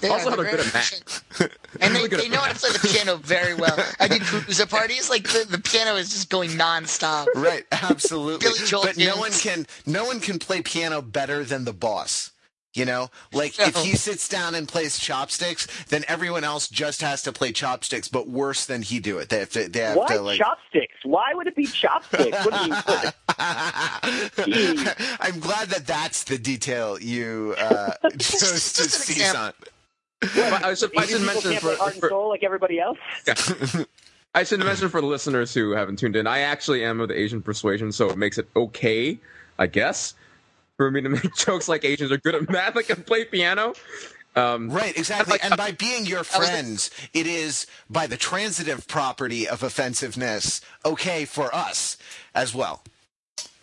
They 0.00 0.08
Also 0.08 0.28
are, 0.28 0.30
how 0.30 0.36
they're 0.36 0.44
they're 0.44 0.56
good 0.56 0.66
very 0.66 0.68
at 0.68 0.74
math. 0.74 1.56
And 1.80 1.94
they, 1.94 2.02
Really 2.08 2.16
they 2.16 2.28
know 2.28 2.40
how 2.40 2.52
to 2.52 2.58
play 2.58 2.70
the 2.72 2.88
piano 2.88 3.16
very 3.16 3.54
well. 3.54 3.78
I 4.00 4.08
do 4.08 4.18
cruiser 4.20 4.66
parties, 4.66 5.10
like 5.10 5.24
the, 5.24 5.46
the 5.48 5.58
piano 5.58 5.96
is 5.96 6.10
just 6.10 6.30
going 6.30 6.50
nonstop. 6.50 7.26
Right, 7.34 7.64
absolutely. 7.72 8.46
Billy 8.46 8.66
Joel 8.66 8.82
but 8.84 8.96
no 8.96 9.16
one 9.16 9.32
can 9.32 9.66
no 9.86 10.04
one 10.04 10.20
can 10.20 10.38
play 10.38 10.62
piano 10.62 11.02
better 11.02 11.44
than 11.44 11.64
the 11.64 11.72
boss. 11.72 12.32
You 12.74 12.84
know, 12.84 13.08
like 13.32 13.58
if 13.58 13.74
he 13.78 13.96
sits 13.96 14.28
down 14.28 14.54
and 14.54 14.68
plays 14.68 14.98
chopsticks, 14.98 15.66
then 15.86 16.04
everyone 16.06 16.44
else 16.44 16.68
just 16.68 17.00
has 17.00 17.22
to 17.22 17.32
play 17.32 17.50
chopsticks, 17.50 18.08
but 18.08 18.28
worse 18.28 18.66
than 18.66 18.82
he 18.82 19.00
do 19.00 19.18
it. 19.18 19.30
They 19.30 19.40
have 19.40 19.50
to. 19.50 19.68
They 19.68 19.80
have 19.80 19.96
Why 19.96 20.06
to 20.08 20.20
like. 20.20 20.38
chopsticks? 20.38 20.94
Why 21.02 21.32
would 21.34 21.46
it 21.46 21.56
be 21.56 21.64
chopsticks? 21.64 22.44
What 22.44 22.54
do 22.54 22.66
you 22.66 22.74
I'm 25.20 25.40
glad 25.40 25.70
that 25.70 25.86
that's 25.86 26.24
the 26.24 26.38
detail 26.38 27.00
you 27.00 27.56
uh, 27.58 27.92
chose 28.18 28.72
to 28.74 28.82
Just 28.84 29.08
an 29.08 29.14
seize 29.14 29.34
on. 29.34 29.52
But 30.20 30.64
I 30.64 30.74
should, 30.74 30.96
I 30.96 31.06
should 31.06 31.20
Asian 31.20 31.20
people 31.20 31.24
mention 31.26 31.50
can't 31.52 31.62
for, 31.62 31.68
play 31.68 31.76
heart 31.76 31.92
and 31.92 32.00
for 32.00 32.08
soul 32.08 32.28
like 32.28 32.42
everybody 32.42 32.80
else. 32.80 32.98
I 34.34 34.42
should 34.44 34.60
mention 34.60 34.88
for 34.88 35.00
the 35.00 35.06
listeners 35.06 35.54
who 35.54 35.70
haven't 35.72 35.98
tuned 35.98 36.16
in. 36.16 36.26
I 36.26 36.40
actually 36.40 36.84
am 36.84 37.00
of 37.00 37.08
the 37.08 37.18
Asian 37.18 37.40
persuasion, 37.42 37.92
so 37.92 38.10
it 38.10 38.18
makes 38.18 38.36
it 38.38 38.48
okay, 38.56 39.18
I 39.58 39.66
guess, 39.68 40.14
for 40.76 40.90
me 40.90 41.00
to 41.02 41.08
make 41.08 41.34
jokes 41.36 41.68
like 41.68 41.84
Asians 41.84 42.12
are 42.12 42.18
good 42.18 42.34
at 42.34 42.48
math 42.50 42.76
and 42.76 42.86
can 42.86 43.02
play 43.04 43.24
piano. 43.24 43.74
Um, 44.36 44.70
Right, 44.70 44.96
exactly. 44.96 45.32
Like- 45.32 45.44
And 45.44 45.56
by 45.56 45.72
being 45.72 46.04
your 46.04 46.18
was 46.20 46.28
the- 46.30 46.36
friends, 46.38 46.90
it 47.14 47.26
is 47.26 47.66
by 47.88 48.06
the 48.06 48.16
transitive 48.16 48.86
property 48.86 49.48
of 49.48 49.62
offensiveness 49.62 50.60
okay 50.84 51.24
for 51.24 51.52
us 51.54 51.96
as 52.34 52.54
well. 52.54 52.82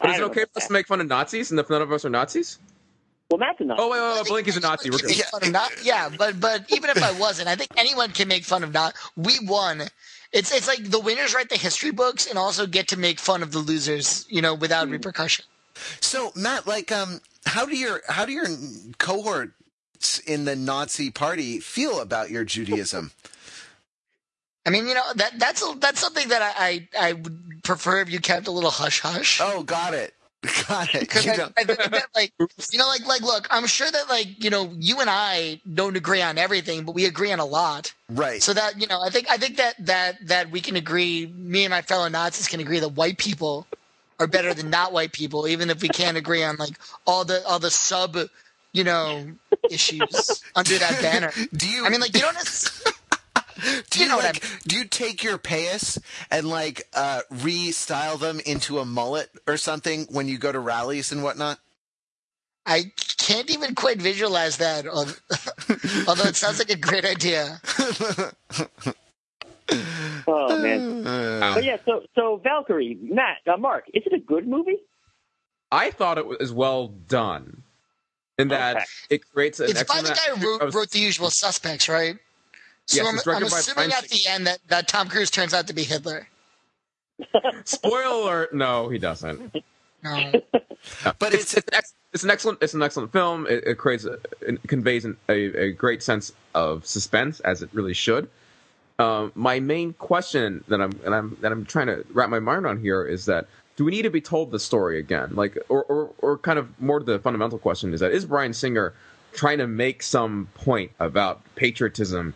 but 0.02 0.10
is 0.12 0.18
it 0.20 0.24
okay 0.24 0.46
for 0.52 0.58
us 0.60 0.68
to 0.68 0.74
make 0.74 0.88
fun 0.88 1.00
of 1.02 1.08
Nazis 1.08 1.52
and 1.52 1.60
if 1.60 1.70
none 1.70 1.82
of 1.82 1.92
us 1.92 2.04
are 2.06 2.10
Nazis? 2.10 2.60
Well, 3.36 3.50
Matt's 3.50 3.60
enough. 3.60 3.78
Oh 3.82 3.90
wait, 3.90 4.00
wait, 4.00 4.06
I 4.06 4.14
wait, 4.14 4.28
think 4.28 4.48
Belinkie's 4.48 4.56
a 4.56 4.60
Nazi. 4.62 4.90
We're 4.90 4.98
good. 5.00 5.10
can 5.10 5.18
make 5.18 5.26
fun 5.26 5.44
of 5.44 5.52
not, 5.52 5.72
yeah, 5.84 6.08
but 6.08 6.40
but 6.40 6.72
even 6.72 6.90
if 6.90 7.04
I 7.04 7.12
wasn't, 7.20 7.50
I 7.50 7.58
think 7.58 7.72
anyone 7.76 8.12
can 8.12 8.30
make 8.30 8.46
fun 8.46 8.64
of 8.64 8.72
not. 8.72 8.94
We 9.18 9.34
won. 9.42 9.84
It's 10.32 10.56
it's 10.56 10.70
like 10.70 10.90
the 10.90 11.02
winners 11.02 11.34
write 11.34 11.50
the 11.50 11.58
history 11.58 11.92
books 11.92 12.28
and 12.28 12.40
also 12.40 12.66
get 12.66 12.88
to 12.90 12.98
make 12.98 13.20
fun 13.20 13.44
of 13.44 13.52
the 13.52 13.60
losers, 13.60 14.26
you 14.30 14.42
know, 14.42 14.54
without 14.54 14.88
repercussion. 14.88 15.44
So, 16.00 16.32
Matt, 16.34 16.66
like, 16.66 16.94
um, 16.94 17.20
how 17.46 17.66
do 17.66 17.76
your 17.76 18.02
how 18.08 18.24
do 18.24 18.32
your 18.32 18.48
cohorts 19.00 20.20
in 20.20 20.46
the 20.46 20.56
Nazi 20.56 21.12
party 21.12 21.60
feel 21.60 22.00
about 22.00 22.30
your 22.30 22.46
Judaism? 22.46 23.12
I 24.66 24.70
mean, 24.70 24.88
you 24.88 24.94
know 24.94 25.04
that 25.16 25.38
that's 25.38 25.62
that's 25.80 26.00
something 26.00 26.30
that 26.30 26.42
I, 26.42 26.88
I 26.98 27.10
I 27.10 27.14
would 27.14 27.64
prefer 27.66 28.00
if 28.00 28.10
you 28.10 28.22
kept 28.22 28.48
a 28.48 28.52
little 28.52 28.72
hush 28.72 29.02
hush. 29.02 29.42
Oh, 29.44 29.62
got 29.64 29.94
it, 29.94 30.14
got 30.68 30.94
it. 30.96 31.26
You 31.26 31.32
I, 31.32 31.36
know- 31.36 31.50
I 31.58 31.64
think 31.64 31.80
that, 31.80 32.08
like, 32.16 32.34
you 32.72 32.78
know, 32.80 32.88
like, 32.88 33.06
like, 33.06 33.22
look, 33.22 33.48
I'm 33.50 33.68
sure 33.68 33.90
that, 33.90 34.10
like, 34.10 34.44
you 34.44 34.50
know, 34.50 34.72
you 34.80 35.00
and 35.02 35.10
I 35.10 35.62
don't 35.74 35.96
agree 35.96 36.22
on 36.22 36.38
everything, 36.38 36.84
but 36.84 36.94
we 36.96 37.06
agree 37.06 37.32
on 37.32 37.40
a 37.40 37.46
lot. 37.46 37.94
right. 38.10 38.42
So 38.42 38.54
that, 38.54 38.80
you 38.80 38.88
know, 38.88 39.02
I 39.02 39.10
think, 39.10 39.28
I 39.30 39.38
think 39.38 39.58
that, 39.58 39.76
that, 39.86 40.28
that 40.28 40.52
we 40.52 40.62
can 40.62 40.76
agree, 40.76 41.28
me 41.28 41.66
and 41.66 41.72
my 41.72 41.82
fellow 41.82 42.08
Nazis 42.08 42.48
can 42.48 42.60
agree 42.60 42.80
that 42.80 42.90
white 42.90 43.18
people 43.18 43.66
are 44.20 44.28
better 44.28 44.54
than 44.54 44.70
not 44.70 44.94
white 44.94 45.12
people, 45.12 45.48
even 45.48 45.70
if 45.70 45.82
we 45.82 45.90
can't 45.90 46.18
agree 46.18 46.44
on, 46.44 46.56
like, 46.58 46.78
all 47.06 47.26
the, 47.26 47.46
all 47.46 47.60
the 47.60 47.72
sub, 47.72 48.18
you 48.72 48.84
know, 48.84 49.26
issues 49.70 50.44
under 50.56 50.78
that 50.78 51.02
banner. 51.02 51.32
do 51.54 51.68
you? 51.70 51.86
I 51.86 51.90
mean, 51.90 52.02
like, 52.02 52.14
you 52.16 52.22
don't 52.22 52.34
necessarily, 52.44 52.98
do 53.90 54.00
you, 54.00 54.06
you 54.06 54.10
know 54.10 54.18
what 54.18 54.26
I 54.26 54.30
like? 54.30 54.44
Do 54.68 54.78
you 54.78 54.86
take 54.86 55.24
your 55.24 55.38
payas 55.38 56.00
and 56.32 56.48
like 56.50 56.88
uh, 56.94 57.22
restyle 57.34 58.20
them 58.20 58.40
into 58.46 58.80
a 58.80 58.86
mullet 58.86 59.30
or 59.48 59.58
something 59.58 60.08
when 60.10 60.28
you 60.28 60.38
go 60.38 60.52
to 60.52 60.60
rallies 60.60 61.12
and 61.12 61.24
whatnot? 61.24 61.60
I 62.66 62.92
can't 63.20 63.50
even 63.52 63.76
quite 63.76 64.02
visualize 64.02 64.58
that, 64.58 64.88
although 66.08 66.26
it 66.26 66.36
sounds 66.36 66.58
like 66.60 66.72
a 66.72 66.76
great 66.78 67.06
idea. 67.06 67.62
Oh 70.28 70.58
man. 70.58 71.06
Uh, 71.06 71.54
But 71.56 71.64
yeah, 71.64 71.78
so 71.86 72.02
so 72.16 72.42
Valkyrie, 72.44 72.98
Matt, 73.02 73.38
uh, 73.52 73.58
Mark, 73.58 73.86
is 73.94 74.04
it 74.06 74.14
a 74.14 74.20
good 74.20 74.48
movie? 74.48 74.78
I 75.72 75.92
thought 75.92 76.18
it 76.18 76.26
was 76.26 76.52
well 76.54 76.88
done, 76.88 77.64
in 78.38 78.48
that 78.50 78.76
Okay. 78.78 78.86
it 79.10 79.30
creates 79.32 79.60
an 79.60 79.72
It's 79.72 79.84
by 79.84 80.02
the 80.02 80.10
guy 80.10 80.36
who 80.36 80.60
wrote, 80.60 80.74
wrote 80.74 80.92
The 80.92 81.00
Usual 81.00 81.30
Suspects, 81.30 81.90
right? 81.90 82.18
So 82.88 82.98
Yes, 82.98 83.08
I'm, 83.08 83.16
it's 83.16 83.28
I'm 83.28 83.42
by 83.42 83.60
assuming 83.60 83.92
at 83.94 84.10
the 84.10 84.28
end 84.28 84.48
that, 84.48 84.60
that 84.68 84.88
Tom 84.88 85.10
Cruise 85.10 85.32
turns 85.32 85.54
out 85.54 85.68
to 85.68 85.74
be 85.74 85.84
Hitler. 85.84 86.28
Spoiler 87.64 88.04
alert! 88.04 88.54
No, 88.54 88.90
he 88.90 89.00
doesn't. 89.00 89.56
No. 90.04 90.32
but 91.18 91.34
it's 91.34 91.56
it's 91.56 91.66
it's, 91.72 91.92
an 91.92 91.96
it's 92.14 92.24
an 92.24 92.30
excellent 92.30 92.58
it's 92.62 92.74
an 92.74 92.84
excellent 92.84 93.12
film. 93.12 93.48
It, 93.48 93.64
it 93.66 93.78
creates 93.78 94.06
a, 94.06 94.20
it 94.42 94.62
conveys 94.68 95.06
an, 95.06 95.18
a, 95.30 95.68
a 95.68 95.72
great 95.72 96.04
sense 96.04 96.32
of 96.54 96.86
suspense 96.86 97.40
as 97.40 97.62
it 97.64 97.70
really 97.74 97.94
should. 97.94 98.30
Um, 99.00 99.32
my 99.36 99.60
main 99.60 99.94
question 99.94 100.64
that 100.68 100.82
I'm 100.82 100.92
and 101.06 101.16
I'm 101.16 101.38
that 101.42 101.52
I'm 101.52 101.66
trying 101.66 101.88
to 101.88 102.06
wrap 102.14 102.30
my 102.30 102.40
mind 102.40 102.68
on 102.68 102.80
here 102.80 103.04
is 103.04 103.26
that 103.26 103.48
do 103.76 103.84
we 103.84 103.92
need 103.92 104.04
to 104.04 104.10
be 104.10 104.22
told 104.22 104.52
the 104.52 104.60
story 104.60 105.00
again? 105.00 105.36
Like, 105.36 105.58
or 105.70 105.84
or, 105.86 106.12
or 106.20 106.38
kind 106.38 106.60
of 106.60 106.80
more 106.80 107.00
to 107.00 107.06
the 107.06 107.20
fundamental 107.20 107.58
question 107.58 107.94
is 107.94 108.00
that 108.02 108.12
is 108.12 108.26
Bryan 108.26 108.54
Singer 108.54 108.94
trying 109.34 109.58
to 109.58 109.68
make 109.68 110.02
some 110.02 110.48
point 110.54 110.92
about 111.00 111.42
patriotism 111.56 112.34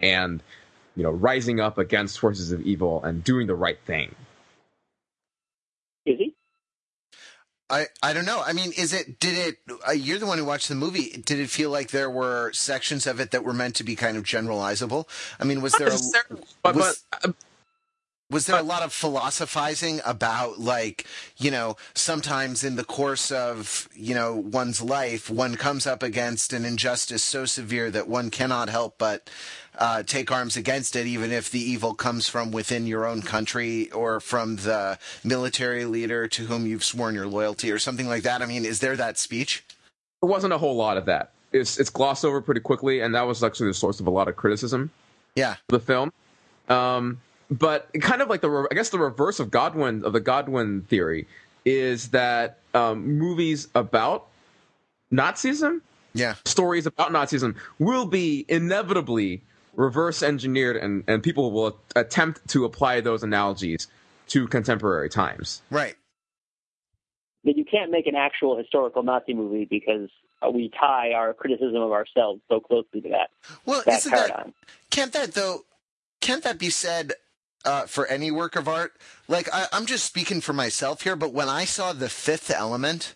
and 0.00 0.42
you 0.96 1.02
know 1.02 1.10
rising 1.10 1.60
up 1.60 1.78
against 1.78 2.18
forces 2.18 2.52
of 2.52 2.62
evil 2.62 3.02
and 3.04 3.22
doing 3.24 3.46
the 3.46 3.54
right 3.54 3.78
thing? 3.86 4.14
Is 6.06 6.18
he? 6.18 6.34
I, 7.68 7.86
I 8.02 8.12
don't 8.12 8.24
know. 8.24 8.42
I 8.44 8.52
mean, 8.52 8.72
is 8.76 8.92
it, 8.92 9.20
did 9.20 9.38
it, 9.38 9.58
uh, 9.86 9.92
you're 9.92 10.18
the 10.18 10.26
one 10.26 10.38
who 10.38 10.44
watched 10.44 10.68
the 10.68 10.74
movie. 10.74 11.10
Did 11.24 11.38
it 11.38 11.48
feel 11.50 11.70
like 11.70 11.90
there 11.90 12.10
were 12.10 12.52
sections 12.52 13.06
of 13.06 13.20
it 13.20 13.30
that 13.30 13.44
were 13.44 13.52
meant 13.52 13.76
to 13.76 13.84
be 13.84 13.94
kind 13.94 14.16
of 14.16 14.24
generalizable? 14.24 15.06
I 15.38 15.44
mean, 15.44 15.62
was 15.62 15.74
there, 15.74 15.86
a, 15.86 15.92
But, 16.64 16.74
was- 16.74 17.04
but 17.12 17.24
uh, 17.26 17.32
was 18.30 18.46
there 18.46 18.58
a 18.58 18.62
lot 18.62 18.82
of 18.82 18.92
philosophizing 18.92 20.00
about 20.04 20.58
like, 20.60 21.04
you 21.36 21.50
know, 21.50 21.76
sometimes 21.94 22.62
in 22.64 22.76
the 22.76 22.84
course 22.84 23.30
of, 23.30 23.88
you 23.94 24.14
know, 24.14 24.34
one's 24.36 24.80
life, 24.80 25.28
one 25.28 25.56
comes 25.56 25.86
up 25.86 26.02
against 26.02 26.52
an 26.52 26.64
injustice 26.64 27.22
so 27.22 27.44
severe 27.44 27.90
that 27.90 28.08
one 28.08 28.30
cannot 28.30 28.68
help 28.68 28.96
but 28.98 29.28
uh, 29.78 30.02
take 30.02 30.30
arms 30.30 30.56
against 30.56 30.94
it, 30.96 31.06
even 31.06 31.30
if 31.32 31.50
the 31.50 31.60
evil 31.60 31.94
comes 31.94 32.28
from 32.28 32.50
within 32.50 32.86
your 32.86 33.06
own 33.06 33.22
country 33.22 33.90
or 33.92 34.20
from 34.20 34.56
the 34.56 34.98
military 35.24 35.84
leader 35.84 36.28
to 36.28 36.44
whom 36.46 36.66
you've 36.66 36.84
sworn 36.84 37.14
your 37.14 37.26
loyalty 37.26 37.70
or 37.70 37.78
something 37.78 38.08
like 38.08 38.22
that. 38.22 38.42
I 38.42 38.46
mean, 38.46 38.64
is 38.64 38.80
there 38.80 38.96
that 38.96 39.18
speech? 39.18 39.64
there 40.20 40.28
wasn't 40.28 40.52
a 40.52 40.58
whole 40.58 40.76
lot 40.76 40.98
of 40.98 41.06
that. 41.06 41.30
It's 41.52 41.80
it's 41.80 41.88
glossed 41.90 42.24
over 42.26 42.40
pretty 42.42 42.60
quickly, 42.60 43.00
and 43.00 43.14
that 43.14 43.22
was 43.26 43.42
actually 43.42 43.68
the 43.68 43.74
source 43.74 44.00
of 44.00 44.06
a 44.06 44.10
lot 44.10 44.28
of 44.28 44.36
criticism 44.36 44.90
Yeah. 45.34 45.56
the 45.68 45.80
film. 45.80 46.12
Um, 46.68 47.20
but 47.50 47.88
kind 48.00 48.22
of 48.22 48.28
like 48.28 48.40
the 48.40 48.68
I 48.70 48.74
guess 48.74 48.90
the 48.90 48.98
reverse 48.98 49.40
of 49.40 49.50
Godwin 49.50 50.04
of 50.04 50.12
the 50.12 50.20
Godwin 50.20 50.82
theory 50.82 51.26
is 51.64 52.10
that 52.10 52.58
um, 52.74 53.18
movies 53.18 53.68
about 53.74 54.28
Nazism, 55.12 55.80
Yeah. 56.14 56.34
stories 56.44 56.86
about 56.86 57.10
Nazism, 57.12 57.56
will 57.78 58.06
be 58.06 58.44
inevitably 58.48 59.42
reverse 59.74 60.22
engineered, 60.22 60.76
and 60.76 61.04
and 61.06 61.22
people 61.22 61.50
will 61.50 61.78
attempt 61.96 62.46
to 62.48 62.64
apply 62.64 63.00
those 63.00 63.22
analogies 63.22 63.88
to 64.28 64.46
contemporary 64.46 65.08
times. 65.08 65.62
Right. 65.70 65.96
That 67.44 67.56
you 67.56 67.64
can't 67.64 67.90
make 67.90 68.06
an 68.06 68.14
actual 68.14 68.56
historical 68.56 69.02
Nazi 69.02 69.34
movie 69.34 69.64
because 69.64 70.08
uh, 70.42 70.50
we 70.50 70.70
tie 70.78 71.12
our 71.12 71.32
criticism 71.34 71.76
of 71.82 71.90
ourselves 71.90 72.40
so 72.48 72.60
closely 72.60 73.00
to 73.00 73.08
that 73.10 73.30
Well, 73.64 73.82
that 73.86 73.98
isn't 73.98 74.12
that 74.12 74.52
can't 74.90 75.12
that 75.14 75.32
though? 75.34 75.64
Can't 76.20 76.44
that 76.44 76.58
be 76.58 76.68
said 76.70 77.12
uh, 77.64 77.86
for 77.86 78.06
any 78.06 78.30
work 78.30 78.56
of 78.56 78.68
art? 78.68 78.92
Like 79.28 79.48
I, 79.52 79.66
I'm 79.72 79.86
just 79.86 80.04
speaking 80.04 80.40
for 80.40 80.52
myself 80.52 81.02
here, 81.02 81.16
but 81.16 81.32
when 81.32 81.48
I 81.48 81.64
saw 81.64 81.92
the 81.92 82.08
Fifth 82.08 82.50
Element, 82.50 83.14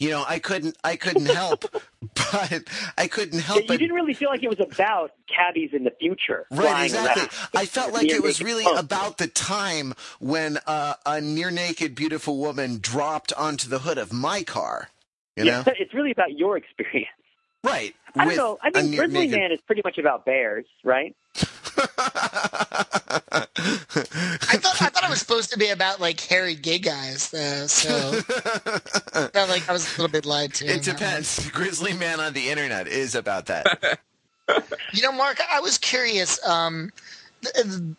you 0.00 0.10
know, 0.10 0.24
I 0.26 0.40
couldn't, 0.40 0.76
I 0.82 0.96
couldn't 0.96 1.26
help, 1.26 1.64
but 2.14 2.64
I 2.98 3.06
couldn't 3.06 3.38
Yeah, 3.38 3.44
help 3.46 3.62
you 3.62 3.68
but. 3.68 3.78
didn't 3.78 3.94
really 3.94 4.14
feel 4.14 4.28
like 4.28 4.42
it 4.42 4.48
was 4.50 4.58
about 4.58 5.12
cabbies 5.28 5.70
in 5.72 5.84
the 5.84 5.92
future. 6.00 6.46
Right, 6.50 6.84
exactly. 6.86 7.22
around. 7.22 7.30
I 7.54 7.66
felt 7.66 7.92
like 7.92 8.08
it 8.08 8.22
was 8.22 8.42
really 8.42 8.64
punk. 8.64 8.80
about 8.80 9.18
the 9.18 9.28
time 9.28 9.94
when 10.18 10.58
uh, 10.66 10.94
a 11.06 11.20
near 11.20 11.52
naked, 11.52 11.94
beautiful 11.94 12.38
woman 12.38 12.78
dropped 12.80 13.32
onto 13.34 13.68
the 13.68 13.80
hood 13.80 13.98
of 13.98 14.12
my 14.12 14.42
car. 14.42 14.88
You 15.36 15.44
yeah, 15.44 15.62
know, 15.64 15.72
it's 15.78 15.94
really 15.94 16.10
about 16.10 16.32
your 16.36 16.56
experience. 16.58 17.08
right? 17.62 17.94
I 18.16 18.24
don't 18.26 18.36
know. 18.36 18.58
I 18.62 18.70
mean, 18.82 18.96
Grizzly 18.96 19.28
Man 19.28 19.52
is 19.52 19.60
pretty 19.60 19.82
much 19.84 19.96
about 19.96 20.26
bears, 20.26 20.66
right? 20.84 21.14
I 23.34 24.56
thought 24.58 24.82
I 24.82 24.88
thought 24.88 25.04
it 25.04 25.10
was 25.10 25.20
supposed 25.20 25.52
to 25.52 25.58
be 25.58 25.68
about 25.68 26.00
like 26.00 26.20
hairy 26.20 26.54
gay 26.54 26.78
guys, 26.78 27.30
though. 27.30 27.66
So 27.66 28.20
I 29.14 29.28
felt 29.32 29.48
like 29.48 29.68
I 29.68 29.72
was 29.72 29.86
a 29.86 30.00
little 30.00 30.12
bit 30.12 30.26
lied 30.26 30.54
to. 30.54 30.66
It 30.66 30.70
on 30.70 30.78
that 30.78 30.86
one. 30.86 30.96
depends. 30.96 31.50
Grizzly 31.52 31.92
Man 31.92 32.20
on 32.20 32.32
the 32.32 32.50
internet 32.50 32.88
is 32.88 33.14
about 33.14 33.46
that. 33.46 34.00
You 34.92 35.00
know, 35.02 35.12
Mark, 35.12 35.38
I 35.50 35.60
was 35.60 35.78
curious. 35.78 36.44
Um, 36.46 36.90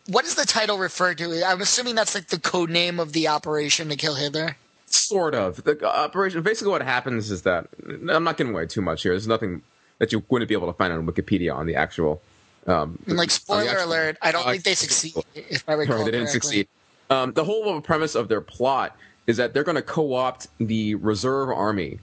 what 0.08 0.26
is 0.26 0.36
the 0.36 0.46
title 0.46 0.78
referred 0.78 1.18
to? 1.18 1.44
I'm 1.44 1.62
assuming 1.62 1.96
that's 1.96 2.14
like 2.14 2.28
the 2.28 2.38
code 2.38 2.70
name 2.70 3.00
of 3.00 3.14
the 3.14 3.30
operation 3.30 3.90
to 3.90 3.96
kill 3.96 4.14
Hitler. 4.14 4.56
Sort 4.86 5.34
of. 5.34 5.64
The 5.64 5.84
operation. 5.84 6.44
Basically, 6.44 6.70
what 6.70 6.84
happens 6.84 7.32
is 7.32 7.42
that 7.44 7.68
I'm 7.88 8.24
not 8.24 8.38
giving 8.38 8.54
away 8.54 8.68
too 8.68 8.82
much 8.82 9.02
here. 9.02 9.14
There's 9.14 9.28
nothing 9.28 9.64
that 9.98 10.12
you 10.12 10.22
wouldn't 10.30 10.50
be 10.50 10.54
able 10.54 10.68
to 10.68 10.74
find 10.74 10.94
on 10.94 11.08
Wikipedia 11.08 11.56
on 11.56 11.66
the 11.66 11.76
actual. 11.76 12.22
Um, 12.68 12.98
And 13.08 13.18
like 13.18 13.32
spoiler 13.32 13.70
actual- 13.70 13.90
alert, 13.90 14.18
I 14.22 14.32
don't 14.32 14.48
uh, 14.48 14.52
think 14.52 14.64
they 14.64 14.74
succeed. 14.76 15.14
If 15.36 15.64
I 15.68 15.74
recall 15.74 15.98
Right, 15.98 16.06
they 16.06 16.12
didn't 16.12 16.28
correctly. 16.28 16.40
succeed. 16.40 16.68
Um, 17.10 17.34
the 17.34 17.44
whole 17.44 17.80
premise 17.82 18.16
of 18.16 18.28
their 18.30 18.42
plot 18.42 18.96
is 19.28 19.38
that 19.38 19.54
they're 19.54 19.64
going 19.64 19.76
to 19.76 19.82
co-opt 19.82 20.48
the 20.60 20.96
reserve 20.96 21.50
army 21.50 22.00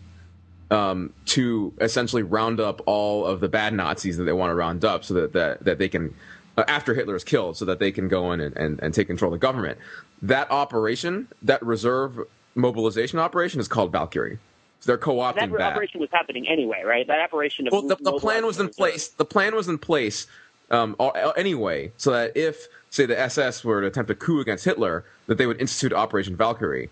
um, 0.71 1.13
to 1.27 1.73
essentially 1.81 2.23
round 2.23 2.61
up 2.61 2.81
all 2.87 3.27
of 3.27 3.41
the 3.41 3.49
bad 3.49 3.75
Nazis 3.75 4.17
that 4.19 4.25
they 4.25 4.33
want 4.33 4.51
to 4.51 4.55
round 4.55 4.85
up, 4.85 5.05
so 5.05 5.15
that 5.15 5.33
that, 5.33 5.65
that 5.65 5.79
they 5.79 5.89
can, 5.89 6.15
uh, 6.57 6.65
after 6.69 6.95
Hitler 6.95 7.17
is 7.17 7.25
killed, 7.25 7.57
so 7.57 7.65
that 7.65 7.79
they 7.81 7.91
can 7.91 8.07
go 8.09 8.31
in 8.33 8.41
and, 8.41 8.57
and, 8.57 8.79
and 8.81 8.95
take 8.95 9.09
control 9.09 9.33
of 9.35 9.41
the 9.41 9.45
government. 9.45 9.79
That 10.23 10.51
operation, 10.51 11.27
that 11.43 11.61
reserve 11.65 12.21
mobilization 12.55 13.19
operation, 13.19 13.59
is 13.59 13.67
called 13.69 13.91
Valkyrie. 13.91 14.39
So 14.81 14.93
they're 14.93 14.99
co-opting 14.99 15.35
That 15.35 15.51
that. 15.59 15.73
operation 15.73 16.01
was 16.01 16.09
happening 16.13 16.47
anyway, 16.49 16.83
right? 16.87 17.07
That 17.07 17.21
operation. 17.21 17.67
Of 17.67 17.73
Well, 17.73 17.83
the, 17.83 17.97
the 17.97 18.13
plan 18.19 18.47
was 18.47 18.61
in 18.61 18.69
place. 18.69 19.09
The 19.09 19.25
plan 19.25 19.55
was 19.57 19.67
in 19.69 19.77
place 19.79 20.27
um, 20.71 20.97
anyway, 21.37 21.93
so 21.97 22.13
that 22.13 22.37
if, 22.37 22.69
say, 22.91 23.07
the 23.07 23.19
SS 23.19 23.65
were 23.65 23.81
to 23.81 23.87
attempt 23.89 24.11
a 24.11 24.15
coup 24.15 24.41
against 24.41 24.65
Hitler, 24.65 25.05
that 25.27 25.39
they 25.39 25.47
would 25.47 25.61
institute 25.61 25.93
Operation 25.93 26.37
Valkyrie. 26.37 26.91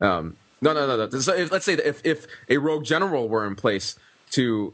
Um, 0.00 0.36
no, 0.60 0.72
no, 0.72 0.86
no, 0.86 0.96
no. 0.96 1.20
So 1.20 1.34
if, 1.34 1.52
let's 1.52 1.64
say 1.64 1.76
that 1.76 1.86
if, 1.86 2.04
if 2.04 2.26
a 2.48 2.58
rogue 2.58 2.84
general 2.84 3.28
were 3.28 3.46
in 3.46 3.54
place 3.54 3.96
to, 4.30 4.72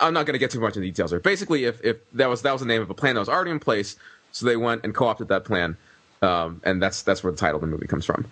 I'm 0.00 0.14
not 0.14 0.26
going 0.26 0.34
to 0.34 0.38
get 0.38 0.50
too 0.50 0.60
much 0.60 0.76
into 0.76 0.86
details 0.86 1.10
here. 1.10 1.20
Basically, 1.20 1.64
if, 1.64 1.82
if 1.84 1.98
that 2.12 2.28
was 2.28 2.42
that 2.42 2.52
was 2.52 2.60
the 2.60 2.66
name 2.66 2.82
of 2.82 2.90
a 2.90 2.94
plan 2.94 3.14
that 3.14 3.20
was 3.20 3.28
already 3.28 3.50
in 3.50 3.58
place, 3.58 3.96
so 4.32 4.46
they 4.46 4.56
went 4.56 4.84
and 4.84 4.94
co-opted 4.94 5.28
that 5.28 5.44
plan, 5.44 5.76
um, 6.22 6.60
and 6.64 6.82
that's 6.82 7.02
that's 7.02 7.22
where 7.22 7.32
the 7.32 7.38
title 7.38 7.56
of 7.56 7.60
the 7.62 7.66
movie 7.66 7.86
comes 7.86 8.04
from. 8.04 8.26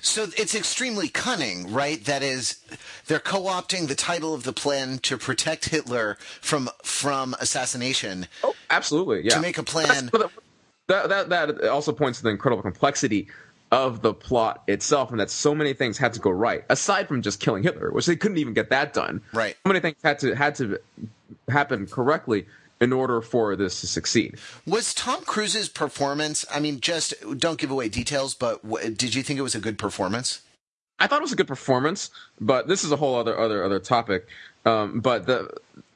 So 0.00 0.26
it's 0.36 0.54
extremely 0.54 1.08
cunning, 1.08 1.72
right? 1.72 2.04
That 2.04 2.22
is, 2.22 2.58
they're 3.06 3.18
co-opting 3.18 3.88
the 3.88 3.94
title 3.94 4.34
of 4.34 4.44
the 4.44 4.52
plan 4.52 4.98
to 5.00 5.16
protect 5.16 5.70
Hitler 5.70 6.16
from 6.40 6.68
from 6.82 7.34
assassination 7.40 8.26
Oh, 8.44 8.54
absolutely, 8.68 9.22
yeah. 9.24 9.34
to 9.34 9.40
make 9.40 9.58
a 9.58 9.62
plan. 9.62 10.10
That, 10.88 11.08
that 11.08 11.28
that 11.28 11.68
also 11.68 11.92
points 11.92 12.18
to 12.18 12.24
the 12.24 12.30
incredible 12.30 12.62
complexity 12.62 13.28
of 13.70 14.02
the 14.02 14.12
plot 14.12 14.64
itself, 14.66 15.10
and 15.12 15.20
that 15.20 15.30
so 15.30 15.54
many 15.54 15.72
things 15.72 15.96
had 15.96 16.12
to 16.14 16.20
go 16.20 16.30
right, 16.30 16.64
aside 16.68 17.06
from 17.06 17.22
just 17.22 17.38
killing 17.40 17.62
Hitler, 17.62 17.92
which 17.92 18.06
they 18.06 18.16
couldn't 18.16 18.38
even 18.38 18.52
get 18.54 18.70
that 18.70 18.92
done. 18.92 19.22
Right. 19.32 19.54
So 19.64 19.68
many 19.68 19.80
things 19.80 19.96
had 20.02 20.18
to 20.20 20.34
had 20.34 20.56
to 20.56 20.78
happen 21.48 21.86
correctly 21.86 22.46
in 22.80 22.92
order 22.92 23.20
for 23.20 23.54
this 23.56 23.80
to 23.82 23.86
succeed. 23.86 24.36
Was 24.66 24.94
Tom 24.94 25.22
Cruise's 25.24 25.68
performance? 25.68 26.44
I 26.52 26.60
mean, 26.60 26.80
just 26.80 27.14
don't 27.38 27.58
give 27.58 27.70
away 27.70 27.88
details, 27.88 28.34
but 28.34 28.62
w- 28.62 28.90
did 28.90 29.14
you 29.14 29.22
think 29.22 29.38
it 29.38 29.42
was 29.42 29.54
a 29.54 29.60
good 29.60 29.78
performance? 29.78 30.40
I 30.98 31.06
thought 31.06 31.18
it 31.18 31.22
was 31.22 31.32
a 31.32 31.36
good 31.36 31.48
performance, 31.48 32.10
but 32.40 32.68
this 32.68 32.84
is 32.84 32.92
a 32.92 32.96
whole 32.96 33.16
other 33.16 33.38
other 33.38 33.64
other 33.64 33.78
topic. 33.78 34.26
Um, 34.66 35.00
but 35.00 35.26
the 35.26 35.50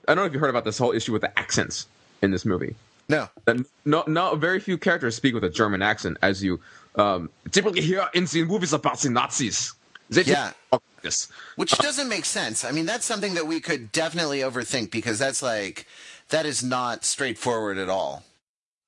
I 0.08 0.14
don't 0.14 0.16
know 0.16 0.24
if 0.24 0.32
you 0.32 0.38
heard 0.38 0.50
about 0.50 0.64
this 0.64 0.78
whole 0.78 0.92
issue 0.92 1.12
with 1.12 1.22
the 1.22 1.38
accents 1.38 1.86
in 2.22 2.30
this 2.30 2.44
movie. 2.44 2.74
No. 3.08 3.28
that 3.44 3.56
no, 3.84 4.02
no, 4.06 4.34
very 4.34 4.60
few 4.60 4.78
characters 4.78 5.14
speak 5.14 5.34
with 5.34 5.44
a 5.44 5.50
German 5.50 5.82
accent, 5.82 6.16
as 6.22 6.42
you 6.42 6.60
um, 6.96 7.28
typically 7.50 7.82
hear 7.82 8.08
in 8.14 8.24
the 8.26 8.44
movies 8.44 8.72
about 8.72 8.98
the 8.98 9.10
Nazis. 9.10 9.74
They 10.08 10.22
Yeah. 10.22 10.52
talk 10.70 10.82
like 10.96 11.02
this. 11.02 11.28
Which 11.56 11.72
doesn't 11.78 12.08
make 12.08 12.24
sense. 12.24 12.64
I 12.64 12.70
mean, 12.70 12.86
that's 12.86 13.04
something 13.04 13.34
that 13.34 13.46
we 13.46 13.60
could 13.60 13.92
definitely 13.92 14.38
overthink 14.40 14.90
because 14.90 15.18
that's 15.18 15.42
like 15.42 15.86
that 16.34 16.46
is 16.46 16.62
not 16.64 17.04
straightforward 17.04 17.78
at 17.78 17.88
all. 17.88 18.24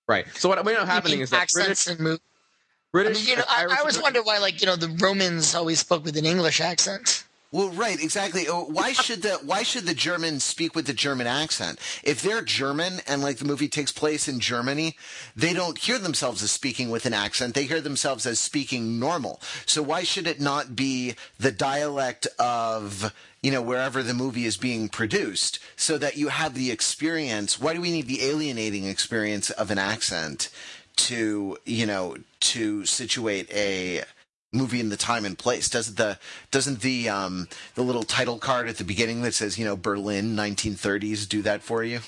Right. 0.09 0.27
So 0.35 0.49
what, 0.49 0.59
what 0.59 0.69
ended 0.69 0.83
up 0.83 0.89
happening 0.89 1.21
is 1.21 1.31
that 1.31 1.43
accents 1.43 1.85
British, 1.85 1.99
and 1.99 2.01
mo- 2.01 2.15
I 2.15 2.19
British, 2.93 3.19
mean, 3.21 3.31
you 3.31 3.37
know, 3.37 3.45
I, 3.49 3.67
I 3.71 3.77
always 3.79 4.01
wonder 4.01 4.23
why, 4.23 4.39
like, 4.39 4.61
you 4.61 4.67
know, 4.67 4.77
the 4.77 4.89
Romans 4.89 5.55
always 5.55 5.81
spoke 5.81 6.05
with 6.05 6.17
an 6.17 6.27
English 6.27 6.61
accent. 6.61 7.25
Well, 7.53 7.69
right, 7.71 8.03
exactly. 8.03 8.49
Oh, 8.49 8.65
Why 8.65 8.93
should 8.93 9.23
the 9.23 9.39
why 9.45 9.63
should 9.63 9.87
the 9.87 9.95
Germans 9.95 10.43
speak 10.43 10.75
with 10.75 10.87
the 10.87 10.93
German 10.93 11.27
accent? 11.27 11.79
If 12.03 12.21
they're 12.21 12.43
German 12.43 13.01
and 13.07 13.23
like 13.23 13.39
the 13.39 13.45
movie 13.45 13.69
takes 13.69 13.93
place 13.93 14.27
in 14.27 14.41
Germany, 14.41 14.97
they 15.37 15.55
don't 15.55 15.79
hear 15.79 15.99
themselves 15.99 16.43
as 16.43 16.51
speaking 16.51 16.91
with 16.91 17.07
an 17.07 17.15
accent. 17.15 17.55
They 17.55 17.65
hear 17.65 17.81
themselves 17.81 18.27
as 18.27 18.41
speaking 18.41 18.99
normal. 18.99 19.41
So 19.65 19.81
why 19.81 20.03
should 20.03 20.27
it 20.27 20.41
not 20.41 20.75
be 20.75 21.15
the 21.39 21.53
dialect 21.53 22.27
of 22.39 23.15
you 23.43 23.53
know 23.53 23.63
wherever 23.63 24.03
the 24.03 24.15
movie 24.15 24.45
is 24.45 24.57
being 24.57 24.89
produced 24.89 25.61
so 25.77 25.99
that 25.99 26.17
you 26.17 26.29
have 26.29 26.55
the 26.55 26.73
experience? 26.73 27.61
Why 27.61 27.75
do 27.75 27.81
we 27.81 27.93
need 27.93 28.09
the 28.09 28.25
alienating 28.25 28.87
experience 28.87 29.51
of 29.51 29.71
an 29.71 29.79
accent 29.79 30.49
to 30.97 31.57
you 31.65 31.87
know 31.87 32.17
to 32.41 32.85
situate 32.85 33.49
a 33.53 34.03
movie 34.53 34.81
in 34.81 34.89
the 34.89 34.97
time 34.97 35.25
and 35.25 35.39
place. 35.39 35.69
Doesn't 35.69 35.97
the 35.97 36.19
doesn't 36.51 36.81
the 36.81 37.09
um 37.09 37.49
the 37.75 37.83
little 37.83 38.03
title 38.03 38.39
card 38.39 38.69
at 38.69 38.79
the 38.79 38.85
beginning 38.85 39.23
that 39.23 39.35
says 39.35 39.59
you 39.59 39.65
know 39.65 39.77
Berlin 39.77 40.37
1930s 40.37 41.29
do 41.29 41.43
that 41.43 41.63
for 41.63 41.83
you? 41.83 42.01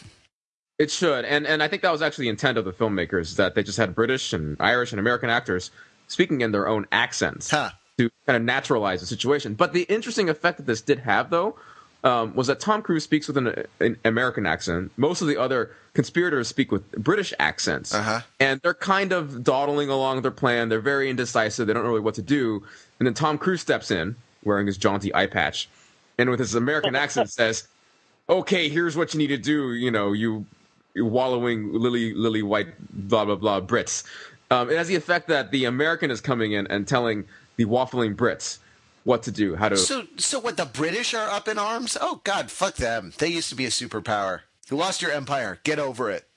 It 0.78 0.90
should, 0.90 1.24
and 1.24 1.46
and 1.46 1.62
I 1.62 1.68
think 1.68 1.82
that 1.82 1.90
was 1.92 2.02
actually 2.02 2.26
the 2.26 2.30
intent 2.30 2.56
of 2.58 2.64
the 2.64 2.72
filmmakers 2.72 3.36
that 3.36 3.54
they 3.54 3.62
just 3.62 3.78
had 3.78 3.94
British 3.94 4.32
and 4.32 4.56
Irish 4.60 4.92
and 4.92 5.00
American 5.00 5.28
actors 5.28 5.70
speaking 6.06 6.40
in 6.40 6.52
their 6.52 6.68
own 6.68 6.86
accents 6.92 7.50
Huh. 7.50 7.70
to 7.98 8.08
kind 8.26 8.36
of 8.36 8.42
naturalize 8.42 9.00
the 9.00 9.06
situation. 9.06 9.54
But 9.54 9.72
the 9.72 9.82
interesting 9.82 10.28
effect 10.30 10.58
that 10.58 10.66
this 10.66 10.80
did 10.80 11.00
have, 11.00 11.30
though, 11.30 11.56
um, 12.04 12.34
was 12.34 12.46
that 12.46 12.60
Tom 12.60 12.80
Cruise 12.82 13.04
speaks 13.04 13.26
with 13.26 13.36
an, 13.36 13.64
an 13.80 13.96
American 14.04 14.46
accent. 14.46 14.92
Most 14.96 15.20
of 15.20 15.28
the 15.28 15.36
other 15.36 15.74
conspirators 15.94 16.46
speak 16.48 16.70
with 16.70 16.90
British 16.92 17.34
accents, 17.40 17.92
Uh-huh. 17.94 18.20
and 18.38 18.60
they're 18.62 18.74
kind 18.74 19.12
of 19.12 19.42
dawdling 19.42 19.88
along 19.88 20.22
their 20.22 20.30
plan. 20.30 20.68
They're 20.68 20.80
very 20.80 21.10
indecisive. 21.10 21.66
They 21.66 21.72
don't 21.72 21.82
know 21.82 21.88
really 21.90 22.00
what 22.00 22.14
to 22.14 22.22
do. 22.22 22.62
And 22.98 23.06
then 23.06 23.14
Tom 23.14 23.36
Cruise 23.38 23.60
steps 23.60 23.90
in 23.90 24.14
wearing 24.44 24.66
his 24.66 24.76
jaunty 24.78 25.12
eye 25.14 25.26
patch, 25.26 25.68
and 26.18 26.30
with 26.30 26.38
his 26.38 26.54
American 26.54 26.94
accent 27.04 27.30
says, 27.30 27.66
"Okay, 28.28 28.68
here's 28.68 28.96
what 28.96 29.12
you 29.14 29.18
need 29.18 29.28
to 29.28 29.38
do. 29.38 29.72
You 29.74 29.90
know, 29.90 30.12
you." 30.12 30.46
you 30.94 31.04
Wallowing 31.04 31.72
lily, 31.72 32.12
lily 32.14 32.42
white, 32.42 32.68
blah 33.08 33.24
blah 33.24 33.36
blah. 33.36 33.60
Brits. 33.60 34.02
Um, 34.50 34.68
it 34.70 34.76
has 34.76 34.88
the 34.88 34.96
effect 34.96 35.28
that 35.28 35.52
the 35.52 35.64
American 35.66 36.10
is 36.10 36.20
coming 36.20 36.52
in 36.52 36.66
and 36.68 36.88
telling 36.88 37.24
the 37.56 37.66
waffling 37.66 38.16
Brits 38.16 38.58
what 39.08 39.22
to 39.24 39.32
do, 39.32 39.56
how 39.56 39.70
to. 39.70 39.76
So 39.76 40.06
so 40.16 40.38
what 40.38 40.56
the 40.56 40.66
British 40.66 41.14
are 41.14 41.28
up 41.28 41.48
in 41.48 41.58
arms? 41.58 41.96
Oh 42.00 42.20
god, 42.24 42.50
fuck 42.50 42.74
them. 42.76 43.12
They 43.18 43.28
used 43.28 43.48
to 43.48 43.54
be 43.56 43.64
a 43.64 43.70
superpower. 43.70 44.40
You 44.70 44.76
lost 44.76 45.00
your 45.00 45.10
empire. 45.10 45.58
Get 45.64 45.78
over 45.78 46.10
it. 46.10 46.28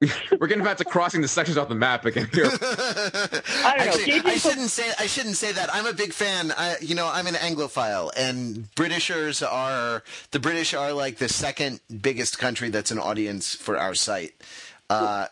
We're 0.40 0.46
getting 0.46 0.64
back 0.64 0.76
to 0.78 0.84
crossing 0.84 1.22
the 1.22 1.28
sections 1.28 1.56
off 1.56 1.68
the 1.68 1.74
map 1.74 2.04
again 2.04 2.28
here. 2.32 2.46
I 2.50 2.50
don't 2.50 2.62
know. 2.62 3.42
Actually, 3.64 4.04
J.J. 4.04 4.28
I 4.30 4.36
shouldn't 4.36 4.70
say 4.70 4.92
I 4.98 5.06
shouldn't 5.06 5.36
say 5.36 5.52
that. 5.52 5.74
I'm 5.74 5.86
a 5.86 5.94
big 5.94 6.12
fan. 6.12 6.52
I, 6.56 6.76
you 6.80 6.94
know, 6.94 7.08
I'm 7.10 7.26
an 7.26 7.34
Anglophile, 7.34 8.10
and 8.16 8.74
Britishers 8.74 9.42
are 9.42 10.02
the 10.32 10.40
British 10.40 10.74
are 10.74 10.92
like 10.92 11.16
the 11.16 11.28
second 11.28 11.80
biggest 12.00 12.38
country 12.38 12.70
that's 12.70 12.90
an 12.90 12.98
audience 12.98 13.54
for 13.54 13.78
our 13.78 13.94
site, 13.94 14.34
uh, 14.88 15.26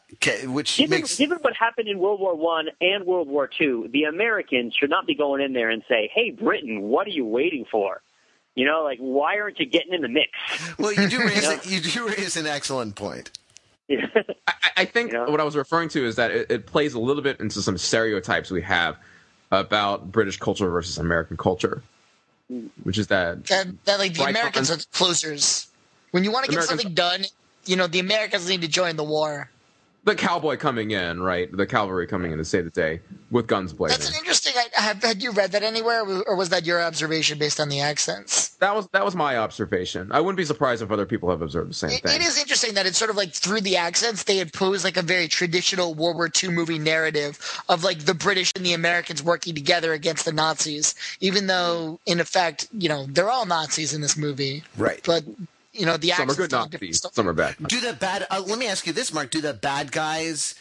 which 0.47 0.77
Given, 0.79 1.01
makes 1.01 1.17
given 1.17 1.39
what 1.39 1.55
happened 1.55 1.89
in 1.89 1.99
World 1.99 2.21
War 2.21 2.35
One 2.37 2.69
and 2.81 3.05
World 3.05 3.29
War 3.29 3.49
Two, 3.49 3.89
the 3.93 4.05
Americans 4.05 4.75
should 4.79 4.91
not 4.91 5.07
be 5.07 5.15
going 5.15 5.41
in 5.43 5.53
there 5.53 5.71
and 5.71 5.83
say, 5.89 6.11
"Hey, 6.15 6.31
Britain, 6.31 6.83
what 6.83 7.07
are 7.07 7.11
you 7.11 7.25
waiting 7.25 7.65
for?" 7.71 8.01
You 8.57 8.67
know, 8.67 8.83
like 8.83 8.99
why 8.99 9.39
aren't 9.39 9.59
you 9.61 9.67
getting 9.67 9.93
in 9.95 10.03
the 10.03 10.09
mix? 10.09 10.31
well, 10.79 10.93
you 10.93 11.09
do 11.09 11.19
raise 11.25 11.45
it, 11.49 11.67
you 11.67 11.81
do 11.81 12.09
raise 12.09 12.37
an 12.37 12.47
excellent 12.47 12.95
point. 12.97 13.31
I, 13.91 14.25
I 14.79 14.85
think 14.87 15.13
Yeah. 15.13 15.27
what 15.27 15.41
I 15.41 15.45
was 15.45 15.57
referring 15.57 15.89
to 15.91 16.05
is 16.07 16.17
that 16.17 16.31
it, 16.31 16.51
it 16.51 16.67
plays 16.67 16.95
a 16.95 16.99
little 16.99 17.23
bit 17.23 17.39
into 17.41 17.61
some 17.63 17.77
stereotypes 17.79 18.51
we 18.51 18.63
have 18.63 18.97
about 19.51 20.11
British 20.11 20.39
culture 20.39 20.69
versus 20.71 20.99
American 20.99 21.37
culture, 21.37 21.83
which 22.83 22.97
is 22.99 23.09
that 23.09 23.45
That, 23.47 23.67
that 23.85 23.99
like 23.99 24.15
the 24.15 24.25
Americans 24.25 24.69
Colin? 24.69 24.81
are 24.81 24.85
closers. 24.97 25.69
When 26.13 26.25
you 26.25 26.33
want 26.33 26.47
to 26.47 26.51
get 26.51 26.57
Americans- 26.65 26.83
something 26.83 26.95
done, 26.95 27.25
you 27.67 27.77
know, 27.77 27.87
the 27.87 28.01
Americans 28.01 28.49
need 28.49 28.63
to 28.63 28.69
join 28.69 28.97
the 28.97 29.05
war. 29.05 29.51
the 30.05 30.15
cowboy 30.15 30.57
coming 30.59 30.91
in, 30.91 31.21
right? 31.23 31.51
The 31.51 31.67
cavalry 31.67 32.07
coming 32.07 32.31
in 32.33 32.37
to 32.39 32.45
save 32.45 32.65
the 32.65 32.71
day 32.71 33.01
with 33.31 33.47
guns 33.47 33.73
blazing. 33.73 33.99
That's 33.99 34.11
an 34.11 34.17
interesting. 34.19 34.53
I, 34.55 34.81
have, 34.81 35.03
had 35.03 35.23
you 35.23 35.31
read 35.33 35.53
that 35.53 35.63
anywhere, 35.63 36.03
or 36.05 36.37
was 36.37 36.51
that 36.51 36.67
your 36.67 36.83
observation 36.83 37.39
based 37.39 37.59
on 37.59 37.71
the 37.71 37.81
accents? 37.81 38.51
That 38.61 38.75
was 38.75 38.87
that 38.93 39.05
was 39.05 39.17
my 39.17 39.39
observation. 39.39 40.13
I 40.13 40.21
wouldn't 40.21 40.37
be 40.37 40.45
surprised 40.45 40.83
if 40.83 40.91
other 40.91 41.07
people 41.07 41.31
have 41.31 41.41
observed 41.43 41.71
the 41.71 41.75
same 41.75 41.91
It, 41.91 42.03
thing. 42.03 42.21
it 42.21 42.23
is 42.23 42.39
interesting 42.39 42.75
that 42.75 42.85
it's 42.87 42.99
sort 42.99 43.11
of 43.11 43.17
like 43.17 43.33
through 43.33 43.63
the 43.63 43.77
accents 43.79 44.25
they 44.25 44.37
had 44.37 44.53
posed 44.53 44.85
like 44.85 44.97
a 44.99 45.03
very 45.03 45.27
traditional 45.27 45.95
World 45.95 46.17
War 46.17 46.29
II 46.43 46.51
movie 46.51 46.79
narrative 46.79 47.39
of 47.71 47.83
like 47.83 48.01
the 48.01 48.15
British 48.15 48.53
and 48.55 48.65
the 48.65 48.75
Americans 48.75 49.23
working 49.23 49.55
together 49.55 49.93
against 49.95 50.27
the 50.27 50.33
Nazis, 50.33 50.95
even 51.21 51.47
though 51.47 51.99
in 52.05 52.21
effect, 52.21 52.69
you 52.77 52.89
know, 52.91 53.07
they're 53.09 53.31
all 53.31 53.47
Nazis 53.47 53.95
in 53.95 54.03
this 54.03 54.17
movie. 54.19 54.63
Right. 54.77 55.01
But 55.05 55.25
you 55.75 55.85
know, 55.85 55.97
the 55.97 56.09
Some 56.09 56.31
are 56.31 56.35
good 56.35 56.51
tell 56.51 56.65
a 56.65 56.69
different 56.69 56.93
Nazis, 56.93 57.15
some 57.15 57.29
are 57.29 57.33
bad. 57.33 57.57
Do 57.67 57.81
the 57.81 57.93
bad? 57.93 58.27
Uh, 58.31 58.43
let 58.47 58.59
me 58.59 58.67
ask 58.67 58.87
you 58.87 58.93
this, 58.93 59.13
Mark. 59.13 59.31
Do 59.31 59.41
the 59.41 59.53
bad 59.53 59.93
guys 59.93 60.55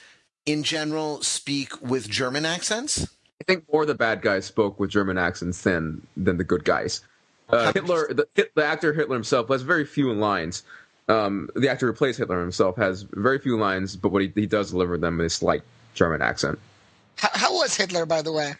in 0.46 0.64
general 0.64 1.22
speak 1.22 1.82
with 1.82 2.10
German 2.10 2.46
accents? 2.46 3.08
I 3.40 3.44
think 3.46 3.72
more 3.72 3.86
the 3.86 3.96
bad 3.96 4.22
guys 4.22 4.46
spoke 4.46 4.80
with 4.80 4.90
German 4.90 5.18
accents 5.18 5.62
than 5.62 6.06
than 6.18 6.38
the 6.38 6.44
good 6.44 6.66
guys. 6.66 7.02
Uh, 7.50 7.72
Hitler, 7.74 8.08
the, 8.14 8.28
the 8.56 8.66
actor 8.66 8.94
Hitler 8.94 9.16
himself, 9.16 9.50
has 9.50 9.62
very 9.62 9.86
few 9.86 10.12
lines. 10.14 10.64
um, 11.08 11.50
the 11.56 11.70
actor 11.70 11.88
who 11.88 11.94
plays 11.94 12.18
Hitler 12.18 12.40
himself 12.40 12.78
has 12.78 13.04
very 13.04 13.40
few 13.40 13.58
lines, 13.58 13.96
but 13.96 14.12
what 14.12 14.22
he, 14.22 14.32
he 14.36 14.46
does 14.46 14.72
deliver 14.72 14.98
them 14.98 15.20
in 15.20 15.26
a 15.26 15.30
slight 15.30 15.64
German 15.94 16.22
accent. 16.22 16.60
How, 17.18 17.30
how 17.34 17.54
was 17.54 17.76
Hitler, 17.76 18.06
by 18.06 18.22
the 18.22 18.32
way? 18.32 18.54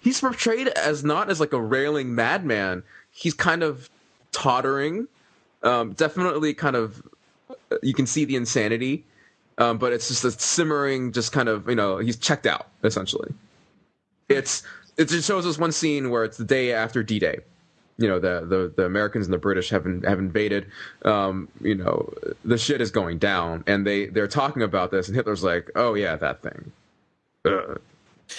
He's 0.00 0.20
portrayed 0.20 0.68
as 0.68 1.04
not 1.04 1.30
as 1.30 1.40
like 1.40 1.52
a 1.52 1.60
railing 1.60 2.14
madman. 2.14 2.82
He's 3.10 3.34
kind 3.34 3.62
of 3.62 3.90
tottering. 4.32 5.08
Um, 5.62 5.92
definitely, 5.92 6.54
kind 6.54 6.76
of. 6.76 7.02
You 7.82 7.94
can 7.94 8.06
see 8.06 8.24
the 8.24 8.36
insanity, 8.36 9.04
um, 9.58 9.78
but 9.78 9.92
it's 9.92 10.08
just 10.08 10.24
a 10.24 10.30
simmering, 10.30 11.12
just 11.12 11.32
kind 11.32 11.48
of 11.48 11.68
you 11.68 11.74
know 11.74 11.98
he's 11.98 12.16
checked 12.16 12.46
out 12.46 12.68
essentially. 12.84 13.32
It's 14.28 14.62
it 14.96 15.08
just 15.08 15.26
shows 15.26 15.46
us 15.46 15.58
one 15.58 15.72
scene 15.72 16.10
where 16.10 16.24
it's 16.24 16.36
the 16.36 16.44
day 16.44 16.72
after 16.72 17.02
D 17.02 17.18
Day. 17.18 17.38
You 17.98 18.08
know 18.08 18.18
the, 18.18 18.44
the 18.46 18.72
the 18.76 18.84
Americans 18.84 19.26
and 19.26 19.32
the 19.32 19.38
British 19.38 19.70
have 19.70 19.86
in, 19.86 20.02
have 20.02 20.18
invaded. 20.18 20.66
Um, 21.04 21.48
you 21.60 21.74
know 21.74 22.12
the 22.44 22.58
shit 22.58 22.80
is 22.80 22.90
going 22.90 23.18
down, 23.18 23.64
and 23.66 23.86
they 23.86 24.06
they're 24.06 24.28
talking 24.28 24.62
about 24.62 24.90
this, 24.90 25.08
and 25.08 25.16
Hitler's 25.16 25.42
like, 25.44 25.70
"Oh 25.76 25.94
yeah, 25.94 26.16
that 26.16 26.42
thing." 26.42 26.72
Ugh. 27.46 27.80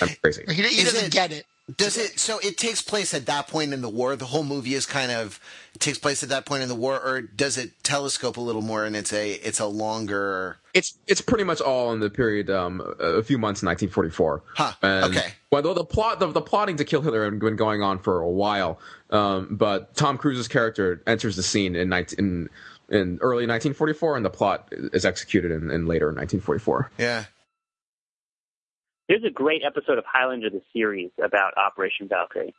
I'm 0.02 0.10
crazy. 0.22 0.44
He, 0.50 0.62
he 0.64 0.84
doesn't 0.84 1.06
it- 1.08 1.12
get 1.12 1.32
it. 1.32 1.46
Does 1.76 1.98
it? 1.98 2.18
So 2.18 2.40
it 2.40 2.58
takes 2.58 2.82
place 2.82 3.14
at 3.14 3.26
that 3.26 3.50
point 3.50 3.74
in 3.74 3.82
the 3.82 3.90
war. 3.90 4.16
The 4.16 4.26
whole 4.26 4.44
movie 4.44 4.74
is 4.74 4.86
kind 4.86 5.12
of 5.12 5.38
takes 5.80 5.98
place 5.98 6.24
at 6.24 6.30
that 6.30 6.46
point 6.46 6.64
in 6.64 6.70
the 6.70 6.76
war, 6.76 6.98
or 6.98 7.22
does 7.22 7.58
it 7.58 7.84
telescope 7.84 8.38
a 8.38 8.42
little 8.42 8.62
more 8.62 8.86
and 8.86 8.96
it's 8.96 9.12
a 9.12 9.34
it's 9.34 9.60
a 9.60 9.66
longer? 9.66 10.60
It's 10.74 10.98
it's 11.08 11.20
pretty 11.20 11.44
much 11.44 11.60
all 11.60 11.92
in 11.92 12.00
the 12.00 12.10
period 12.10 12.50
um, 12.50 12.82
a 13.00 13.22
few 13.22 13.38
months 13.38 13.62
in 13.62 13.68
1944. 13.68 14.44
Huh, 14.56 14.72
And 14.82 15.06
okay. 15.14 15.34
Well, 15.52 15.62
the, 15.62 15.74
the 15.74 15.84
plot 15.84 16.22
the, 16.22 16.32
the 16.32 16.42
plotting 16.42 16.78
to 16.78 16.86
kill 16.86 17.02
Hitler 17.02 17.26
had 17.26 17.38
been 17.38 17.58
going 17.58 17.82
on 17.82 18.00
for 18.00 18.22
a 18.22 18.30
while, 18.30 18.80
um, 19.10 19.50
but 19.52 19.94
Tom 19.94 20.18
Cruise's 20.18 20.48
character 20.48 21.04
enters 21.06 21.36
the 21.36 21.44
scene 21.44 21.76
in 21.76 21.90
19, 21.90 22.20
in, 22.20 22.50
in 22.90 23.18
early 23.22 23.46
1944, 23.46 24.16
and 24.16 24.26
the 24.26 24.30
plot 24.30 24.70
is 24.72 25.04
executed 25.04 25.52
in, 25.52 25.70
in 25.70 25.86
later 25.86 26.08
1944. 26.08 26.92
Yeah. 26.98 27.26
There's 29.08 29.24
a 29.24 29.30
great 29.30 29.62
episode 29.66 29.98
of 29.98 30.06
Highlander 30.06 30.50
the 30.50 30.62
series 30.74 31.12
about 31.24 31.58
Operation 31.58 32.08
Valkyrie, 32.08 32.54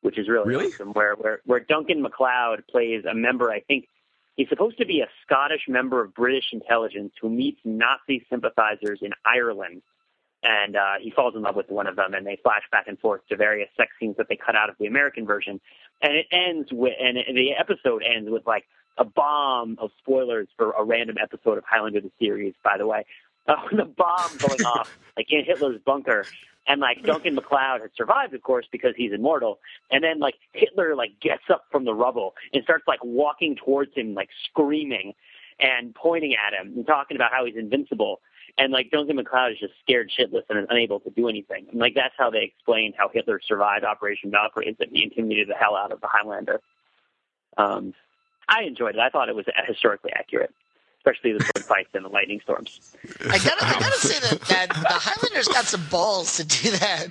which 0.00 0.18
is 0.18 0.28
really, 0.28 0.48
Really? 0.48 0.66
awesome. 0.68 0.92
Where 0.92 1.14
where 1.14 1.40
where 1.44 1.60
Duncan 1.60 2.00
MacLeod 2.02 2.66
plays 2.68 3.04
a 3.04 3.14
member. 3.14 3.50
I 3.50 3.60
think 3.60 3.88
he's 4.36 4.48
supposed 4.48 4.78
to 4.78 4.86
be 4.86 5.00
a 5.00 5.08
Scottish 5.26 5.62
member 5.68 6.02
of 6.02 6.14
British 6.14 6.46
intelligence 6.52 7.12
who 7.20 7.28
meets 7.28 7.60
Nazi 7.64 8.24
sympathizers 8.30 9.00
in 9.02 9.12
Ireland, 9.24 9.82
and 10.42 10.76
uh, 10.76 10.94
he 11.00 11.10
falls 11.10 11.34
in 11.36 11.42
love 11.42 11.56
with 11.56 11.68
one 11.70 11.86
of 11.86 11.96
them, 11.96 12.14
and 12.14 12.26
they 12.26 12.38
flash 12.42 12.62
back 12.70 12.88
and 12.88 12.98
forth 12.98 13.20
to 13.28 13.36
various 13.36 13.68
sex 13.76 13.90
scenes 14.00 14.16
that 14.16 14.28
they 14.30 14.36
cut 14.36 14.56
out 14.56 14.70
of 14.70 14.76
the 14.78 14.86
American 14.86 15.26
version, 15.26 15.60
and 16.00 16.14
it 16.16 16.26
ends 16.32 16.70
with 16.72 16.94
and 16.98 17.18
it, 17.18 17.26
the 17.34 17.52
episode 17.52 18.02
ends 18.02 18.30
with 18.30 18.46
like 18.46 18.64
a 18.98 19.04
bomb 19.04 19.76
of 19.78 19.90
spoilers 19.98 20.48
for 20.56 20.72
a 20.72 20.84
random 20.84 21.16
episode 21.22 21.58
of 21.58 21.64
Highlander 21.64 22.00
the 22.00 22.10
series. 22.18 22.54
By 22.64 22.76
the 22.78 22.86
way, 22.86 23.04
uh, 23.46 23.56
the 23.72 23.84
bomb 23.84 24.30
going 24.38 24.62
off 24.64 24.96
like 25.16 25.26
in 25.30 25.44
Hitler's 25.44 25.80
bunker. 25.84 26.26
And 26.64 26.80
like 26.80 27.02
Duncan 27.02 27.34
MacLeod 27.34 27.80
has 27.80 27.90
survived, 27.96 28.34
of 28.34 28.42
course, 28.42 28.66
because 28.70 28.94
he's 28.96 29.12
immortal. 29.12 29.58
And 29.90 30.04
then 30.04 30.20
like 30.20 30.36
Hitler 30.52 30.94
like 30.94 31.18
gets 31.20 31.42
up 31.50 31.64
from 31.72 31.84
the 31.84 31.92
rubble 31.92 32.34
and 32.52 32.62
starts 32.62 32.84
like 32.86 33.02
walking 33.02 33.56
towards 33.56 33.92
him, 33.96 34.14
like 34.14 34.28
screaming 34.48 35.14
and 35.58 35.92
pointing 35.92 36.34
at 36.34 36.52
him 36.52 36.72
and 36.76 36.86
talking 36.86 37.16
about 37.16 37.32
how 37.32 37.44
he's 37.44 37.56
invincible. 37.56 38.20
And 38.58 38.72
like 38.72 38.90
Duncan 38.92 39.16
MacLeod 39.16 39.52
is 39.52 39.58
just 39.58 39.72
scared 39.82 40.10
shitless 40.16 40.42
and 40.48 40.58
is 40.58 40.66
unable 40.70 41.00
to 41.00 41.10
do 41.10 41.28
anything. 41.28 41.66
And 41.70 41.80
like 41.80 41.94
that's 41.94 42.14
how 42.16 42.30
they 42.30 42.44
explain 42.44 42.92
how 42.96 43.08
Hitler 43.12 43.40
survived 43.44 43.84
Operation 43.84 44.30
Valkyrie 44.30 44.68
is 44.68 44.76
that 44.78 44.88
he 44.92 45.02
intimidated 45.02 45.48
the 45.48 45.54
hell 45.54 45.74
out 45.74 45.90
of 45.90 46.00
the 46.00 46.06
Highlander. 46.06 46.60
Um, 47.56 47.92
I 48.48 48.62
enjoyed 48.62 48.94
it. 48.94 49.00
I 49.00 49.08
thought 49.08 49.28
it 49.28 49.34
was 49.34 49.46
historically 49.66 50.12
accurate, 50.14 50.54
especially 51.04 51.32
the 51.32 51.44
sword 51.44 51.64
fights 51.64 51.90
and 51.94 52.04
the 52.04 52.08
lightning 52.08 52.40
storms. 52.42 52.94
I 53.22 53.38
gotta, 53.38 53.64
I 53.64 53.72
gotta 53.72 53.98
say 53.98 54.20
that, 54.20 54.40
that 54.42 54.68
the 54.68 54.88
Highlanders 54.88 55.48
got 55.48 55.64
some 55.64 55.84
balls 55.90 56.36
to 56.36 56.44
do 56.44 56.70
that. 56.70 57.08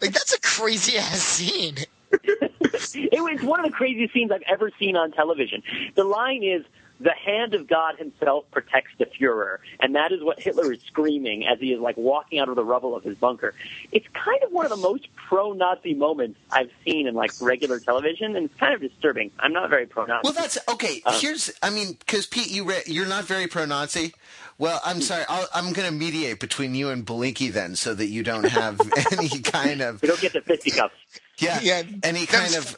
Like 0.00 0.12
that's 0.12 0.34
a 0.34 0.40
crazy 0.40 0.98
ass 0.98 1.20
scene. 1.20 1.76
it 2.12 3.22
was 3.22 3.42
one 3.42 3.60
of 3.60 3.70
the 3.70 3.76
craziest 3.76 4.12
scenes 4.12 4.32
I've 4.32 4.42
ever 4.48 4.70
seen 4.78 4.96
on 4.96 5.12
television. 5.12 5.62
The 5.94 6.04
line 6.04 6.42
is, 6.42 6.64
"The 7.00 7.12
hand 7.12 7.54
of 7.54 7.66
God 7.66 7.96
Himself 7.98 8.44
protects 8.50 8.90
the 8.98 9.06
Führer," 9.06 9.58
and 9.80 9.94
that 9.96 10.12
is 10.12 10.22
what 10.22 10.38
Hitler 10.38 10.72
is 10.72 10.80
screaming 10.82 11.46
as 11.46 11.58
he 11.58 11.72
is 11.72 11.80
like 11.80 11.96
walking 11.96 12.38
out 12.38 12.48
of 12.48 12.56
the 12.56 12.64
rubble 12.64 12.94
of 12.94 13.02
his 13.02 13.16
bunker. 13.16 13.54
It's 13.92 14.06
kind 14.12 14.42
of 14.44 14.52
one 14.52 14.64
of 14.66 14.70
the 14.70 14.76
most 14.76 15.08
pro-Nazi 15.14 15.94
moments 15.94 16.38
I've 16.50 16.70
seen 16.84 17.06
in 17.06 17.14
like 17.14 17.32
regular 17.40 17.80
television, 17.80 18.36
and 18.36 18.46
it's 18.46 18.58
kind 18.60 18.74
of 18.74 18.80
disturbing. 18.80 19.30
I'm 19.38 19.52
not 19.52 19.70
very 19.70 19.86
pro-Nazi. 19.86 20.20
Well, 20.24 20.32
that's 20.32 20.58
okay. 20.68 21.02
Here's, 21.14 21.50
I 21.62 21.70
mean, 21.70 21.92
because 21.98 22.26
Pete, 22.26 22.50
you 22.50 22.64
re- 22.64 22.82
you're 22.86 23.06
not 23.06 23.24
very 23.24 23.46
pro-Nazi. 23.46 24.12
Well, 24.58 24.78
I'm 24.84 25.00
sorry. 25.00 25.24
I'll, 25.28 25.48
I'm 25.54 25.72
going 25.72 25.88
to 25.88 25.94
mediate 25.94 26.38
between 26.38 26.74
you 26.74 26.90
and 26.90 27.06
Belinkie 27.06 27.50
then, 27.50 27.76
so 27.76 27.94
that 27.94 28.06
you 28.06 28.22
don't 28.22 28.44
have 28.44 28.78
any 29.12 29.28
kind 29.40 29.80
of 29.80 30.02
we 30.02 30.08
don't 30.08 30.20
get 30.20 30.34
the 30.34 30.42
fisticuffs. 30.42 30.94
yeah, 31.38 31.60
Yeah, 31.62 31.82
any 32.02 32.26
kind 32.26 32.54
of 32.54 32.76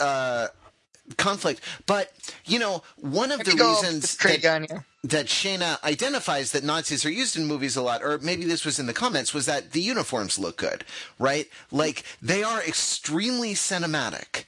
uh, 0.00 0.46
conflict. 1.16 1.60
But 1.86 2.12
you 2.44 2.58
know, 2.58 2.82
one 2.96 3.30
of 3.32 3.38
Let 3.38 3.46
the 3.46 3.64
reasons 3.64 4.16
that, 4.16 4.44
on 4.44 4.66
you. 4.70 4.84
that 5.04 5.26
Shana 5.26 5.82
identifies 5.82 6.52
that 6.52 6.64
Nazis 6.64 7.04
are 7.04 7.10
used 7.10 7.36
in 7.36 7.46
movies 7.46 7.76
a 7.76 7.82
lot, 7.82 8.02
or 8.02 8.18
maybe 8.18 8.44
this 8.44 8.64
was 8.64 8.78
in 8.78 8.86
the 8.86 8.92
comments, 8.92 9.34
was 9.34 9.46
that 9.46 9.72
the 9.72 9.80
uniforms 9.80 10.38
look 10.38 10.56
good, 10.56 10.84
right? 11.18 11.48
Like 11.70 12.04
they 12.22 12.42
are 12.42 12.62
extremely 12.62 13.54
cinematic. 13.54 14.44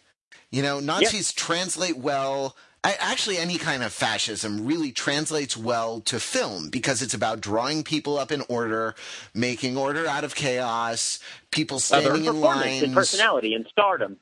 You 0.51 0.63
know, 0.63 0.81
Nazis 0.81 1.33
translate 1.33 1.99
well. 1.99 2.57
I, 2.85 2.95
actually, 3.01 3.37
any 3.39 3.59
kind 3.59 3.83
of 3.83 3.93
fascism 3.93 4.65
really 4.65 4.93
translates 4.93 5.57
well 5.57 6.01
to 6.03 6.21
film 6.21 6.71
because 6.71 7.03
it's 7.03 7.15
about 7.15 7.41
drawing 7.41 7.83
people 7.83 8.17
up 8.17 8.31
in 8.31 8.43
order, 8.49 8.95
making 9.35 9.77
order 9.77 10.07
out 10.07 10.23
of 10.23 10.37
chaos, 10.37 11.19
people 11.51 11.81
standing 11.81 12.27
in 12.27 12.35
Performance 12.35 12.65
lines. 12.65 12.83
and 12.85 12.95
personality 12.95 13.55
and 13.55 13.67
stardom. 13.67 14.19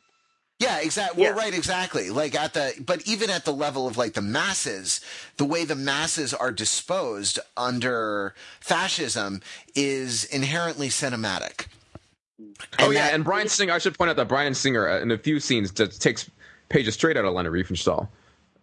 Yeah, 0.61 0.79
exactly. 0.81 1.23
Well, 1.25 1.35
right, 1.35 1.53
exactly. 1.53 2.11
Like 2.11 2.35
at 2.35 2.55
the, 2.55 2.75
but 2.85 3.07
even 3.09 3.29
at 3.29 3.45
the 3.45 3.53
level 3.53 3.87
of 3.89 3.97
like 3.97 4.13
the 4.15 4.23
masses, 4.23 5.01
the 5.37 5.45
way 5.45 5.65
the 5.65 5.75
masses 5.75 6.33
are 6.33 6.53
disposed 6.53 7.39
under 7.57 8.35
fascism 8.61 9.43
is 9.75 10.25
inherently 10.25 10.89
cinematic. 10.89 11.67
oh 12.41 12.85
And 12.85 12.93
yeah, 12.95 13.07
that- 13.07 13.15
and 13.15 13.25
Bryan 13.25 13.49
Singer. 13.49 13.73
I 13.73 13.79
should 13.79 13.99
point 13.99 14.11
out 14.11 14.17
that 14.17 14.29
Bryan 14.29 14.55
Singer, 14.55 14.89
uh, 14.89 15.01
in 15.01 15.11
a 15.11 15.19
few 15.19 15.41
scenes, 15.41 15.73
just 15.73 16.01
takes 16.01 16.31
pages 16.69 16.95
straight 16.95 17.17
out 17.17 17.25
of 17.25 17.35
Leonard 17.35 17.53
Riefenstahl 17.53 18.09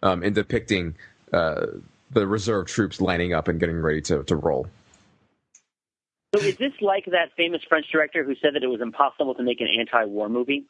um, 0.02 0.22
in 0.22 0.32
depicting 0.32 0.94
uh, 1.32 1.66
the 2.10 2.26
reserve 2.26 2.66
troops 2.66 3.00
lining 3.02 3.34
up 3.34 3.48
and 3.48 3.60
getting 3.60 3.76
ready 3.80 4.00
to, 4.02 4.22
to 4.24 4.36
roll. 4.36 4.66
So 6.34 6.40
is 6.40 6.56
this 6.56 6.72
like 6.80 7.04
that 7.06 7.32
famous 7.36 7.60
French 7.68 7.86
director 7.92 8.24
who 8.24 8.34
said 8.36 8.54
that 8.54 8.62
it 8.62 8.66
was 8.68 8.80
impossible 8.80 9.34
to 9.34 9.42
make 9.42 9.60
an 9.60 9.68
anti-war 9.78 10.30
movie? 10.30 10.64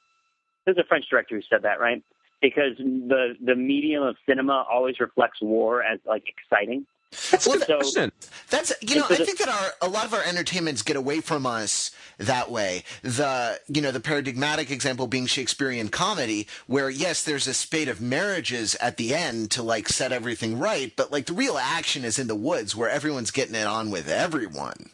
There's 0.64 0.78
a 0.78 0.84
French 0.84 1.06
director 1.10 1.36
who 1.36 1.42
said 1.50 1.62
that, 1.62 1.80
right? 1.80 2.02
Because 2.40 2.76
the 2.78 3.34
the 3.44 3.54
medium 3.54 4.02
of 4.02 4.16
cinema 4.28 4.64
always 4.70 4.98
reflects 5.00 5.40
war 5.40 5.82
as 5.82 6.00
like 6.04 6.24
exciting. 6.28 6.86
That's 7.30 7.46
a 7.46 7.50
good 7.50 7.62
so- 7.62 7.76
question. 7.76 8.12
That's 8.48 8.72
you 8.80 8.96
know 8.96 9.06
I 9.08 9.16
think 9.16 9.38
that 9.38 9.48
our 9.48 9.88
a 9.88 9.90
lot 9.90 10.04
of 10.04 10.14
our 10.14 10.22
entertainments 10.22 10.82
get 10.82 10.96
away 10.96 11.20
from 11.20 11.46
us 11.46 11.90
that 12.18 12.50
way. 12.50 12.84
The 13.02 13.60
you 13.68 13.82
know 13.82 13.90
the 13.90 14.00
paradigmatic 14.00 14.70
example 14.70 15.06
being 15.06 15.26
Shakespearean 15.26 15.88
comedy, 15.88 16.46
where 16.66 16.90
yes, 16.90 17.22
there's 17.22 17.46
a 17.46 17.54
spate 17.54 17.88
of 17.88 18.00
marriages 18.00 18.74
at 18.76 18.96
the 18.96 19.14
end 19.14 19.50
to 19.52 19.62
like 19.62 19.88
set 19.88 20.12
everything 20.12 20.58
right, 20.58 20.92
but 20.96 21.12
like 21.12 21.26
the 21.26 21.32
real 21.32 21.58
action 21.58 22.04
is 22.04 22.18
in 22.18 22.28
the 22.28 22.34
woods 22.34 22.74
where 22.74 22.88
everyone's 22.88 23.30
getting 23.30 23.54
it 23.54 23.66
on 23.66 23.90
with 23.90 24.08
everyone. 24.08 24.90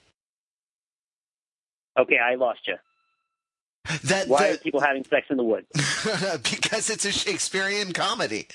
Okay, 1.98 2.18
I 2.18 2.36
lost 2.36 2.60
you. 2.66 2.76
That 4.04 4.28
Why 4.28 4.48
are 4.50 4.56
people 4.58 4.80
having 4.80 5.04
sex 5.04 5.28
in 5.30 5.36
the 5.38 5.44
woods? 5.44 5.66
because 6.50 6.90
it's 6.90 7.04
a 7.04 7.12
Shakespearean 7.12 7.92
comedy. 7.92 8.48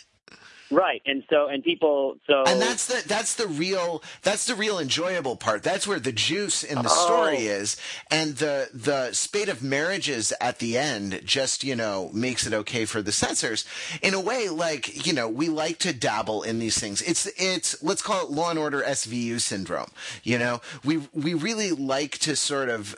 Right, 0.72 1.04
and 1.06 1.24
so 1.30 1.48
and 1.50 1.64
people 1.64 2.18
so 2.26 2.44
And 2.48 2.60
that's 2.60 2.88
the 2.88 3.08
that's 3.08 3.36
the 3.36 3.48
real 3.48 4.02
that's 4.24 4.46
the 4.46 4.56
real 4.56 4.80
enjoyable 4.80 5.36
part. 5.36 5.62
That's 5.62 5.86
where 5.86 6.00
the 6.00 6.12
juice 6.12 6.64
in 6.64 6.76
the 6.82 6.90
Oh. 6.90 7.06
story 7.06 7.46
is. 7.46 7.78
And 8.10 8.38
the 8.38 8.70
the 8.74 9.12
spate 9.14 9.50
of 9.50 9.62
marriages 9.62 10.34
at 10.42 10.58
the 10.60 10.78
end 10.78 11.22
just, 11.26 11.64
you 11.64 11.76
know, 11.76 12.10
makes 12.14 12.48
it 12.48 12.54
okay 12.54 12.86
for 12.86 13.04
the 13.04 13.12
censors. 13.12 13.66
In 14.02 14.16
a 14.16 14.20
way, 14.20 14.50
like, 14.50 15.06
you 15.06 15.14
know, 15.14 15.28
we 15.30 15.48
like 15.48 15.78
to 15.80 15.94
dabble 15.94 16.42
in 16.42 16.58
these 16.58 16.80
things. 16.80 17.02
It's 17.04 17.28
it's 17.38 17.82
let's 17.84 18.02
call 18.02 18.24
it 18.24 18.32
law 18.32 18.50
and 18.50 18.58
order 18.58 18.82
SVU 18.82 19.42
syndrome. 19.42 19.92
You 20.24 20.40
know? 20.40 20.62
We 20.84 21.08
we 21.14 21.36
really 21.36 21.70
like 21.72 22.18
to 22.20 22.36
sort 22.36 22.70
of 22.70 22.96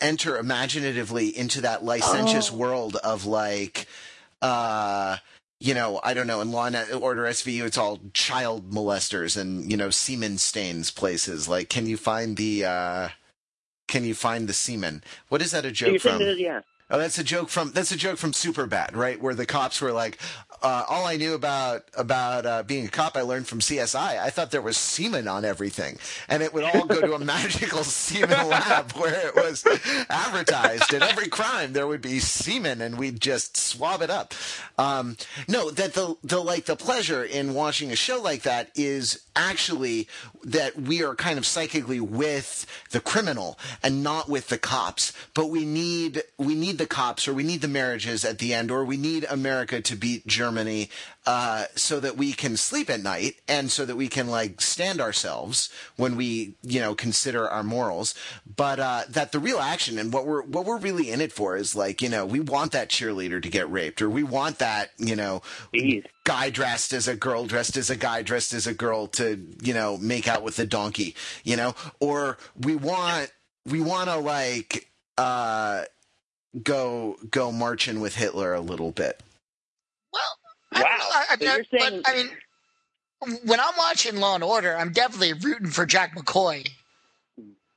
enter 0.00 0.36
imaginatively 0.36 1.36
into 1.36 1.60
that 1.62 1.84
licentious 1.84 2.50
world 2.52 2.96
of 2.96 3.26
like 3.26 3.86
uh 4.40 5.16
you 5.62 5.74
know, 5.74 6.00
I 6.02 6.12
don't 6.12 6.26
know, 6.26 6.40
in 6.40 6.50
Law 6.50 6.66
and 6.66 6.76
Order 6.92 7.22
SVU, 7.22 7.62
it's 7.62 7.78
all 7.78 8.00
child 8.14 8.72
molesters 8.72 9.40
and, 9.40 9.70
you 9.70 9.76
know, 9.76 9.90
semen 9.90 10.38
stains 10.38 10.90
places. 10.90 11.46
Like, 11.48 11.68
can 11.68 11.86
you 11.86 11.96
find 11.96 12.36
the, 12.36 12.64
uh, 12.64 13.08
can 13.86 14.04
you 14.04 14.12
find 14.12 14.48
the 14.48 14.52
semen? 14.52 15.04
What 15.28 15.40
is 15.40 15.52
that 15.52 15.64
a 15.64 15.70
joke 15.70 16.00
from? 16.00 16.18
that, 16.18 16.36
yeah. 16.36 16.62
Oh, 16.90 16.98
that's 16.98 17.16
a 17.16 17.24
joke 17.24 17.48
from 17.48 17.72
that's 17.72 17.92
a 17.92 17.96
joke 17.96 18.18
from 18.18 18.32
Superbad, 18.32 18.96
right? 18.96 19.22
Where 19.22 19.34
the 19.34 19.46
cops 19.46 19.80
were 19.80 19.92
like, 19.92 20.18
uh, 20.62 20.84
"All 20.88 21.06
I 21.06 21.16
knew 21.16 21.34
about 21.34 21.84
about 21.96 22.46
uh, 22.46 22.62
being 22.62 22.86
a 22.86 22.88
cop, 22.88 23.16
I 23.16 23.22
learned 23.22 23.48
from 23.48 23.60
CSI. 23.60 24.18
I 24.18 24.30
thought 24.30 24.50
there 24.50 24.62
was 24.62 24.76
semen 24.76 25.26
on 25.26 25.44
everything, 25.44 25.98
and 26.28 26.42
it 26.42 26.54
would 26.54 26.64
all 26.64 26.86
go 26.86 27.00
to 27.00 27.14
a 27.14 27.18
magical 27.24 27.84
semen 27.84 28.48
lab 28.48 28.92
where 28.96 29.28
it 29.28 29.34
was 29.34 29.64
advertised. 30.08 30.94
In 30.94 31.02
every 31.02 31.28
crime, 31.28 31.72
there 31.72 31.86
would 31.86 32.02
be 32.02 32.20
semen, 32.20 32.80
and 32.80 32.98
we'd 32.98 33.20
just 33.20 33.56
swab 33.56 34.02
it 34.02 34.10
up. 34.10 34.34
Um, 34.78 35.16
no, 35.48 35.70
that 35.70 35.94
the 35.94 36.16
the 36.22 36.40
like 36.40 36.66
the 36.66 36.76
pleasure 36.76 37.24
in 37.24 37.54
watching 37.54 37.90
a 37.90 37.96
show 37.96 38.20
like 38.20 38.42
that 38.42 38.70
is 38.76 39.24
actually 39.34 40.08
that 40.44 40.80
we 40.80 41.02
are 41.02 41.14
kind 41.14 41.38
of 41.38 41.46
psychically 41.46 42.00
with 42.00 42.66
the 42.90 43.00
criminal 43.00 43.58
and 43.82 44.02
not 44.02 44.28
with 44.28 44.48
the 44.48 44.58
cops. 44.58 45.12
But 45.34 45.50
we 45.50 45.64
need 45.64 46.22
we 46.38 46.54
need 46.54 46.78
the 46.78 46.86
cops 46.86 47.26
or 47.26 47.34
we 47.34 47.42
need 47.42 47.62
the 47.62 47.68
marriages 47.68 48.24
at 48.24 48.38
the 48.38 48.54
end 48.54 48.70
or 48.70 48.84
we 48.84 48.96
need 48.96 49.24
America 49.28 49.80
to 49.80 49.96
beat 49.96 50.26
Germany 50.26 50.51
uh, 51.26 51.64
so 51.74 52.00
that 52.00 52.16
we 52.16 52.32
can 52.32 52.56
sleep 52.56 52.90
at 52.90 53.02
night 53.02 53.36
and 53.46 53.70
so 53.70 53.84
that 53.84 53.96
we 53.96 54.08
can 54.08 54.28
like 54.28 54.60
stand 54.60 55.00
ourselves 55.00 55.70
when 55.96 56.16
we 56.16 56.54
you 56.62 56.80
know 56.80 56.94
consider 56.94 57.48
our 57.48 57.62
morals. 57.62 58.14
But 58.56 58.80
uh, 58.80 59.02
that 59.08 59.32
the 59.32 59.38
real 59.38 59.58
action 59.58 59.98
and 59.98 60.12
what 60.12 60.26
we're 60.26 60.42
what 60.42 60.64
we're 60.64 60.78
really 60.78 61.10
in 61.10 61.20
it 61.20 61.32
for 61.32 61.56
is 61.56 61.76
like 61.76 62.02
you 62.02 62.08
know 62.08 62.26
we 62.26 62.40
want 62.40 62.72
that 62.72 62.88
cheerleader 62.88 63.42
to 63.42 63.48
get 63.48 63.70
raped 63.70 64.02
or 64.02 64.10
we 64.10 64.22
want 64.22 64.58
that 64.58 64.90
you 64.98 65.16
know 65.16 65.42
Jeez. 65.74 66.04
guy 66.24 66.50
dressed 66.50 66.92
as 66.92 67.08
a 67.08 67.16
girl 67.16 67.46
dressed 67.46 67.76
as 67.76 67.90
a 67.90 67.96
guy 67.96 68.22
dressed 68.22 68.52
as 68.52 68.66
a 68.66 68.74
girl 68.74 69.06
to 69.08 69.44
you 69.62 69.74
know 69.74 69.96
make 69.98 70.28
out 70.28 70.42
with 70.42 70.56
the 70.56 70.66
donkey 70.66 71.14
you 71.44 71.56
know 71.56 71.74
or 72.00 72.38
we 72.60 72.74
want 72.74 73.32
we 73.66 73.80
want 73.80 74.08
to 74.08 74.16
like 74.16 74.88
uh 75.18 75.84
go 76.62 77.16
go 77.30 77.50
marching 77.52 78.00
with 78.00 78.16
hitler 78.16 78.52
a 78.54 78.60
little 78.60 78.90
bit 78.90 79.20
Wow. 80.74 80.82
I, 80.84 81.24
I, 81.30 81.36
So 81.36 81.44
you're 81.44 81.64
but, 81.70 81.80
saying- 81.80 82.02
I 82.06 82.14
mean, 82.14 83.38
when 83.44 83.60
I'm 83.60 83.74
watching 83.78 84.16
Law 84.16 84.34
and 84.34 84.44
Order, 84.44 84.76
I'm 84.76 84.92
definitely 84.92 85.32
rooting 85.34 85.68
for 85.68 85.86
Jack 85.86 86.16
McCoy. 86.16 86.68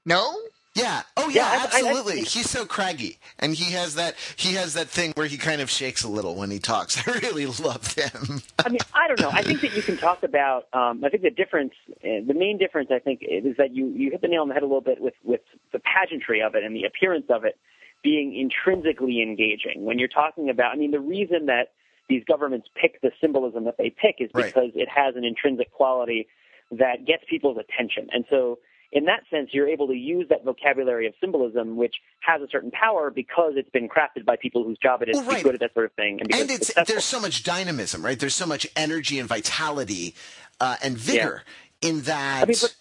No? 0.06 0.36
yeah 0.78 1.04
oh 1.16 1.30
Yeah, 1.30 1.42
yeah, 1.42 1.44
I- 1.44 1.48
I- 1.56 1.58
I 1.58 1.64
absolutely 1.64 2.20
he's 2.24 2.50
so 2.50 2.66
craggy 2.66 3.18
and 3.40 3.56
he 3.56 3.72
has 3.72 3.96
that 3.96 4.16
he 4.36 4.56
has 4.56 4.74
that 4.74 4.90
thing 4.90 5.14
where 5.16 5.26
he 5.26 5.38
kind 5.38 5.62
of 5.62 5.70
shakes 5.70 6.04
a 6.04 6.10
little 6.10 6.36
when 6.36 6.52
he 6.52 6.60
talks 6.60 6.98
i 7.08 7.12
really 7.20 7.46
love 7.46 7.94
him 7.94 8.42
I 8.60 8.68
mean, 8.70 8.80
I 8.94 9.08
don't 9.08 9.22
know. 9.22 9.30
I 9.32 9.42
think 9.42 9.62
that 9.62 9.74
you 9.74 9.82
can 9.82 9.96
talk 9.98 10.24
about. 10.24 10.68
Um, 10.74 11.02
I 11.06 11.10
think 11.10 11.24
the 11.24 11.30
difference, 11.30 11.74
uh, 12.04 12.20
the 12.28 12.34
main 12.34 12.58
difference, 12.58 12.90
I 12.92 13.00
think, 13.00 13.22
is 13.22 13.56
that 13.58 13.74
you 13.74 13.88
you 13.96 14.12
hit 14.12 14.22
the 14.22 14.28
nail 14.28 14.42
on 14.42 14.48
the 14.50 14.54
head 14.54 14.64
a 14.64 14.66
little 14.66 14.82
bit 14.82 15.00
with 15.00 15.14
with 15.24 15.42
the 15.72 15.80
pageantry 15.80 16.42
of 16.42 16.56
it 16.56 16.64
and 16.64 16.76
the 16.76 16.84
appearance 16.86 17.28
of 17.30 17.46
it 17.46 17.58
being 18.04 18.36
intrinsically 18.36 19.22
engaging. 19.22 19.86
When 19.86 19.98
you're 20.00 20.08
talking 20.10 20.50
about, 20.50 20.74
I 20.74 20.76
mean, 20.78 20.92
the 20.92 21.00
reason 21.00 21.46
that 21.46 21.72
these 22.10 22.24
governments 22.26 22.68
pick 22.80 23.02
the 23.02 23.12
symbolism 23.22 23.66
that 23.66 23.78
they 23.78 23.90
pick 23.90 24.16
is 24.20 24.30
Right. 24.34 24.46
because 24.46 24.72
it 24.76 24.88
has 24.90 25.16
an 25.16 25.24
intrinsic 25.24 25.72
quality 25.72 26.28
that 26.72 27.06
gets 27.06 27.24
people's 27.30 27.58
attention, 27.58 28.08
and 28.12 28.26
so. 28.30 28.60
In 28.92 29.06
that 29.06 29.24
sense, 29.30 29.50
you're 29.52 29.68
able 29.68 29.88
to 29.88 29.94
use 29.94 30.28
that 30.30 30.46
vocabulary 30.46 31.06
of 31.08 31.14
symbolism, 31.20 31.76
which 31.76 31.96
has 32.22 32.42
a 32.42 32.48
certain 32.50 32.72
power 32.72 33.10
because 33.12 33.54
it's 33.58 33.70
been 33.72 33.90
crafted 33.90 34.24
by 34.26 34.38
people 34.38 34.64
whose 34.64 34.78
job 34.78 35.02
it 35.02 35.10
is 35.10 35.16
Well, 35.18 35.24
to 35.26 35.30
be 35.32 35.36
right. 35.36 35.44
good 35.44 35.54
at 35.56 35.60
that 35.62 35.74
sort 35.74 35.88
of 35.88 35.94
thing. 35.94 36.22
And, 36.22 36.34
and 36.34 36.50
it's 36.50 36.68
successful. 36.68 36.94
there's 36.94 37.04
so 37.04 37.20
much 37.20 37.44
dynamism 37.44 38.06
right 38.06 38.18
there's 38.18 38.36
so 38.36 38.46
much 38.46 38.66
energy 38.78 39.20
and 39.20 39.28
vitality 39.28 40.16
uh, 40.62 40.78
and 40.82 40.98
vigor 40.98 41.44
in 41.82 42.02
that 42.04 42.44
I 42.44 42.46
mean, 42.46 42.56
but- 42.62 42.76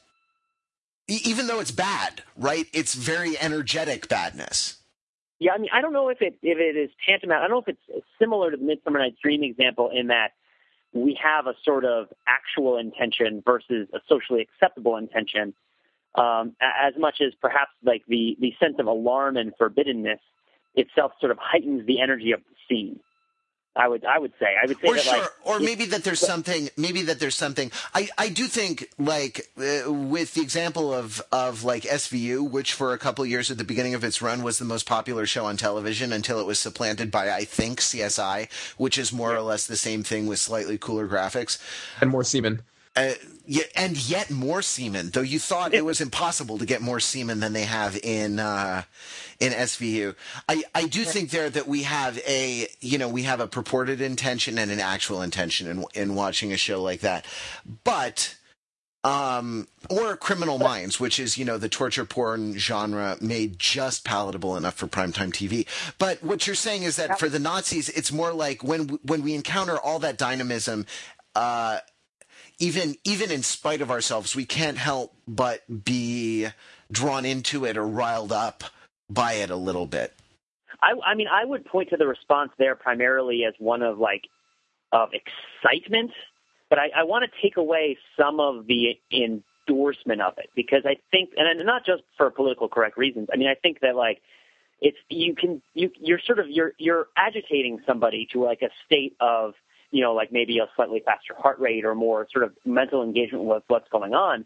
even 1.08 1.46
though 1.48 1.58
it's 1.58 1.72
bad 1.72 2.22
right 2.36 2.66
it's 2.72 2.94
very 2.94 3.36
energetic 3.40 4.06
badness 4.08 4.76
Yeah, 5.44 5.52
I 5.52 5.58
mean, 5.58 5.68
I 5.74 5.82
don't 5.82 5.92
know 5.92 6.08
if 6.08 6.22
it 6.22 6.38
if 6.42 6.56
it 6.56 6.74
is 6.74 6.88
tantamount. 7.06 7.44
I 7.44 7.48
don't 7.48 7.56
know 7.56 7.72
if 7.72 7.76
it's 7.90 8.06
similar 8.18 8.50
to 8.50 8.56
the 8.56 8.64
Midsummer 8.64 8.98
Night's 8.98 9.20
Dream 9.22 9.44
example 9.44 9.90
in 9.92 10.06
that 10.06 10.30
we 10.94 11.18
have 11.22 11.46
a 11.46 11.52
sort 11.62 11.84
of 11.84 12.06
actual 12.26 12.78
intention 12.78 13.42
versus 13.44 13.86
a 13.92 13.98
socially 14.08 14.40
acceptable 14.40 14.96
intention, 14.96 15.52
um, 16.14 16.56
as 16.62 16.94
much 16.96 17.16
as 17.20 17.34
perhaps 17.42 17.72
like 17.82 18.04
the 18.08 18.38
the 18.40 18.54
sense 18.58 18.76
of 18.78 18.86
alarm 18.86 19.36
and 19.36 19.52
forbiddenness 19.60 20.20
itself 20.76 21.12
sort 21.20 21.30
of 21.30 21.36
heightens 21.38 21.86
the 21.86 22.00
energy 22.00 22.32
of 22.32 22.40
the 22.48 22.56
scene. 22.66 23.00
I 23.76 23.88
would 23.88 24.04
I 24.04 24.18
would 24.18 24.32
say 24.38 24.54
I 24.62 24.66
would 24.66 24.80
say 24.80 24.88
or 24.88 24.94
that 24.94 25.02
sure 25.02 25.18
like 25.20 25.30
or 25.44 25.60
maybe 25.60 25.86
that 25.86 26.04
there's 26.04 26.20
something 26.20 26.70
maybe 26.76 27.02
that 27.02 27.18
there's 27.18 27.34
something. 27.34 27.72
I 27.94 28.08
i 28.18 28.28
do 28.28 28.46
think 28.46 28.88
like 28.98 29.48
uh, 29.58 29.92
with 29.92 30.34
the 30.34 30.42
example 30.42 30.92
of 30.94 31.22
of 31.32 31.64
like 31.64 31.82
svu 31.82 32.48
which 32.48 32.72
for 32.72 32.92
a 32.92 32.98
couple 32.98 33.24
of 33.24 33.30
years 33.30 33.50
at 33.50 33.58
the 33.58 33.64
beginning 33.64 33.94
of 33.94 34.04
its 34.04 34.22
run 34.22 34.42
was 34.42 34.58
the 34.58 34.64
most 34.64 34.86
popular 34.86 35.26
show 35.26 35.46
on 35.46 35.56
television 35.56 36.12
until 36.12 36.38
it 36.38 36.46
was 36.46 36.58
supplanted 36.58 37.10
by 37.10 37.30
i 37.30 37.44
think 37.44 37.80
csi 37.80 38.48
which 38.76 38.98
is 38.98 39.12
more 39.12 39.34
or 39.34 39.40
less 39.40 39.66
the 39.66 39.76
same 39.76 40.02
thing 40.02 40.26
with 40.26 40.38
slightly 40.38 40.78
cooler 40.78 41.08
graphics. 41.08 41.58
And 42.00 42.10
more 42.10 42.24
semen. 42.24 42.62
Uh, 42.96 43.12
and 43.76 44.08
yet 44.08 44.30
more 44.30 44.62
semen. 44.62 45.10
Though 45.10 45.20
you 45.20 45.38
thought 45.38 45.74
it 45.74 45.84
was 45.84 46.00
impossible 46.00 46.58
to 46.58 46.66
get 46.66 46.80
more 46.80 47.00
semen 47.00 47.40
than 47.40 47.52
they 47.52 47.64
have 47.64 47.98
in 48.02 48.38
uh, 48.38 48.84
in 49.40 49.52
SVU. 49.52 50.14
I, 50.48 50.62
I 50.74 50.86
do 50.86 51.04
think 51.04 51.30
there 51.30 51.50
that 51.50 51.66
we 51.66 51.82
have 51.82 52.18
a 52.26 52.68
you 52.80 52.98
know 52.98 53.08
we 53.08 53.22
have 53.24 53.40
a 53.40 53.46
purported 53.46 54.00
intention 54.00 54.58
and 54.58 54.70
an 54.70 54.80
actual 54.80 55.22
intention 55.22 55.66
in 55.66 55.84
in 55.94 56.14
watching 56.14 56.52
a 56.52 56.56
show 56.56 56.82
like 56.82 57.00
that, 57.00 57.24
but. 57.84 58.36
Um, 59.06 59.68
or 59.90 60.16
Criminal 60.16 60.58
Minds, 60.58 60.98
which 60.98 61.20
is, 61.20 61.36
you 61.36 61.44
know, 61.44 61.58
the 61.58 61.68
torture 61.68 62.06
porn 62.06 62.56
genre 62.56 63.18
made 63.20 63.58
just 63.58 64.02
palatable 64.02 64.56
enough 64.56 64.72
for 64.72 64.86
primetime 64.86 65.30
TV. 65.30 65.66
But 65.98 66.24
what 66.24 66.46
you're 66.46 66.56
saying 66.56 66.84
is 66.84 66.96
that 66.96 67.18
for 67.18 67.28
the 67.28 67.38
Nazis, 67.38 67.90
it's 67.90 68.10
more 68.10 68.32
like 68.32 68.64
when, 68.64 68.98
when 69.02 69.22
we 69.22 69.34
encounter 69.34 69.78
all 69.78 69.98
that 69.98 70.16
dynamism, 70.16 70.86
uh, 71.34 71.80
even 72.58 72.96
even 73.04 73.30
in 73.30 73.42
spite 73.42 73.80
of 73.80 73.90
ourselves, 73.90 74.36
we 74.36 74.44
can't 74.44 74.78
help 74.78 75.14
but 75.26 75.84
be 75.84 76.48
drawn 76.90 77.24
into 77.24 77.64
it 77.64 77.76
or 77.76 77.86
riled 77.86 78.32
up 78.32 78.64
by 79.10 79.34
it 79.34 79.50
a 79.50 79.56
little 79.56 79.86
bit. 79.86 80.12
I, 80.80 80.92
I 81.12 81.14
mean, 81.14 81.28
I 81.28 81.44
would 81.44 81.64
point 81.64 81.90
to 81.90 81.96
the 81.96 82.06
response 82.06 82.52
there 82.58 82.74
primarily 82.74 83.44
as 83.44 83.54
one 83.58 83.82
of 83.82 83.98
like 83.98 84.24
of 84.92 85.10
excitement, 85.12 86.12
but 86.70 86.78
I, 86.78 86.90
I 86.96 87.04
want 87.04 87.24
to 87.24 87.42
take 87.42 87.56
away 87.56 87.98
some 88.18 88.38
of 88.38 88.66
the 88.66 88.98
endorsement 89.10 90.20
of 90.20 90.34
it 90.38 90.50
because 90.54 90.82
I 90.84 90.96
think, 91.10 91.30
and 91.36 91.64
not 91.64 91.84
just 91.86 92.02
for 92.16 92.30
political 92.30 92.68
correct 92.68 92.96
reasons. 92.96 93.28
I 93.32 93.36
mean, 93.36 93.48
I 93.48 93.54
think 93.54 93.80
that 93.80 93.96
like 93.96 94.20
it's 94.80 94.98
you 95.08 95.34
can 95.34 95.62
you 95.72 95.90
you're 95.98 96.20
sort 96.26 96.38
of 96.38 96.48
you're 96.48 96.72
you're 96.78 97.08
agitating 97.16 97.80
somebody 97.86 98.28
to 98.32 98.42
like 98.44 98.62
a 98.62 98.70
state 98.86 99.16
of 99.20 99.54
you 99.94 100.02
know 100.02 100.12
like 100.12 100.32
maybe 100.32 100.58
a 100.58 100.66
slightly 100.74 101.00
faster 101.04 101.34
heart 101.38 101.60
rate 101.60 101.84
or 101.84 101.94
more 101.94 102.26
sort 102.32 102.44
of 102.44 102.52
mental 102.64 103.02
engagement 103.02 103.44
with 103.44 103.62
what's 103.68 103.88
going 103.90 104.12
on. 104.12 104.44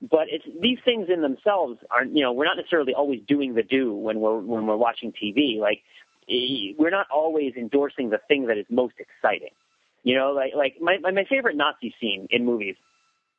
But 0.00 0.28
it's 0.28 0.44
these 0.60 0.78
things 0.84 1.08
in 1.12 1.20
themselves 1.20 1.78
aren't 1.90 2.16
you 2.16 2.22
know 2.22 2.32
we're 2.32 2.46
not 2.46 2.56
necessarily 2.56 2.94
always 2.94 3.20
doing 3.28 3.54
the 3.54 3.62
do 3.62 3.94
when 3.94 4.20
we're 4.20 4.38
when 4.38 4.66
we're 4.66 4.76
watching 4.76 5.12
TV 5.12 5.58
like 5.58 5.82
we're 6.28 6.90
not 6.90 7.06
always 7.10 7.54
endorsing 7.56 8.10
the 8.10 8.18
thing 8.26 8.46
that 8.46 8.56
is 8.56 8.64
most 8.70 8.94
exciting. 8.98 9.52
You 10.02 10.16
know 10.16 10.32
like 10.32 10.52
like 10.56 10.80
my 10.80 10.96
my 10.98 11.24
favorite 11.28 11.56
Nazi 11.56 11.94
scene 12.00 12.26
in 12.30 12.46
movies 12.46 12.76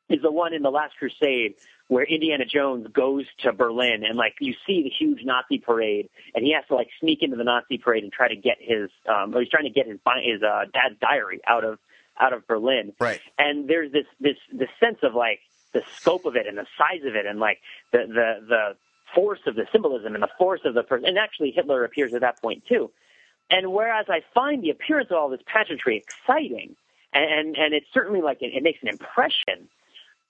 is 0.08 0.22
the 0.22 0.30
one 0.32 0.54
in 0.54 0.62
the 0.62 0.70
Last 0.70 0.96
Crusade 0.98 1.54
where 1.88 2.04
Indiana 2.04 2.44
Jones 2.44 2.86
goes 2.92 3.24
to 3.42 3.52
Berlin 3.52 4.04
and 4.06 4.16
like 4.16 4.34
you 4.40 4.54
see 4.66 4.82
the 4.82 4.90
huge 4.90 5.24
Nazi 5.24 5.58
parade 5.58 6.08
and 6.34 6.44
he 6.44 6.52
has 6.54 6.64
to 6.68 6.74
like 6.74 6.88
sneak 7.00 7.22
into 7.22 7.36
the 7.36 7.44
Nazi 7.44 7.78
parade 7.78 8.02
and 8.02 8.12
try 8.12 8.28
to 8.28 8.36
get 8.36 8.56
his 8.60 8.90
um 9.08 9.34
or 9.34 9.40
he's 9.40 9.50
trying 9.50 9.64
to 9.64 9.70
get 9.70 9.86
his 9.86 9.98
his 10.22 10.42
uh, 10.42 10.64
dad's 10.72 10.98
diary 11.00 11.40
out 11.46 11.64
of 11.64 11.78
out 12.20 12.32
of 12.32 12.46
Berlin 12.46 12.92
Right. 13.00 13.20
and 13.38 13.68
there's 13.68 13.92
this 13.92 14.06
this 14.20 14.36
this 14.52 14.68
sense 14.80 14.98
of 15.02 15.14
like 15.14 15.40
the 15.72 15.82
scope 15.96 16.24
of 16.24 16.36
it 16.36 16.46
and 16.46 16.56
the 16.58 16.66
size 16.76 17.04
of 17.06 17.14
it 17.14 17.26
and 17.26 17.38
like 17.40 17.58
the 17.92 17.98
the 18.06 18.46
the 18.46 18.76
force 19.14 19.40
of 19.46 19.54
the 19.54 19.66
symbolism 19.72 20.14
and 20.14 20.22
the 20.22 20.28
force 20.38 20.60
of 20.64 20.74
the 20.74 20.82
person 20.82 21.06
and 21.06 21.18
actually 21.18 21.50
Hitler 21.50 21.84
appears 21.84 22.12
at 22.14 22.20
that 22.20 22.40
point 22.42 22.64
too 22.66 22.90
and 23.50 23.72
whereas 23.72 24.06
I 24.10 24.20
find 24.34 24.62
the 24.62 24.70
appearance 24.70 25.10
of 25.10 25.16
all 25.16 25.28
this 25.30 25.40
pageantry 25.46 25.96
exciting 25.96 26.76
and 27.14 27.24
and, 27.30 27.56
and 27.56 27.72
it's 27.74 27.86
certainly 27.94 28.20
like 28.20 28.42
it, 28.42 28.52
it 28.54 28.62
makes 28.62 28.82
an 28.82 28.88
impression 28.88 29.68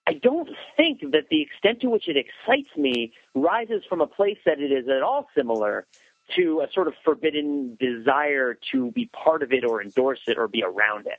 I 0.08 0.14
don't 0.14 0.48
think 0.74 1.00
that 1.12 1.28
the 1.30 1.42
extent 1.42 1.82
to 1.82 1.90
which 1.90 2.08
it 2.08 2.16
excites 2.16 2.74
me 2.78 3.12
rises 3.34 3.82
from 3.86 4.00
a 4.00 4.06
place 4.06 4.38
that 4.46 4.58
it 4.58 4.72
is 4.72 4.88
at 4.88 5.02
all 5.02 5.28
similar 5.36 5.86
to 6.34 6.62
a 6.62 6.72
sort 6.72 6.88
of 6.88 6.94
forbidden 7.04 7.76
desire 7.78 8.56
to 8.72 8.90
be 8.92 9.10
part 9.12 9.42
of 9.42 9.52
it 9.52 9.66
or 9.66 9.82
endorse 9.82 10.20
it 10.26 10.38
or 10.38 10.48
be 10.48 10.62
around 10.62 11.06
it. 11.06 11.18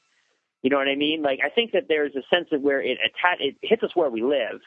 You 0.63 0.71
know 0.71 0.77
what 0.77 0.87
I 0.87 0.95
mean? 0.95 1.21
Like 1.21 1.39
I 1.45 1.49
think 1.49 1.73
that 1.73 1.83
there's 1.87 2.15
a 2.15 2.23
sense 2.35 2.47
of 2.51 2.61
where 2.61 2.81
it 2.81 2.97
atta- 2.97 3.45
it 3.45 3.57
hits 3.61 3.83
us 3.83 3.91
where 3.93 4.09
we 4.09 4.23
live 4.23 4.59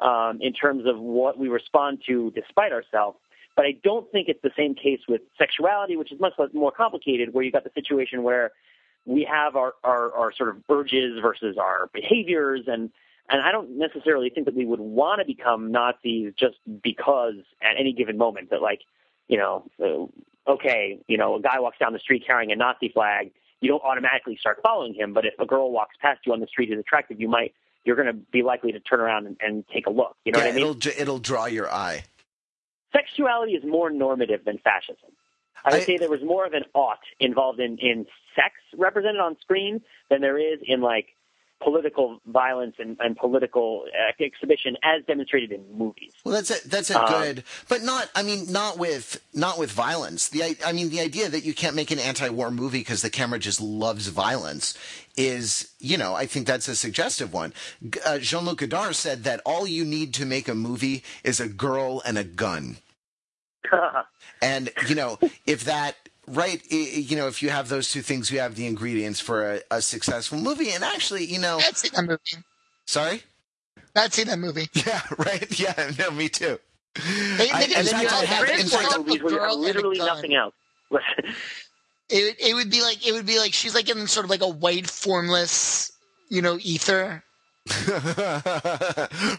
um, 0.00 0.38
in 0.40 0.54
terms 0.54 0.86
of 0.86 0.98
what 0.98 1.38
we 1.38 1.48
respond 1.48 2.02
to 2.06 2.32
despite 2.34 2.72
ourselves. 2.72 3.18
But 3.56 3.66
I 3.66 3.72
don't 3.84 4.10
think 4.10 4.28
it's 4.28 4.42
the 4.42 4.52
same 4.56 4.74
case 4.74 5.00
with 5.06 5.20
sexuality, 5.36 5.96
which 5.96 6.12
is 6.12 6.18
much 6.18 6.32
less, 6.38 6.48
more 6.54 6.72
complicated, 6.72 7.34
where 7.34 7.44
you've 7.44 7.52
got 7.52 7.64
the 7.64 7.72
situation 7.74 8.22
where 8.22 8.52
we 9.04 9.28
have 9.30 9.54
our, 9.54 9.74
our, 9.84 10.12
our 10.14 10.32
sort 10.32 10.48
of 10.48 10.62
urges 10.70 11.18
versus 11.20 11.58
our 11.58 11.90
behaviors 11.92 12.62
and 12.66 12.90
and 13.28 13.42
I 13.42 13.52
don't 13.52 13.78
necessarily 13.78 14.30
think 14.30 14.46
that 14.46 14.54
we 14.54 14.64
would 14.64 14.80
want 14.80 15.20
to 15.20 15.26
become 15.26 15.72
Nazis 15.72 16.32
just 16.38 16.56
because 16.82 17.34
at 17.62 17.78
any 17.78 17.92
given 17.92 18.18
moment 18.18 18.50
that 18.50 18.62
like, 18.62 18.80
you 19.28 19.38
know, 19.38 19.64
uh, 19.82 20.50
okay, 20.50 21.00
you 21.08 21.18
know, 21.18 21.36
a 21.36 21.40
guy 21.40 21.60
walks 21.60 21.78
down 21.78 21.92
the 21.92 21.98
street 21.98 22.24
carrying 22.26 22.52
a 22.52 22.56
Nazi 22.56 22.88
flag, 22.88 23.32
you 23.60 23.68
don't 23.68 23.82
automatically 23.82 24.36
start 24.38 24.58
following 24.62 24.94
him. 24.94 25.12
But 25.12 25.24
if 25.26 25.34
a 25.38 25.46
girl 25.46 25.72
walks 25.72 25.96
past 26.00 26.20
you 26.26 26.32
on 26.32 26.40
the 26.40 26.46
street 26.46 26.68
who's 26.68 26.78
attractive, 26.78 27.20
you 27.20 27.28
might 27.28 27.54
you're 27.84 27.96
going 27.96 28.08
to 28.08 28.14
be 28.14 28.42
likely 28.42 28.72
to 28.72 28.80
turn 28.80 29.00
around 29.00 29.26
and, 29.26 29.36
and 29.40 29.64
take 29.72 29.86
a 29.86 29.90
look. 29.90 30.16
You 30.24 30.32
know 30.32 30.40
yeah, 30.40 30.46
what 30.46 30.52
I 30.52 30.56
mean? 30.56 30.66
it'll 30.76 31.00
it'll 31.00 31.18
draw 31.18 31.46
your 31.46 31.72
eye. 31.72 32.04
Sexuality 32.92 33.52
is 33.52 33.64
more 33.64 33.90
normative 33.90 34.44
than 34.44 34.58
fascism. 34.58 35.10
I 35.64 35.72
would 35.72 35.82
I- 35.82 35.84
say 35.84 35.96
there 35.96 36.10
was 36.10 36.22
more 36.22 36.46
of 36.46 36.52
an 36.52 36.64
ought 36.74 37.00
involved 37.18 37.60
in, 37.60 37.78
in 37.78 38.06
sex 38.34 38.54
represented 38.76 39.20
on 39.20 39.36
screen 39.40 39.80
than 40.10 40.20
there 40.20 40.38
is 40.38 40.60
in 40.64 40.80
like 40.80 41.15
political 41.62 42.20
violence 42.26 42.76
and, 42.78 42.96
and 43.00 43.16
political 43.16 43.84
uh, 43.86 44.22
exhibition 44.22 44.76
as 44.82 45.02
demonstrated 45.06 45.52
in 45.52 45.64
movies. 45.76 46.12
Well, 46.24 46.34
that's 46.34 46.50
a 46.50 46.68
that's 46.68 46.90
a 46.90 47.02
Um, 47.02 47.12
good, 47.12 47.44
but 47.68 47.82
not. 47.82 48.10
I 48.14 48.22
mean, 48.22 48.50
not 48.52 48.78
with 48.78 49.22
not 49.34 49.58
with 49.58 49.70
violence. 49.72 50.28
The 50.28 50.42
I, 50.42 50.56
I 50.64 50.72
mean, 50.72 50.90
the 50.90 51.00
idea 51.00 51.28
that 51.28 51.44
you 51.44 51.54
can't 51.54 51.74
make 51.74 51.90
an 51.90 51.98
anti-war 51.98 52.50
movie 52.50 52.80
because 52.80 53.02
the 53.02 53.10
camera 53.10 53.38
just 53.38 53.60
loves 53.60 54.08
violence 54.08 54.76
is, 55.16 55.70
you 55.78 55.96
know, 55.96 56.14
I 56.14 56.26
think 56.26 56.46
that's 56.46 56.68
a 56.68 56.76
suggestive 56.76 57.32
one. 57.32 57.54
Uh, 58.04 58.18
Jean-Luc 58.18 58.58
Godard 58.58 58.94
said 58.94 59.24
that 59.24 59.40
all 59.46 59.66
you 59.66 59.84
need 59.84 60.12
to 60.14 60.26
make 60.26 60.48
a 60.48 60.54
movie 60.54 61.02
is 61.24 61.40
a 61.40 61.48
girl 61.48 62.02
and 62.04 62.18
a 62.18 62.24
gun, 62.24 62.76
and 64.42 64.70
you 64.88 64.94
know, 64.94 65.18
if 65.46 65.64
that. 65.64 65.96
Right, 66.28 66.60
i- 66.72 66.74
you 66.74 67.16
know, 67.16 67.28
if 67.28 67.40
you 67.42 67.50
have 67.50 67.68
those 67.68 67.90
two 67.90 68.02
things, 68.02 68.30
you 68.30 68.40
have 68.40 68.56
the 68.56 68.66
ingredients 68.66 69.20
for 69.20 69.52
a, 69.54 69.60
a 69.70 69.80
successful 69.82 70.38
movie. 70.38 70.70
And 70.72 70.82
actually, 70.82 71.24
you 71.24 71.38
know, 71.38 71.58
I'd 71.58 71.76
see 71.76 71.88
that 71.90 72.02
movie. 72.04 72.44
sorry, 72.86 73.22
I'd 73.94 74.12
see 74.12 74.24
that 74.24 74.38
movie. 74.38 74.68
yeah, 74.74 75.02
right, 75.18 75.58
yeah, 75.60 75.92
no, 75.98 76.10
me 76.10 76.28
too. 76.28 76.58
They- 77.36 77.50
I- 77.50 77.66
they 77.66 77.76
in 77.78 77.86
fact, 77.86 78.12
I 78.12 78.24
have- 78.24 78.46
British 78.46 78.64
in 78.64 78.68
fact, 78.70 78.98
movies 78.98 79.22
where 79.22 79.32
you 79.34 79.38
have 79.40 79.48
girl 79.50 79.54
and 79.54 79.62
a 79.62 79.66
literally 79.66 79.98
nothing 79.98 80.34
else. 80.34 80.54
It 82.08 82.36
it 82.38 82.54
would 82.54 82.70
be 82.70 82.82
like 82.82 83.04
it 83.04 83.10
would 83.12 83.26
be 83.26 83.40
like 83.40 83.52
she's 83.52 83.74
like 83.74 83.88
in 83.88 84.06
sort 84.06 84.22
of 84.22 84.30
like 84.30 84.40
a 84.40 84.48
white 84.48 84.88
formless, 84.88 85.90
you 86.28 86.40
know, 86.40 86.56
ether. 86.62 87.24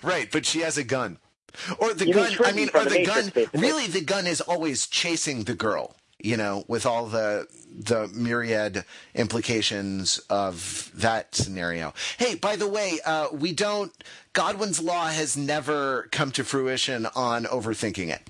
right, 0.03 0.27
but 0.31 0.45
she 0.45 0.59
has 0.61 0.77
a 0.77 0.83
gun. 0.83 1.17
Or 1.79 1.93
the 1.93 2.07
You 2.07 2.13
mean 2.15 2.35
gun, 2.38 2.45
I 2.45 2.51
mean, 2.51 2.69
or 2.73 2.83
The 2.83 2.89
the 2.89 3.05
gun, 3.05 3.29
basically. 3.33 3.61
really 3.61 3.88
the 3.88 4.01
gun 4.01 4.27
is 4.27 4.41
always 4.41 4.85
chasing 4.85 5.45
the 5.45 5.53
girl, 5.55 5.95
you 6.20 6.38
know, 6.38 6.65
with 6.68 6.86
all 6.86 7.05
the 7.05 7.47
the 7.80 8.07
myriad 8.07 8.84
implications 9.13 10.20
of 10.30 10.91
that 10.95 11.36
scenario. 11.36 11.93
Hey, 12.18 12.36
by 12.36 12.55
the 12.55 12.68
way, 12.68 12.99
uh, 13.05 13.28
we 13.32 13.53
don't, 13.53 13.91
Godwin's 14.34 14.82
Law 14.82 15.07
has 15.07 15.38
never 15.38 16.07
come 16.11 16.32
to 16.32 16.43
fruition 16.43 17.05
on 17.15 17.43
overthinking 17.45 18.09
it. 18.09 18.22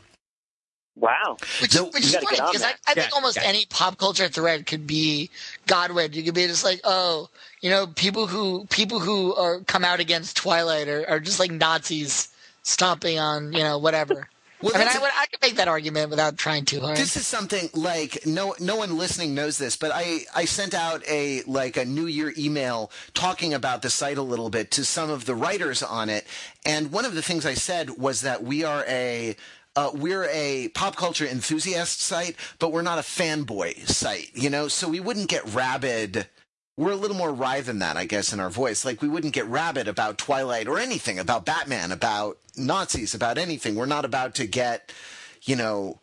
Wow. 0.97 1.37
Which, 1.61 1.71
The- 1.73 1.85
which 1.85 2.03
is 2.03 2.15
funny 2.15 2.35
because 2.35 2.63
I, 2.63 2.71
that. 2.71 2.79
I 2.87 2.93
think 2.95 3.13
almost 3.15 3.37
yeah. 3.37 3.43
any 3.45 3.65
pop 3.69 3.97
culture 3.97 4.27
thread 4.27 4.65
could 4.65 4.87
be 4.87 5.29
Godwin. 5.67 6.11
You 6.13 6.23
could 6.23 6.33
be 6.33 6.47
just 6.47 6.65
like, 6.65 6.81
oh, 6.83 7.29
you 7.61 7.69
know, 7.69 7.87
people 7.87 8.25
who 8.27 8.65
people 8.69 8.99
who 8.99 9.33
are 9.35 9.59
come 9.61 9.85
out 9.85 9.99
against 9.99 10.35
Twilight 10.35 10.87
are, 10.87 11.07
are 11.07 11.19
just 11.19 11.39
like 11.39 11.51
Nazis 11.51 12.29
stomping 12.63 13.19
on, 13.19 13.53
you 13.53 13.59
know, 13.59 13.77
whatever. 13.77 14.27
Well, 14.61 14.75
I 14.75 14.79
mean, 14.79 14.87
I 14.87 14.99
would 14.99 15.11
I 15.15 15.25
could 15.27 15.41
make 15.41 15.55
that 15.57 15.67
argument 15.67 16.09
without 16.09 16.35
trying 16.35 16.65
too 16.65 16.79
hard. 16.81 16.97
This 16.97 17.15
is 17.15 17.27
something 17.27 17.69
like 17.73 18.25
no 18.25 18.55
no 18.59 18.75
one 18.75 18.97
listening 18.97 19.35
knows 19.35 19.57
this, 19.57 19.77
but 19.77 19.91
I 19.93 20.21
I 20.35 20.45
sent 20.45 20.73
out 20.73 21.03
a 21.07 21.43
like 21.43 21.77
a 21.77 21.85
New 21.85 22.07
Year 22.07 22.33
email 22.37 22.91
talking 23.13 23.53
about 23.53 23.83
the 23.83 23.89
site 23.89 24.17
a 24.17 24.23
little 24.23 24.49
bit 24.49 24.71
to 24.71 24.83
some 24.83 25.11
of 25.11 25.25
the 25.25 25.35
writers 25.35 25.83
on 25.83 26.09
it, 26.09 26.25
and 26.65 26.91
one 26.91 27.05
of 27.05 27.13
the 27.13 27.21
things 27.21 27.45
I 27.45 27.53
said 27.53 27.97
was 27.97 28.21
that 28.21 28.43
we 28.43 28.63
are 28.63 28.83
a 28.87 29.35
uh, 29.75 29.91
we're 29.93 30.27
a 30.31 30.69
pop 30.69 30.95
culture 30.95 31.27
enthusiast 31.27 32.01
site, 32.01 32.35
but 32.57 32.71
we're 32.71 32.81
not 32.81 32.97
a 32.97 33.03
fanboy 33.03 33.87
site, 33.87 34.31
you 34.33 34.49
know. 34.49 34.67
So 34.67 34.89
we 34.89 34.99
wouldn't 34.99 35.29
get 35.29 35.53
rabid. 35.53 36.27
We're 36.77 36.91
a 36.91 36.95
little 36.95 37.17
more 37.17 37.31
wry 37.31 37.61
than 37.61 37.79
that, 37.79 37.95
I 37.95 38.05
guess, 38.05 38.33
in 38.33 38.39
our 38.39 38.49
voice. 38.49 38.83
Like 38.83 39.03
we 39.03 39.07
wouldn't 39.07 39.33
get 39.33 39.45
rabid 39.45 39.87
about 39.87 40.17
Twilight 40.17 40.67
or 40.67 40.79
anything, 40.79 41.19
about 41.19 41.45
Batman, 41.45 41.91
about 41.91 42.37
Nazis, 42.57 43.13
about 43.13 43.37
anything. 43.37 43.75
We're 43.75 43.85
not 43.85 44.05
about 44.05 44.35
to 44.35 44.47
get, 44.47 44.91
you 45.43 45.55
know, 45.55 45.99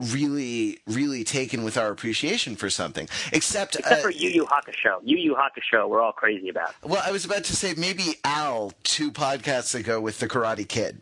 really, 0.00 0.80
really 0.86 1.24
taken 1.24 1.62
with 1.64 1.76
our 1.76 1.90
appreciation 1.90 2.56
for 2.56 2.68
something. 2.68 3.08
Except, 3.32 3.76
Except 3.76 4.00
uh, 4.00 4.02
for 4.02 4.10
Yu 4.10 4.28
Yu 4.30 4.44
Hakusho. 4.46 5.00
Yu 5.04 5.16
Yu 5.16 5.34
Hakusho, 5.36 5.88
we're 5.88 6.00
all 6.00 6.12
crazy 6.12 6.48
about. 6.48 6.74
well, 6.82 7.02
I 7.04 7.10
was 7.12 7.24
about 7.24 7.44
to 7.44 7.56
say 7.56 7.74
maybe 7.76 8.16
Al 8.24 8.72
two 8.82 9.10
podcasts 9.12 9.74
ago 9.74 10.00
with 10.00 10.18
the 10.18 10.28
Karate 10.28 10.68
Kid. 10.68 11.00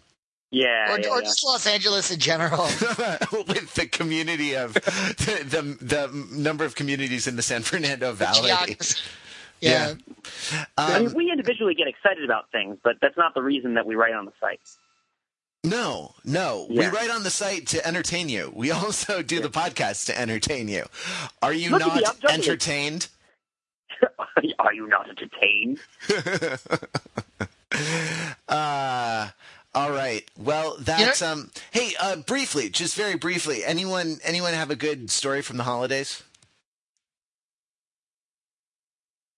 Yeah. 0.51 0.93
or, 0.95 1.01
yeah, 1.01 1.09
or 1.09 1.17
yeah. 1.17 1.23
just 1.23 1.43
Los 1.47 1.67
Angeles 1.67 2.11
in 2.11 2.19
general. 2.21 2.65
with 3.49 3.73
the 3.75 3.89
community 3.91 4.55
of 4.55 4.75
the, 4.75 5.45
the 5.49 5.85
the 5.85 6.27
number 6.39 6.67
of 6.67 6.75
communities 6.75 7.27
in 7.27 7.37
the 7.37 7.43
San 7.43 7.63
Fernando 7.63 8.13
Valley. 8.13 8.49
Geography. 8.49 9.01
Yeah. 9.63 9.95
I 10.77 10.97
Um, 10.97 11.05
mean, 11.07 11.15
we 11.15 11.31
individually 11.31 11.75
get 11.75 11.87
excited 11.89 12.25
about 12.25 12.51
things, 12.51 12.77
but 12.85 12.97
that's 13.01 13.17
not 13.17 13.33
the 13.33 13.41
reason 13.43 13.75
that 13.75 13.87
we 13.87 13.95
write 13.95 14.13
on 14.13 14.27
the 14.27 14.33
site. 14.41 14.61
No, 15.73 16.15
no. 16.23 16.67
Yeah. 16.69 16.91
We 16.91 16.97
write 16.97 17.11
on 17.11 17.23
the 17.23 17.31
site 17.31 17.67
to 17.69 17.87
entertain 17.87 18.29
you. 18.29 18.53
We 18.55 18.71
also 18.71 19.23
do 19.23 19.41
the 19.41 19.49
podcast 19.49 20.05
to 20.07 20.21
entertain 20.21 20.69
you. 20.69 20.85
Are 21.41 21.55
you 21.55 21.71
Look 21.71 21.81
not 21.81 21.97
me, 21.97 22.05
entertained? 22.29 23.09
Are 24.59 24.75
you 24.75 24.87
not 24.87 25.09
entertained? 25.09 25.79
Uh 28.47 29.31
all 29.75 29.91
right. 29.91 30.31
Well, 30.39 30.77
that's 30.79 31.23
um. 31.23 31.51
Hey, 31.71 31.95
uh, 31.99 32.17
briefly, 32.17 32.69
just 32.69 32.95
very 32.95 33.17
briefly, 33.17 33.65
anyone 33.65 34.19
anyone 34.23 34.53
have 34.53 34.71
a 34.71 34.77
good 34.77 35.11
story 35.11 35.41
from 35.41 35.57
the 35.57 35.63
holidays? 35.63 36.23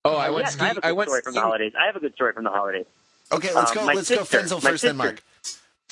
Oh, 0.04 0.16
I 0.16 0.30
went 0.30 0.46
yes, 0.46 0.58
I 0.60 0.66
have 0.66 0.78
a 0.78 0.80
good 0.80 0.88
I 0.88 0.92
went 0.92 1.10
story 1.10 1.22
from 1.22 1.34
the 1.34 1.40
holidays. 1.40 1.72
I 1.80 1.86
have 1.86 1.94
a 1.94 2.00
good 2.00 2.14
story 2.14 2.32
from 2.32 2.42
the 2.42 2.50
holidays. 2.50 2.86
Okay, 3.30 3.54
let's 3.54 3.70
Um, 3.70 3.76
go. 3.76 3.86
my 3.86 3.94
Let's 3.94 4.10
go, 4.10 4.24
Fenzel 4.24 4.60
my 4.62 4.70
first, 4.70 4.82
then 4.82 4.96
Mark. 4.96 5.22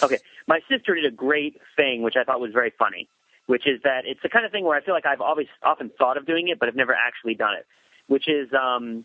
Okay, 0.02 0.18
my 0.46 0.60
sister 0.68 0.94
did 0.94 1.04
a 1.04 1.14
great 1.14 1.60
thing, 1.76 2.02
which 2.02 2.16
I 2.16 2.24
thought 2.24 2.40
was 2.40 2.52
very 2.52 2.72
funny, 2.78 3.08
which 3.46 3.66
is 3.66 3.80
that 3.84 4.02
it's 4.04 4.20
the 4.22 4.28
kind 4.28 4.44
of 4.44 4.52
thing 4.52 4.64
where 4.64 4.76
I 4.76 4.82
feel 4.82 4.94
like 4.94 5.06
I've 5.06 5.20
always 5.20 5.46
often 5.62 5.90
thought 5.96 6.16
of 6.16 6.26
doing 6.26 6.48
it, 6.48 6.58
but 6.58 6.68
I've 6.68 6.76
never 6.76 6.94
actually 6.94 7.34
done 7.34 7.54
it. 7.54 7.66
Which 8.08 8.28
is, 8.28 8.48
um, 8.52 9.04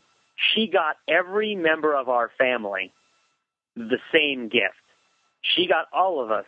she 0.53 0.67
got 0.67 0.97
every 1.07 1.55
member 1.55 1.95
of 1.95 2.09
our 2.09 2.31
family 2.37 2.91
the 3.75 3.99
same 4.11 4.49
gift. 4.49 4.75
She 5.41 5.67
got 5.67 5.85
all 5.93 6.23
of 6.23 6.31
us 6.31 6.45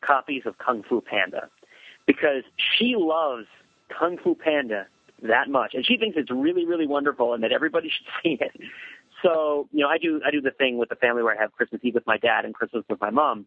copies 0.00 0.42
of 0.46 0.58
Kung 0.58 0.82
Fu 0.82 1.00
Panda 1.00 1.48
because 2.06 2.42
she 2.56 2.94
loves 2.96 3.46
Kung 3.88 4.18
Fu 4.18 4.34
Panda 4.34 4.86
that 5.22 5.48
much, 5.48 5.74
and 5.74 5.86
she 5.86 5.96
thinks 5.96 6.16
it's 6.16 6.30
really, 6.30 6.66
really 6.66 6.86
wonderful, 6.86 7.34
and 7.34 7.44
that 7.44 7.52
everybody 7.52 7.88
should 7.96 8.06
see 8.22 8.44
it. 8.44 8.52
So, 9.22 9.68
you 9.72 9.80
know, 9.80 9.88
I 9.88 9.98
do 9.98 10.20
I 10.26 10.30
do 10.30 10.40
the 10.40 10.50
thing 10.50 10.78
with 10.78 10.88
the 10.88 10.96
family 10.96 11.22
where 11.22 11.36
I 11.36 11.40
have 11.40 11.52
Christmas 11.52 11.80
Eve 11.84 11.94
with 11.94 12.06
my 12.06 12.18
dad 12.18 12.44
and 12.44 12.54
Christmas 12.54 12.84
with 12.88 13.00
my 13.00 13.10
mom. 13.10 13.46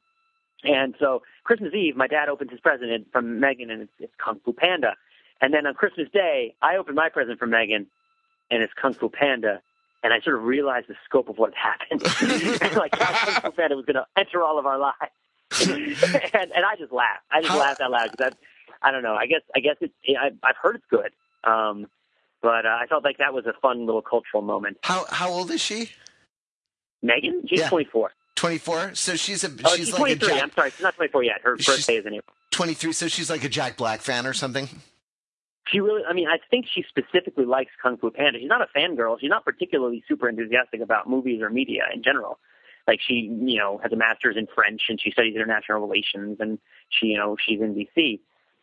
And 0.65 0.95
so 0.99 1.21
Christmas 1.43 1.73
Eve, 1.73 1.95
my 1.95 2.07
dad 2.07 2.29
opens 2.29 2.51
his 2.51 2.59
present 2.59 3.07
from 3.11 3.39
Megan, 3.39 3.69
and 3.69 3.83
it's, 3.83 3.91
it's 3.99 4.13
Kung 4.23 4.39
Fu 4.43 4.53
Panda. 4.53 4.95
And 5.41 5.53
then 5.53 5.65
on 5.67 5.73
Christmas 5.73 6.07
Day, 6.13 6.55
I 6.61 6.77
open 6.77 6.95
my 6.95 7.09
present 7.09 7.39
from 7.39 7.51
Megan, 7.51 7.87
and 8.49 8.63
it's 8.63 8.73
Kung 8.73 8.93
Fu 8.93 9.09
Panda. 9.09 9.61
And 10.03 10.13
I 10.13 10.19
sort 10.21 10.35
of 10.37 10.43
realized 10.43 10.87
the 10.87 10.95
scope 11.03 11.29
of 11.29 11.37
what 11.37 11.53
had 11.55 11.77
happened, 11.89 12.01
like 12.77 12.95
how 12.97 13.13
Kung 13.41 13.51
Fu 13.51 13.57
Panda 13.57 13.75
was 13.75 13.85
going 13.85 13.95
to 13.95 14.05
enter 14.17 14.43
all 14.43 14.59
of 14.59 14.65
our 14.65 14.77
lives. 14.77 14.95
and, 15.67 16.51
and 16.51 16.65
I 16.65 16.75
just 16.77 16.91
laughed. 16.91 17.23
I 17.31 17.41
just 17.41 17.55
laughed 17.55 17.81
out 17.81 17.91
loud 17.91 18.11
because 18.11 18.33
I, 18.81 18.87
I 18.89 18.91
don't 18.91 19.03
know. 19.03 19.15
I 19.15 19.25
guess 19.27 19.41
I 19.55 19.59
guess 19.59 19.75
it. 19.79 19.91
I, 20.19 20.31
I've 20.43 20.57
heard 20.61 20.75
it's 20.75 20.85
good, 20.89 21.11
um, 21.43 21.87
but 22.41 22.65
uh, 22.65 22.77
I 22.81 22.87
felt 22.87 23.03
like 23.03 23.19
that 23.19 23.33
was 23.33 23.45
a 23.45 23.53
fun 23.61 23.85
little 23.85 24.01
cultural 24.01 24.41
moment. 24.41 24.77
How 24.83 25.05
how 25.09 25.29
old 25.29 25.51
is 25.51 25.61
she? 25.61 25.91
Megan, 27.01 27.43
she's 27.47 27.59
Yeah. 27.59 27.69
24. 27.69 28.11
Twenty 28.35 28.57
four. 28.57 28.93
So 28.95 29.15
she's 29.15 29.43
a 29.43 29.51
Oh, 29.63 29.69
she's 29.75 29.87
she's, 29.87 29.93
like 29.93 30.13
a 30.13 30.15
23. 30.17 30.27
Jack, 30.27 30.43
I'm 30.43 30.51
sorry, 30.51 30.71
she's 30.71 30.81
not 30.81 30.95
24 30.95 31.23
yet. 31.23 31.41
Her 31.43 31.55
birthday 31.55 31.95
is 31.95 32.05
in 32.05 32.13
April. 32.15 32.35
twenty 32.51 32.73
three. 32.73 32.91
So 32.93 33.07
she's 33.07 33.29
like 33.29 33.43
a 33.43 33.49
Jack 33.49 33.77
Black 33.77 34.01
fan 34.01 34.25
or 34.27 34.33
something. 34.33 34.67
She 35.67 35.79
really, 35.79 36.03
I 36.07 36.13
mean, 36.13 36.27
I 36.27 36.37
think 36.51 36.65
she 36.71 36.83
specifically 36.87 37.45
likes 37.45 37.71
Kung 37.81 37.97
Fu 37.97 38.11
Panda. 38.11 38.37
She's 38.39 38.47
not 38.47 38.61
a 38.61 38.67
fangirl. 38.77 39.19
She's 39.19 39.29
not 39.31 39.43
particularly 39.45 40.03
super 40.07 40.29
enthusiastic 40.29 40.81
about 40.81 41.09
movies 41.09 41.41
or 41.41 41.49
media 41.49 41.83
in 41.93 42.03
general. 42.03 42.37
Like 42.87 42.99
she, 43.01 43.15
you 43.43 43.57
know, 43.57 43.79
has 43.81 43.91
a 43.91 43.95
master's 43.95 44.37
in 44.37 44.45
French 44.53 44.81
and 44.89 45.01
she 45.01 45.09
studies 45.09 45.35
international 45.35 45.79
relations 45.81 46.37
and 46.39 46.59
she, 46.89 47.07
you 47.07 47.17
know, 47.17 47.35
she's 47.43 47.59
in 47.61 47.73
DC. 47.73 48.19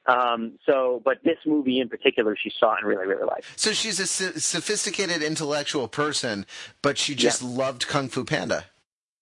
Um, 0.06 0.58
so, 0.64 1.02
but 1.04 1.18
this 1.24 1.38
movie 1.44 1.80
in 1.80 1.88
particular, 1.88 2.36
she 2.40 2.52
saw 2.56 2.76
and 2.76 2.86
really, 2.86 3.06
really 3.06 3.24
liked. 3.24 3.46
So 3.56 3.72
she's 3.72 3.98
a 3.98 4.06
so- 4.06 4.32
sophisticated 4.36 5.22
intellectual 5.24 5.88
person, 5.88 6.46
but 6.82 6.98
she 6.98 7.16
just 7.16 7.42
loved 7.42 7.88
Kung 7.88 8.08
Fu 8.08 8.24
Panda. 8.24 8.66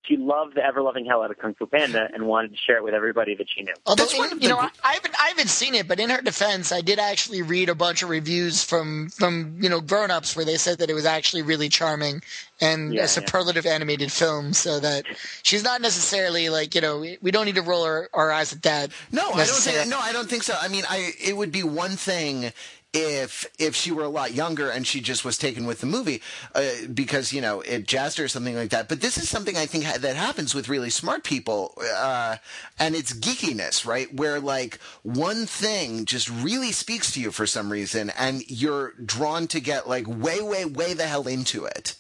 She 0.03 0.17
loved 0.17 0.57
the 0.57 0.65
ever 0.65 0.81
loving 0.81 1.05
hell 1.05 1.23
out 1.23 1.31
of 1.31 1.39
Kung 1.39 1.55
Fu 1.55 1.67
Panda 1.67 2.09
and 2.13 2.27
wanted 2.27 2.53
to 2.53 2.57
share 2.57 2.79
it 2.79 2.85
with 2.85 2.95
everybody 2.95 3.35
that 3.35 3.47
she 3.55 3.63
knew. 3.63 3.75
Although, 3.87 4.05
That's 4.05 4.19
one 4.19 4.41
you 4.41 4.49
know, 4.49 4.59
I, 4.59 4.71
I 4.83 4.95
haven't, 4.95 5.15
I 5.21 5.29
haven't 5.29 5.51
seen 5.51 5.75
it, 5.75 5.87
but 5.87 6.01
in 6.01 6.09
her 6.11 6.23
defense, 6.23 6.73
I 6.73 6.81
did 6.81 6.99
actually 6.99 7.43
read 7.43 7.69
a 7.69 7.75
bunch 7.75 8.03
of 8.03 8.09
reviews 8.09 8.65
from, 8.65 9.11
from 9.11 9.59
you 9.61 9.69
know, 9.69 9.81
grown-ups 9.81 10.35
where 10.35 10.45
they 10.45 10.57
said 10.57 10.79
that 10.79 10.89
it 10.89 10.95
was 10.95 11.05
actually 11.05 11.43
really 11.43 11.69
charming 11.69 12.23
and 12.61 12.93
Yeah, 12.93 13.05
a 13.05 13.09
superlative 13.09 13.67
animated 13.67 14.13
film, 14.13 14.53
so 14.53 14.81
that 14.81 15.05
she's 15.43 15.65
not 15.65 15.81
necessarily 15.81 16.51
like 16.51 16.75
you 16.75 16.81
know 16.81 17.01
we, 17.01 17.19
we 17.23 17.31
don't 17.31 17.47
need 17.47 17.55
to 17.55 17.63
roll 17.63 17.85
our, 17.85 18.09
our 18.13 18.31
eyes 18.31 18.53
at 18.53 18.63
that. 18.63 18.91
No, 19.13 19.31
I 19.31 19.47
don't 19.47 19.57
think. 19.57 19.89
No, 19.89 19.99
I 19.99 20.13
don't 20.13 20.29
think 20.29 20.43
so. 20.43 20.55
I 20.61 20.69
mean, 20.69 20.85
I 20.89 21.13
it 21.23 21.37
would 21.37 21.53
be 21.53 21.63
one 21.63 21.93
thing 21.93 22.53
if 22.93 23.47
if 23.59 23.76
she 23.76 23.93
were 23.93 24.03
a 24.05 24.09
lot 24.09 24.34
younger 24.34 24.68
and 24.68 24.86
she 24.86 25.01
just 25.01 25.24
was 25.24 25.38
taken 25.38 25.64
with 25.64 25.80
the 25.80 25.86
movie 25.86 26.20
uh, 26.55 26.62
because 26.93 27.32
you 27.32 27.41
know 27.41 27.61
it 27.61 27.86
jazzed 27.86 28.18
her 28.18 28.24
or 28.24 28.28
something 28.28 28.57
like 28.57 28.70
that. 28.70 28.88
But 28.88 29.01
this 29.01 29.16
is 29.16 29.28
something 29.28 29.57
I 29.57 29.66
think 29.66 29.84
ha- 29.84 29.99
that 29.99 30.16
happens 30.16 30.55
with 30.55 30.68
really 30.68 30.91
smart 30.91 31.22
people, 31.22 31.80
uh, 31.97 32.36
and 32.78 32.95
it's 32.97 33.12
geekiness, 33.12 33.86
right? 33.86 34.12
Where 34.14 34.41
like 34.41 34.78
one 35.03 35.47
thing 35.47 36.05
just 36.05 36.28
really 36.28 36.72
speaks 36.72 37.12
to 37.12 37.20
you 37.20 37.30
for 37.30 37.47
some 37.47 37.70
reason, 37.70 38.11
and 38.18 38.43
you're 38.51 38.93
drawn 39.05 39.47
to 39.49 39.61
get 39.61 39.88
like 39.88 40.07
way, 40.09 40.41
way, 40.43 40.64
way 40.64 40.95
the 40.95 41.07
hell 41.07 41.28
into 41.28 41.64
it. 41.66 41.95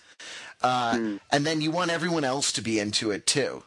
Uh, 0.62 1.18
And 1.30 1.46
then 1.46 1.60
you 1.62 1.70
want 1.70 1.90
everyone 1.90 2.24
else 2.24 2.52
to 2.52 2.60
be 2.62 2.78
into 2.78 3.10
it 3.10 3.26
too. 3.26 3.62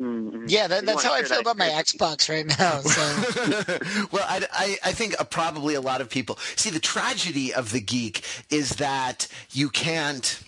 Mm-hmm. 0.00 0.46
Yeah, 0.48 0.66
that, 0.66 0.86
that's 0.86 1.04
how 1.04 1.14
I 1.14 1.22
feel 1.22 1.40
about 1.40 1.58
my. 1.58 1.68
Xbox 1.68 2.28
right 2.28 2.46
now. 2.46 2.80
So 2.80 4.06
well, 4.12 4.24
I, 4.28 4.46
I, 4.52 4.76
I 4.88 4.92
think 4.92 5.14
uh, 5.20 5.24
probably 5.24 5.74
a 5.74 5.80
lot 5.80 6.00
of 6.00 6.10
people 6.10 6.38
see 6.56 6.70
the 6.70 6.80
tragedy 6.80 7.52
of 7.54 7.72
the 7.72 7.80
geek 7.80 8.24
is 8.50 8.70
that 8.76 9.28
you 9.50 9.68
can't. 9.68 10.40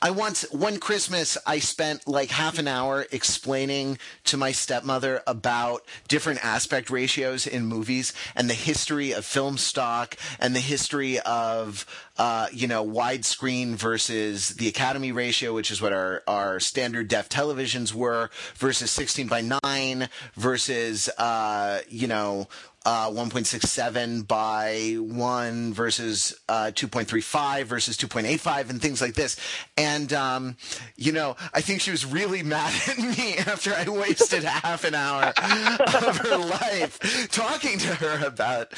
I 0.00 0.10
once 0.10 0.50
one 0.50 0.78
Christmas 0.78 1.36
I 1.46 1.58
spent 1.58 2.06
like 2.06 2.30
half 2.30 2.58
an 2.58 2.68
hour 2.68 3.06
explaining 3.10 3.98
to 4.24 4.36
my 4.36 4.52
stepmother 4.52 5.22
about 5.26 5.84
different 6.08 6.44
aspect 6.44 6.90
ratios 6.90 7.46
in 7.46 7.66
movies 7.66 8.12
and 8.34 8.48
the 8.48 8.54
history 8.54 9.12
of 9.12 9.24
film 9.24 9.58
stock 9.58 10.16
and 10.38 10.54
the 10.54 10.60
history 10.60 11.18
of 11.20 11.86
uh, 12.16 12.46
you 12.52 12.68
know 12.68 12.84
widescreen 12.84 13.74
versus 13.74 14.50
the 14.50 14.68
Academy 14.68 15.12
ratio, 15.12 15.52
which 15.52 15.70
is 15.70 15.82
what 15.82 15.92
our 15.92 16.22
our 16.26 16.60
standard 16.60 17.08
def 17.08 17.28
televisions 17.28 17.92
were, 17.92 18.30
versus 18.56 18.90
16 18.90 19.26
by 19.26 19.42
9 19.64 20.08
versus 20.34 21.08
uh, 21.18 21.80
you 21.88 22.06
know 22.06 22.48
uh, 22.84 23.08
1.67 23.10 24.26
by 24.28 24.96
1 24.98 25.72
versus 25.72 26.38
uh, 26.48 26.70
2.35 26.74 27.64
versus 27.64 27.96
2.85 27.96 28.70
and 28.70 28.82
things 28.82 29.00
like 29.00 29.14
this. 29.14 29.36
And, 29.76 30.12
um, 30.12 30.56
you 30.96 31.12
know, 31.12 31.36
I 31.54 31.60
think 31.60 31.80
she 31.80 31.90
was 31.90 32.04
really 32.04 32.42
mad 32.54 32.72
at 32.88 32.98
me 32.98 33.36
after 33.38 33.74
I 33.74 33.88
wasted 33.88 34.44
half 34.44 34.84
an 34.84 34.94
hour 34.94 35.32
of 35.36 36.18
her 36.18 36.36
life 36.36 37.28
talking 37.30 37.78
to 37.78 37.94
her 37.94 38.26
about. 38.26 38.72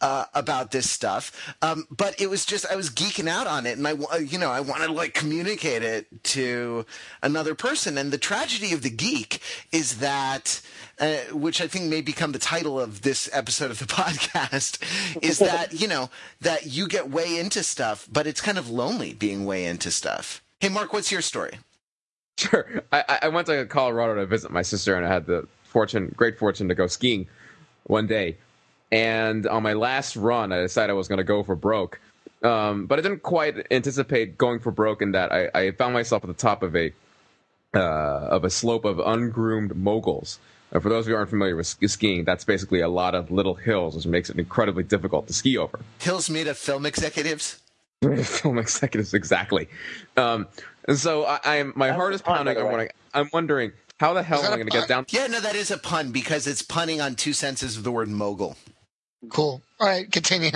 Uh, 0.00 0.26
about 0.32 0.70
this 0.70 0.88
stuff, 0.88 1.56
um, 1.60 1.84
but 1.90 2.20
it 2.20 2.30
was 2.30 2.46
just 2.46 2.64
I 2.70 2.76
was 2.76 2.88
geeking 2.88 3.28
out 3.28 3.48
on 3.48 3.66
it, 3.66 3.78
and 3.78 3.88
I, 3.88 4.18
you 4.18 4.38
know, 4.38 4.48
I 4.48 4.60
wanted 4.60 4.86
to 4.86 4.92
like 4.92 5.12
communicate 5.12 5.82
it 5.82 6.22
to 6.22 6.86
another 7.20 7.56
person. 7.56 7.98
And 7.98 8.12
the 8.12 8.16
tragedy 8.16 8.72
of 8.72 8.82
the 8.82 8.90
geek 8.90 9.40
is 9.72 9.98
that 9.98 10.60
uh, 11.00 11.16
which 11.32 11.60
I 11.60 11.66
think 11.68 11.86
may 11.86 12.00
become 12.00 12.32
the 12.32 12.38
title 12.38 12.80
of 12.80 13.02
this 13.02 13.28
episode 13.32 13.70
of 13.70 13.78
the 13.78 13.84
podcast, 14.02 14.78
is 15.22 15.38
that, 15.40 15.72
you 15.80 15.88
know, 15.88 16.10
that 16.40 16.66
you 16.66 16.88
get 16.88 17.10
way 17.10 17.38
into 17.38 17.62
stuff, 17.62 18.08
but 18.10 18.26
it's 18.26 18.40
kind 18.40 18.58
of 18.58 18.68
lonely 18.70 19.12
being 19.14 19.44
way 19.46 19.64
into 19.64 19.90
stuff. 19.90 20.42
Hey, 20.60 20.68
Mark, 20.68 20.92
what's 20.92 21.12
your 21.12 21.22
story? 21.22 21.58
Sure. 22.36 22.82
I, 22.92 23.04
I- 23.08 23.18
I 23.22 23.28
went 23.28 23.46
to 23.48 23.64
Colorado 23.66 24.14
to 24.16 24.26
visit 24.26 24.50
my 24.50 24.62
sister, 24.62 24.94
and 24.96 25.04
I 25.04 25.08
had 25.12 25.26
the 25.26 25.46
fortune, 25.64 26.12
great 26.16 26.38
fortune, 26.38 26.68
to 26.68 26.74
go 26.74 26.86
skiing 26.86 27.26
one 27.84 28.06
day. 28.06 28.36
And 28.90 29.46
on 29.46 29.62
my 29.62 29.74
last 29.74 30.16
run, 30.16 30.52
I 30.52 30.60
decided 30.60 30.90
I 30.90 30.94
was 30.94 31.08
going 31.08 31.18
to 31.18 31.24
go 31.24 31.42
for 31.42 31.54
broke. 31.54 32.00
Um, 32.42 32.86
but 32.86 32.98
I 32.98 33.02
didn't 33.02 33.22
quite 33.22 33.66
anticipate 33.72 34.38
going 34.38 34.60
for 34.60 34.70
broke 34.70 35.02
in 35.02 35.12
that 35.12 35.32
I, 35.32 35.48
I 35.54 35.70
found 35.72 35.92
myself 35.92 36.22
at 36.22 36.28
the 36.28 36.34
top 36.34 36.62
of 36.62 36.74
a 36.76 36.92
uh, 37.74 37.78
of 37.80 38.44
a 38.44 38.50
slope 38.50 38.84
of 38.84 38.98
ungroomed 39.00 39.76
moguls. 39.76 40.38
Uh, 40.72 40.80
for 40.80 40.88
those 40.88 41.06
who 41.06 41.14
aren't 41.14 41.30
familiar 41.30 41.56
with 41.56 41.66
skiing, 41.66 42.24
that's 42.24 42.44
basically 42.44 42.80
a 42.80 42.88
lot 42.88 43.14
of 43.14 43.30
little 43.30 43.54
hills, 43.54 43.96
which 43.96 44.06
makes 44.06 44.28
it 44.28 44.38
incredibly 44.38 44.82
difficult 44.82 45.26
to 45.26 45.32
ski 45.32 45.56
over. 45.56 45.80
Hills 46.00 46.28
made 46.28 46.46
of 46.46 46.58
film 46.58 46.84
executives. 46.84 47.60
film 48.24 48.58
executives 48.58 49.14
exactly. 49.14 49.68
Um, 50.16 50.46
and 50.86 50.98
so 50.98 51.24
I, 51.24 51.40
I 51.44 51.56
am 51.56 51.72
my 51.74 51.88
That 51.88 51.96
heart 51.96 52.14
is 52.14 52.20
a 52.20 52.24
pun, 52.24 52.36
pounding. 52.36 52.58
I'm 52.58 52.64
wondering, 52.64 52.88
I'm 53.14 53.30
wondering 53.32 53.72
how 53.98 54.12
the 54.14 54.22
hell 54.22 54.40
am 54.40 54.52
I 54.52 54.56
going 54.56 54.68
to 54.68 54.72
get 54.72 54.88
down? 54.88 55.06
Yeah, 55.08 55.26
no, 55.26 55.40
that 55.40 55.56
is 55.56 55.70
a 55.70 55.78
pun 55.78 56.12
because 56.12 56.46
it's 56.46 56.62
punning 56.62 57.00
on 57.00 57.14
two 57.14 57.32
senses 57.32 57.76
of 57.76 57.82
the 57.84 57.90
word 57.90 58.08
mogul. 58.08 58.56
cool. 59.30 59.62
All 59.80 59.86
right, 59.86 60.10
continue. 60.10 60.50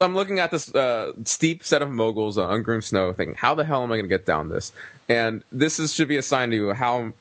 I'm 0.00 0.14
looking 0.14 0.38
at 0.40 0.50
this 0.50 0.74
uh, 0.74 1.12
steep 1.24 1.64
set 1.64 1.80
of 1.82 1.90
moguls 1.90 2.36
on 2.36 2.52
ungroomed 2.52 2.84
snow, 2.84 3.12
thinking, 3.12 3.36
how 3.36 3.54
the 3.54 3.64
hell 3.64 3.82
am 3.82 3.92
I 3.92 3.96
going 3.96 4.04
to 4.04 4.08
get 4.08 4.26
down 4.26 4.48
this? 4.48 4.72
And 5.08 5.42
this 5.52 5.78
is, 5.78 5.94
should 5.94 6.08
be 6.08 6.16
a 6.16 6.22
sign 6.22 6.50
to 6.50 6.56
you 6.56 6.72
how 6.72 7.12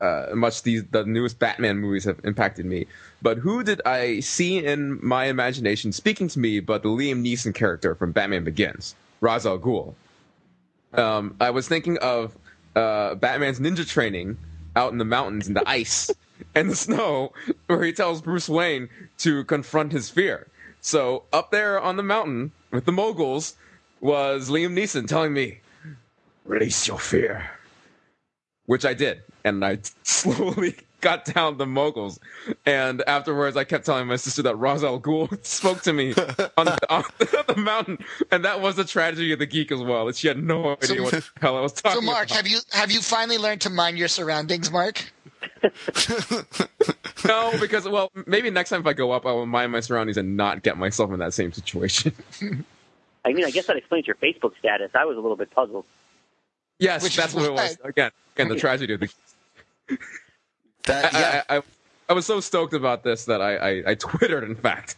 uh, 0.00 0.26
much 0.34 0.62
these 0.62 0.84
the 0.90 1.04
newest 1.04 1.38
Batman 1.38 1.78
movies 1.78 2.04
have 2.04 2.20
impacted 2.24 2.66
me. 2.66 2.86
But 3.22 3.38
who 3.38 3.62
did 3.62 3.80
I 3.86 4.20
see 4.20 4.64
in 4.64 4.98
my 5.04 5.26
imagination 5.26 5.92
speaking 5.92 6.28
to 6.28 6.38
me 6.38 6.60
but 6.60 6.82
the 6.82 6.88
Liam 6.88 7.24
Neeson 7.24 7.54
character 7.54 7.94
from 7.94 8.12
Batman 8.12 8.44
Begins, 8.44 8.94
Ra's 9.20 9.46
al 9.46 9.58
Ghul? 9.58 9.94
Um, 10.94 11.36
I 11.40 11.50
was 11.50 11.66
thinking 11.66 11.98
of 11.98 12.36
uh, 12.76 13.14
Batman's 13.16 13.60
ninja 13.60 13.86
training 13.88 14.36
out 14.76 14.92
in 14.92 14.98
the 14.98 15.04
mountains 15.04 15.48
in 15.48 15.54
the 15.54 15.68
ice 15.68 16.10
and 16.54 16.70
the 16.70 16.76
snow, 16.76 17.32
where 17.66 17.82
he 17.82 17.92
tells 17.92 18.20
Bruce 18.20 18.48
Wayne 18.48 18.88
to 19.18 19.44
confront 19.44 19.92
his 19.92 20.10
fear. 20.10 20.46
So 20.80 21.24
up 21.32 21.50
there 21.50 21.80
on 21.80 21.96
the 21.96 22.02
mountain 22.02 22.52
with 22.70 22.84
the 22.84 22.92
moguls 22.92 23.54
was 24.00 24.50
Liam 24.50 24.74
Neeson 24.74 25.08
telling 25.08 25.32
me, 25.32 25.60
"Release 26.44 26.86
your 26.86 26.98
fear," 26.98 27.50
which 28.66 28.84
I 28.84 28.92
did, 28.92 29.22
and 29.44 29.64
I 29.64 29.78
slowly 30.02 30.74
got 31.00 31.26
down 31.26 31.58
the 31.58 31.66
moguls. 31.66 32.18
And 32.64 33.02
afterwards, 33.06 33.56
I 33.58 33.64
kept 33.64 33.84
telling 33.84 34.06
my 34.06 34.16
sister 34.16 34.40
that 34.42 34.56
Ra's 34.56 34.82
al 34.82 34.98
Ghul 35.00 35.44
spoke 35.46 35.82
to 35.82 35.92
me 35.92 36.10
on 36.56 36.66
the, 36.66 36.78
on 36.88 37.04
the 37.46 37.54
mountain, 37.56 37.98
and 38.30 38.44
that 38.44 38.60
was 38.60 38.76
the 38.76 38.84
tragedy 38.84 39.32
of 39.32 39.38
the 39.38 39.46
geek 39.46 39.70
as 39.70 39.80
well. 39.82 40.06
That 40.06 40.16
she 40.16 40.28
had 40.28 40.42
no 40.42 40.72
idea 40.72 40.86
So- 40.96 41.02
what 41.02 41.12
the 41.12 41.24
hell 41.40 41.56
I 41.56 41.60
was 41.60 41.72
talking 41.72 41.98
about. 41.98 42.00
So, 42.02 42.12
Mark, 42.12 42.26
about. 42.28 42.36
have 42.36 42.48
you 42.48 42.58
have 42.72 42.90
you 42.90 43.00
finally 43.00 43.38
learned 43.38 43.60
to 43.62 43.70
mind 43.70 43.98
your 43.98 44.08
surroundings, 44.08 44.70
Mark? 44.72 45.12
No, 47.26 47.52
because 47.58 47.88
well, 47.88 48.10
maybe 48.26 48.50
next 48.50 48.68
time 48.70 48.80
if 48.80 48.86
I 48.86 48.92
go 48.92 49.10
up, 49.12 49.24
I 49.24 49.32
will 49.32 49.46
mind 49.46 49.72
my 49.72 49.80
surroundings 49.80 50.18
and 50.18 50.36
not 50.36 50.62
get 50.62 50.76
myself 50.76 51.10
in 51.12 51.18
that 51.20 51.32
same 51.32 51.52
situation. 51.52 52.12
I 53.24 53.32
mean, 53.32 53.44
I 53.46 53.50
guess 53.50 53.66
that 53.66 53.76
explains 53.76 54.06
your 54.06 54.16
Facebook 54.16 54.52
status. 54.58 54.90
I 54.94 55.06
was 55.06 55.16
a 55.16 55.20
little 55.20 55.36
bit 55.36 55.50
puzzled. 55.50 55.86
yes, 56.78 57.02
Which 57.02 57.16
that's 57.16 57.32
what 57.32 57.44
it 57.46 57.52
was. 57.52 57.78
Again, 57.82 58.10
again, 58.36 58.48
the 58.48 58.56
tragedy 58.56 58.92
of 58.94 59.00
the. 59.00 59.08
That, 60.84 61.12
yeah. 61.12 61.42
I, 61.48 61.54
I, 61.54 61.58
I, 61.58 61.62
I 62.10 62.12
was 62.12 62.26
so 62.26 62.40
stoked 62.40 62.74
about 62.74 63.02
this 63.02 63.24
that 63.26 63.40
I, 63.40 63.56
I, 63.56 63.90
I 63.90 63.94
twittered, 63.98 64.44
in 64.44 64.54
fact, 64.54 64.96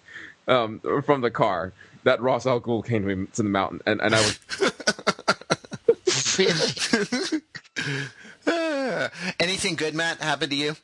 um, 0.48 0.80
from 1.04 1.20
the 1.20 1.30
car 1.30 1.72
that 2.04 2.20
Ra's 2.20 2.46
al 2.46 2.60
Ghul 2.60 2.84
came 2.84 3.06
to 3.06 3.16
me 3.16 3.26
to 3.34 3.42
the 3.42 3.48
mountain, 3.48 3.80
and, 3.86 4.00
and 4.00 4.14
I 4.14 4.20
was 4.20 4.38
Really? 6.38 7.42
Anything 9.40 9.74
good, 9.76 9.94
Matt, 9.94 10.20
happened 10.20 10.50
to 10.50 10.56
you? 10.56 10.76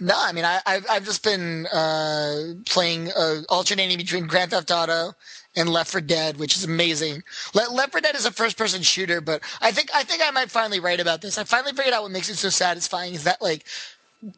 No, 0.00 0.14
I 0.16 0.32
mean 0.32 0.44
I, 0.44 0.58
I've 0.66 0.86
I've 0.90 1.04
just 1.04 1.22
been 1.22 1.66
uh, 1.66 2.54
playing 2.66 3.10
uh, 3.12 3.42
alternating 3.48 3.98
between 3.98 4.26
Grand 4.26 4.50
Theft 4.50 4.70
Auto 4.70 5.12
and 5.56 5.68
Left 5.68 5.90
4 5.90 6.00
Dead, 6.00 6.36
which 6.38 6.56
is 6.56 6.64
amazing. 6.64 7.22
Le- 7.54 7.70
Left 7.72 7.92
4 7.92 8.00
Dead 8.00 8.14
is 8.14 8.26
a 8.26 8.30
first-person 8.32 8.82
shooter, 8.82 9.20
but 9.20 9.42
I 9.60 9.72
think 9.72 9.90
I 9.94 10.02
think 10.04 10.22
I 10.24 10.30
might 10.30 10.50
finally 10.50 10.80
write 10.80 11.00
about 11.00 11.20
this. 11.22 11.38
I 11.38 11.44
finally 11.44 11.72
figured 11.72 11.94
out 11.94 12.02
what 12.02 12.12
makes 12.12 12.28
it 12.28 12.36
so 12.36 12.48
satisfying 12.48 13.14
is 13.14 13.24
that 13.24 13.42
like, 13.42 13.64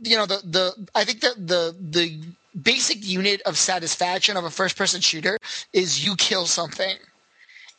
you 0.03 0.17
know, 0.17 0.27
the 0.27 0.41
the 0.45 0.89
I 0.95 1.05
think 1.05 1.21
that 1.21 1.47
the 1.47 1.75
the 1.81 2.21
basic 2.61 3.07
unit 3.07 3.43
of 3.43 3.59
satisfaction 3.59 4.37
of 4.37 4.45
a 4.45 4.51
first-person 4.51 5.01
shooter 5.01 5.39
is 5.73 6.05
you 6.05 6.17
kill 6.17 6.47
something. 6.47 6.97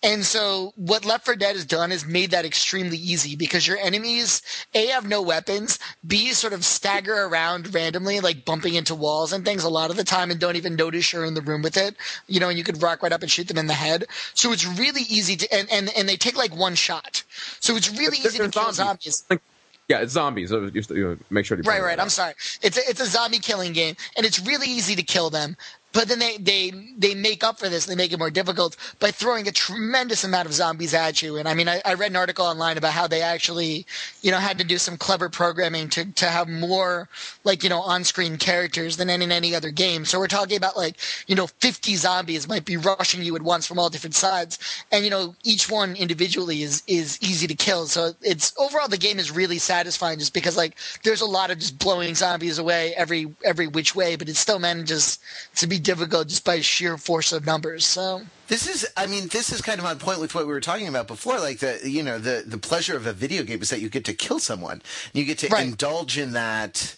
And 0.03 0.23
so 0.23 0.71
what 0.75 1.03
Left 1.03 1.25
4 1.25 1.35
Dead 1.35 1.55
has 1.55 1.65
done 1.65 1.91
is 1.91 2.05
made 2.05 2.31
that 2.31 2.45
extremely 2.45 2.97
easy 2.97 3.35
because 3.35 3.65
your 3.65 3.77
enemies 3.79 4.41
A 4.75 4.87
have 4.87 5.07
no 5.07 5.21
weapons, 5.21 5.79
B 6.05 6.31
sort 6.33 6.53
of 6.53 6.63
stagger 6.63 7.23
around 7.23 7.73
randomly, 7.73 8.19
like 8.19 8.45
bumping 8.45 8.75
into 8.75 8.93
walls 8.93 9.33
and 9.33 9.43
things 9.43 9.63
a 9.63 9.69
lot 9.69 9.89
of 9.89 9.97
the 9.97 10.03
time 10.03 10.29
and 10.29 10.39
don't 10.39 10.57
even 10.57 10.75
notice 10.75 11.11
you're 11.11 11.25
in 11.25 11.33
the 11.33 11.41
room 11.41 11.63
with 11.63 11.75
it. 11.75 11.95
You 12.27 12.39
know, 12.39 12.49
and 12.49 12.57
you 12.57 12.63
could 12.63 12.81
rock 12.83 13.01
right 13.01 13.13
up 13.13 13.21
and 13.23 13.31
shoot 13.31 13.47
them 13.47 13.57
in 13.57 13.67
the 13.67 13.73
head. 13.73 14.05
So 14.35 14.51
it's 14.51 14.65
really 14.65 15.01
easy 15.09 15.35
to 15.37 15.51
and, 15.53 15.67
and, 15.71 15.89
and 15.97 16.07
they 16.07 16.17
take 16.17 16.37
like 16.37 16.55
one 16.55 16.75
shot. 16.75 17.23
So 17.59 17.75
it's 17.75 17.89
really 17.89 18.17
They're- 18.17 18.27
easy 18.27 18.37
to 18.37 18.43
they're 18.43 18.51
kill 18.51 18.73
zombies. 18.73 19.23
zombies. 19.27 19.41
yeah, 19.87 19.99
it's 20.01 20.13
zombies. 20.13 20.49
So 20.49 20.69
you, 20.71 20.83
you 20.91 21.19
make 21.31 21.45
sure 21.45 21.57
to 21.57 21.63
Right, 21.63 21.81
right. 21.81 21.99
I'm 21.99 22.09
sorry. 22.09 22.33
It's 22.61 22.77
a, 22.77 22.81
it's 22.87 22.99
a 23.01 23.05
zombie 23.07 23.39
killing 23.39 23.73
game, 23.73 23.95
and 24.17 24.25
it's 24.25 24.39
really 24.39 24.67
easy 24.67 24.95
to 24.95 25.03
kill 25.03 25.29
them. 25.31 25.57
But 25.95 26.09
then 26.09 26.19
they, 26.19 26.35
they 26.37 26.71
they 26.97 27.15
make 27.15 27.41
up 27.41 27.57
for 27.57 27.69
this. 27.69 27.85
They 27.85 27.95
make 27.95 28.11
it 28.11 28.19
more 28.19 28.29
difficult 28.29 28.75
by 28.99 29.11
throwing 29.11 29.47
a 29.47 29.51
tremendous 29.51 30.25
amount 30.25 30.45
of 30.45 30.53
zombies 30.53 30.93
at 30.93 31.21
you. 31.21 31.37
And 31.37 31.47
I 31.47 31.53
mean, 31.53 31.69
I, 31.69 31.81
I 31.85 31.93
read 31.93 32.11
an 32.11 32.17
article 32.17 32.45
online 32.45 32.77
about 32.77 32.91
how 32.91 33.07
they 33.07 33.21
actually, 33.21 33.85
you 34.21 34.29
know, 34.29 34.37
had 34.37 34.57
to 34.57 34.65
do 34.65 34.77
some 34.77 34.97
clever 34.97 35.29
programming 35.29 35.87
to 35.91 36.03
to 36.11 36.25
have 36.25 36.49
more 36.49 37.07
like 37.45 37.63
you 37.63 37.69
know 37.69 37.79
on 37.79 38.03
screen 38.03 38.37
characters 38.37 38.97
than 38.97 39.09
in 39.09 39.31
any 39.31 39.55
other 39.55 39.71
game. 39.71 40.03
So 40.03 40.19
we're 40.19 40.27
talking 40.27 40.57
about 40.57 40.75
like 40.75 40.97
you 41.27 41.35
know 41.35 41.47
50 41.47 41.95
zombies 41.95 42.45
might 42.45 42.65
be 42.65 42.75
rushing 42.75 43.23
you 43.23 43.33
at 43.37 43.41
once 43.41 43.65
from 43.65 43.79
all 43.79 43.89
different 43.89 44.15
sides, 44.15 44.59
and 44.91 45.05
you 45.05 45.09
know 45.09 45.33
each 45.45 45.71
one 45.71 45.95
individually 45.95 46.61
is 46.61 46.83
is 46.87 47.17
easy 47.21 47.47
to 47.47 47.55
kill. 47.55 47.87
So 47.87 48.13
it's 48.21 48.53
overall 48.57 48.89
the 48.89 48.97
game 48.97 49.17
is 49.17 49.31
really 49.31 49.59
satisfying 49.59 50.19
just 50.19 50.33
because 50.33 50.57
like 50.57 50.75
there's 51.03 51.21
a 51.21 51.25
lot 51.25 51.51
of 51.51 51.59
just 51.59 51.79
blowing 51.79 52.15
zombies 52.15 52.57
away 52.59 52.93
every 52.97 53.33
every 53.45 53.67
which 53.67 53.95
way, 53.95 54.17
but 54.17 54.27
it 54.27 54.35
still 54.35 54.59
manages 54.59 55.19
to 55.55 55.67
be 55.67 55.79
difficult 55.85 56.27
just 56.27 56.43
by 56.43 56.59
sheer 56.61 56.97
force 56.97 57.31
of 57.31 57.45
numbers. 57.45 57.85
So 57.85 58.21
This 58.47 58.67
is, 58.67 58.85
I 58.97 59.07
mean, 59.07 59.27
this 59.29 59.51
is 59.51 59.61
kind 59.61 59.79
of 59.79 59.85
on 59.85 59.97
point 59.99 60.19
with 60.19 60.35
what 60.35 60.45
we 60.45 60.51
were 60.53 60.59
talking 60.61 60.87
about 60.87 61.07
before. 61.07 61.39
Like 61.39 61.59
the, 61.59 61.79
you 61.83 62.03
know, 62.03 62.19
the 62.19 62.43
the 62.45 62.57
pleasure 62.57 62.97
of 62.97 63.05
a 63.07 63.13
video 63.13 63.43
game 63.43 63.61
is 63.61 63.69
that 63.69 63.79
you 63.79 63.89
get 63.89 64.03
to 64.05 64.13
kill 64.13 64.39
someone. 64.39 64.81
You 65.13 65.23
get 65.23 65.37
to 65.39 65.47
Right. 65.47 65.65
indulge 65.65 66.17
in 66.17 66.33
that, 66.33 66.95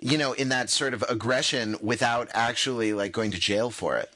you 0.00 0.18
know, 0.18 0.32
in 0.32 0.48
that 0.48 0.70
sort 0.70 0.94
of 0.94 1.04
aggression 1.08 1.76
without 1.80 2.28
actually 2.34 2.92
like 2.92 3.12
going 3.12 3.30
to 3.30 3.38
jail 3.38 3.70
for 3.70 3.96
it. 3.96 4.10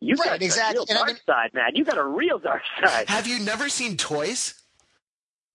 You 0.00 0.14
Right, 0.16 0.24
got 0.30 0.42
exactly. 0.42 0.76
a 0.76 0.80
real 0.80 0.86
And 0.88 0.98
I 0.98 1.00
dark 1.00 1.08
mean- 1.08 1.20
side, 1.26 1.50
man. 1.54 1.70
You 1.74 1.84
got 1.84 1.98
a 1.98 2.04
real 2.04 2.38
dark 2.38 2.62
side. 2.82 3.08
Have 3.08 3.26
you 3.26 3.38
never 3.38 3.68
seen 3.68 3.96
toys? 3.96 4.54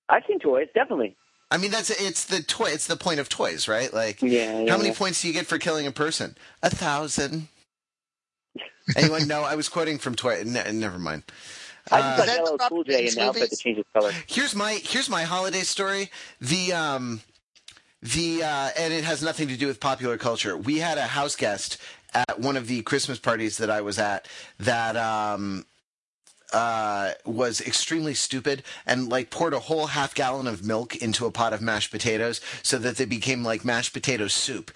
I've 0.07 0.23
seen 0.27 0.39
toys, 0.39 0.67
definitely. 0.75 1.15
I 1.55 1.57
mean, 1.57 1.71
that's 1.71 1.89
it's 1.89 2.25
the 2.25 2.43
toy. 2.43 2.71
It's 2.71 2.85
the 2.85 2.97
point 2.97 3.21
of 3.21 3.29
toys, 3.29 3.69
right? 3.69 3.93
Like, 3.93 4.21
Yeah, 4.21 4.59
yeah, 4.59 4.69
how 4.71 4.77
many 4.77 4.89
yeah. 4.89 4.95
points 4.95 5.21
do 5.21 5.29
you 5.29 5.33
get 5.33 5.45
for 5.45 5.57
killing 5.57 5.87
a 5.87 5.91
person? 5.91 6.35
A 6.61 6.69
thousand. 6.69 7.47
Anyone? 8.97 9.25
No, 9.29 9.41
I 9.43 9.55
was 9.55 9.69
quoting 9.69 9.97
from 9.97 10.15
toy. 10.15 10.43
Ne- 10.45 10.69
never 10.73 10.99
mind. 10.99 11.23
I 11.89 12.01
Uh, 12.01 12.25
just 12.25 12.37
got 12.43 12.57
the 12.57 12.65
Cool 12.67 12.83
J 12.83 13.07
in 13.07 13.13
the 13.15 13.21
outfit 13.21 13.49
to 13.51 13.55
change 13.55 13.81
color. 13.93 14.11
here's 14.27 14.53
my 14.53 14.73
here's 14.83 15.09
my 15.09 15.23
holiday 15.23 15.61
story. 15.61 16.11
The 16.41 16.73
um 16.73 17.21
the 18.01 18.43
uh 18.43 18.71
and 18.77 18.93
it 18.93 19.05
has 19.05 19.21
nothing 19.23 19.47
to 19.47 19.55
do 19.55 19.67
with 19.67 19.79
popular 19.79 20.17
culture. 20.17 20.57
We 20.57 20.79
had 20.79 20.97
a 20.97 21.07
house 21.07 21.37
guest 21.37 21.77
at 22.13 22.37
one 22.39 22.57
of 22.57 22.67
the 22.67 22.81
Christmas 22.81 23.17
parties 23.17 23.57
that 23.59 23.69
I 23.69 23.79
was 23.79 23.97
at 23.97 24.27
that 24.59 24.97
um 24.97 25.65
uh, 26.55 27.11
was 27.25 27.59
extremely 27.59 28.13
stupid 28.13 28.63
and 28.85 29.09
like 29.09 29.29
poured 29.29 29.53
a 29.53 29.59
whole 29.59 29.87
half 29.87 30.15
gallon 30.15 30.47
of 30.47 30.65
milk 30.65 30.95
into 30.95 31.25
a 31.25 31.31
pot 31.31 31.51
of 31.51 31.61
mashed 31.61 31.91
potatoes 31.91 32.39
so 32.63 32.77
that 32.77 32.95
they 32.95 33.03
became 33.03 33.43
like 33.43 33.65
mashed 33.65 33.91
potato 33.91 34.29
soup. 34.29 34.71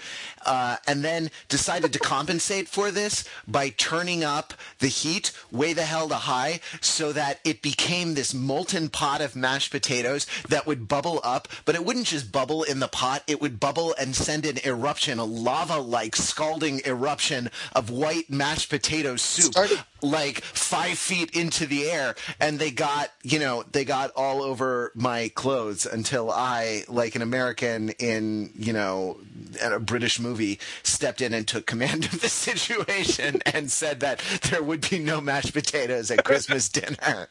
Uh, 0.45 0.75
and 0.85 1.05
then 1.05 1.31
decided 1.47 1.93
to 1.93 1.99
compensate 1.99 2.67
for 2.67 2.91
this 2.91 3.23
by 3.47 3.69
turning 3.69 4.25
up 4.25 4.53
the 4.79 4.89
heat 4.89 5.31
way 5.53 5.71
the 5.71 5.83
hell 5.83 6.09
to 6.09 6.15
high 6.15 6.59
so 6.81 7.13
that 7.13 7.39
it 7.45 7.61
became 7.61 8.13
this 8.13 8.33
molten 8.33 8.89
pot 8.89 9.21
of 9.21 9.33
mashed 9.33 9.71
potatoes 9.71 10.27
that 10.49 10.67
would 10.67 10.89
bubble 10.89 11.21
up, 11.23 11.47
but 11.63 11.75
it 11.75 11.85
wouldn't 11.85 12.07
just 12.07 12.29
bubble 12.29 12.63
in 12.63 12.81
the 12.81 12.89
pot, 12.89 13.23
it 13.25 13.39
would 13.39 13.57
bubble 13.57 13.95
and 13.97 14.13
send 14.17 14.45
an 14.45 14.57
eruption, 14.65 15.17
a 15.17 15.23
lava 15.23 15.77
like 15.77 16.17
scalding 16.17 16.81
eruption 16.85 17.49
of 17.73 17.89
white 17.89 18.29
mashed 18.29 18.69
potato 18.69 19.15
soup 19.15 19.53
like 20.01 20.41
five 20.41 20.97
feet 20.97 21.35
into 21.35 21.65
the 21.69 21.89
air 21.89 22.15
and 22.39 22.59
they 22.59 22.71
got 22.71 23.11
you 23.23 23.39
know 23.39 23.63
they 23.71 23.85
got 23.85 24.11
all 24.15 24.41
over 24.41 24.91
my 24.95 25.29
clothes 25.35 25.85
until 25.85 26.31
i 26.31 26.83
like 26.87 27.15
an 27.15 27.21
american 27.21 27.89
in 27.99 28.51
you 28.55 28.73
know 28.73 29.17
a 29.61 29.79
british 29.79 30.19
movie 30.19 30.59
stepped 30.83 31.21
in 31.21 31.33
and 31.33 31.47
took 31.47 31.65
command 31.65 32.05
of 32.05 32.21
the 32.21 32.29
situation 32.29 33.41
and 33.45 33.71
said 33.71 33.99
that 33.99 34.19
there 34.49 34.63
would 34.63 34.89
be 34.89 34.99
no 34.99 35.21
mashed 35.21 35.53
potatoes 35.53 36.11
at 36.11 36.23
christmas 36.23 36.69
dinner 36.69 37.27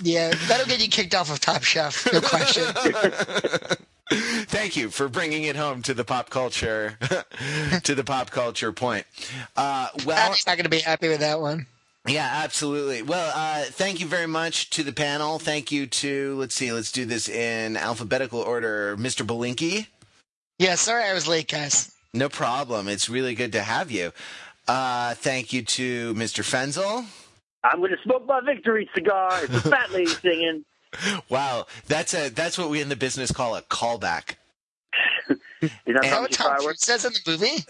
yeah, 0.00 0.32
that'll 0.48 0.66
get 0.66 0.80
you 0.80 0.88
kicked 0.88 1.14
off 1.14 1.30
of 1.30 1.40
Top 1.40 1.62
Chef, 1.62 2.10
no 2.12 2.20
question. 2.20 2.64
Thank 4.46 4.76
you 4.76 4.90
for 4.90 5.08
bringing 5.08 5.44
it 5.44 5.56
home 5.56 5.82
to 5.82 5.94
the 5.94 6.04
pop 6.04 6.30
culture, 6.30 6.98
to 7.82 7.94
the 7.94 8.04
pop 8.04 8.30
culture 8.30 8.72
point. 8.72 9.06
Uh, 9.56 9.88
well, 10.04 10.16
Patty's 10.16 10.46
not 10.46 10.56
going 10.56 10.64
to 10.64 10.70
be 10.70 10.80
happy 10.80 11.08
with 11.08 11.20
that 11.20 11.40
one. 11.40 11.66
Yeah, 12.06 12.28
absolutely. 12.42 13.02
Well, 13.02 13.32
uh, 13.34 13.62
thank 13.66 14.00
you 14.00 14.06
very 14.06 14.26
much 14.26 14.70
to 14.70 14.82
the 14.82 14.92
panel. 14.92 15.38
Thank 15.38 15.70
you 15.70 15.86
to, 15.86 16.34
let's 16.36 16.54
see, 16.54 16.72
let's 16.72 16.90
do 16.90 17.04
this 17.04 17.28
in 17.28 17.76
alphabetical 17.76 18.40
order. 18.40 18.96
Mr. 18.96 19.24
Belinkie. 19.24 19.86
Yeah, 20.58 20.74
sorry 20.74 21.04
I 21.04 21.12
was 21.12 21.28
late, 21.28 21.48
guys. 21.48 21.92
No 22.12 22.28
problem. 22.28 22.88
It's 22.88 23.08
really 23.08 23.34
good 23.36 23.52
to 23.52 23.62
have 23.62 23.90
you. 23.90 24.12
Uh, 24.66 25.14
thank 25.14 25.52
you 25.52 25.62
to 25.62 26.12
Mr. 26.14 26.42
Fenzel. 26.42 27.06
I'm 27.64 27.78
going 27.78 27.92
to 27.92 27.96
smoke 28.02 28.26
my 28.26 28.40
victory 28.40 28.88
cigar. 28.94 29.30
It's 29.44 29.54
a 29.54 29.60
fat 29.70 29.92
lady 29.92 30.10
singing. 30.10 30.64
Wow, 31.28 31.66
that's 31.86 32.12
a 32.12 32.28
that's 32.28 32.58
what 32.58 32.68
we 32.68 32.82
in 32.82 32.90
the 32.90 32.96
business 32.96 33.32
call 33.32 33.56
a 33.56 33.62
callback. 33.62 34.34
Is 35.30 35.38
that 35.60 35.70
And- 35.86 36.04
how 36.04 36.20
what 36.20 36.22
much 36.22 36.32
Tom 36.32 36.48
Cruise 36.48 36.58
fireworks? 36.58 36.80
says 36.82 37.04
in 37.06 37.12
the 37.14 37.30
movie? 37.30 37.64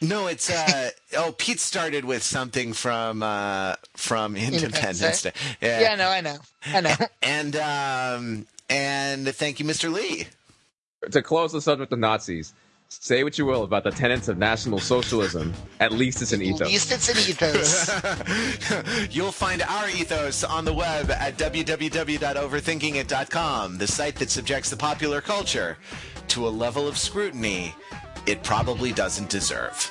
No, 0.00 0.28
it's 0.28 0.48
uh 0.48 0.90
oh 1.18 1.34
Pete 1.36 1.60
started 1.60 2.06
with 2.06 2.22
something 2.22 2.72
from 2.72 3.22
uh 3.22 3.74
from 3.94 4.34
Independence 4.34 5.02
Independence 5.02 5.22
Day. 5.22 5.32
Yeah. 5.60 5.80
Yeah, 5.80 5.94
no, 5.96 6.08
I 6.08 6.22
know. 6.22 6.38
I 6.66 6.80
know. 6.80 6.94
And 7.22 7.56
um 7.56 8.46
and 8.70 9.28
thank 9.34 9.60
you, 9.60 9.66
Mr. 9.66 9.92
Lee. 9.92 10.28
To 11.10 11.20
close 11.22 11.52
the 11.52 11.60
subject 11.60 11.92
of 11.92 11.98
Nazis, 11.98 12.54
say 12.88 13.22
what 13.24 13.36
you 13.36 13.44
will 13.44 13.64
about 13.64 13.84
the 13.84 13.90
tenets 13.90 14.28
of 14.28 14.38
National 14.38 14.78
Socialism. 14.78 15.52
At 15.80 15.92
least 15.92 16.22
it's 16.22 16.32
an 16.32 16.40
ethos. 16.40 16.60
At 16.62 16.68
least 16.68 16.92
it's 16.92 17.08
an 17.08 17.18
ethos. 17.18 17.90
You'll 19.14 19.32
find 19.32 19.60
our 19.62 19.90
ethos 19.90 20.44
on 20.44 20.64
the 20.64 20.72
web 20.72 21.10
at 21.10 21.36
www.overthinkingit.com, 21.36 23.78
the 23.78 23.86
site 23.86 24.14
that 24.16 24.30
subjects 24.30 24.70
the 24.70 24.76
popular 24.76 25.20
culture 25.20 25.76
to 26.28 26.46
a 26.46 26.50
level 26.50 26.86
of 26.88 26.96
scrutiny 26.96 27.74
it 28.30 28.44
probably 28.44 28.92
doesn't 28.92 29.28
deserve. 29.28 29.90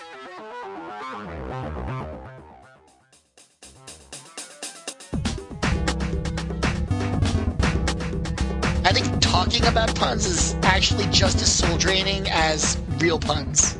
I 8.85 8.93
think 8.93 9.19
talking 9.19 9.65
about 9.65 9.93
puns 9.93 10.25
is 10.25 10.55
actually 10.63 11.05
just 11.07 11.41
as 11.41 11.51
soul 11.51 11.77
draining 11.77 12.29
as 12.29 12.77
real 12.99 13.19
puns. 13.19 13.77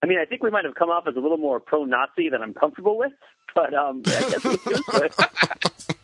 I 0.00 0.06
mean, 0.06 0.20
I 0.20 0.24
think 0.24 0.44
we 0.44 0.50
might 0.50 0.64
have 0.66 0.76
come 0.76 0.88
off 0.88 1.08
as 1.08 1.16
a 1.16 1.20
little 1.20 1.36
more 1.36 1.58
pro-Nazi 1.58 2.28
than 2.28 2.42
I'm 2.42 2.54
comfortable 2.54 2.96
with, 2.96 3.12
but 3.56 3.74
um, 3.74 4.02
I 4.06 4.10
guess 4.10 4.44
it 4.44 4.66
was 4.66 4.80
good. 4.86 5.96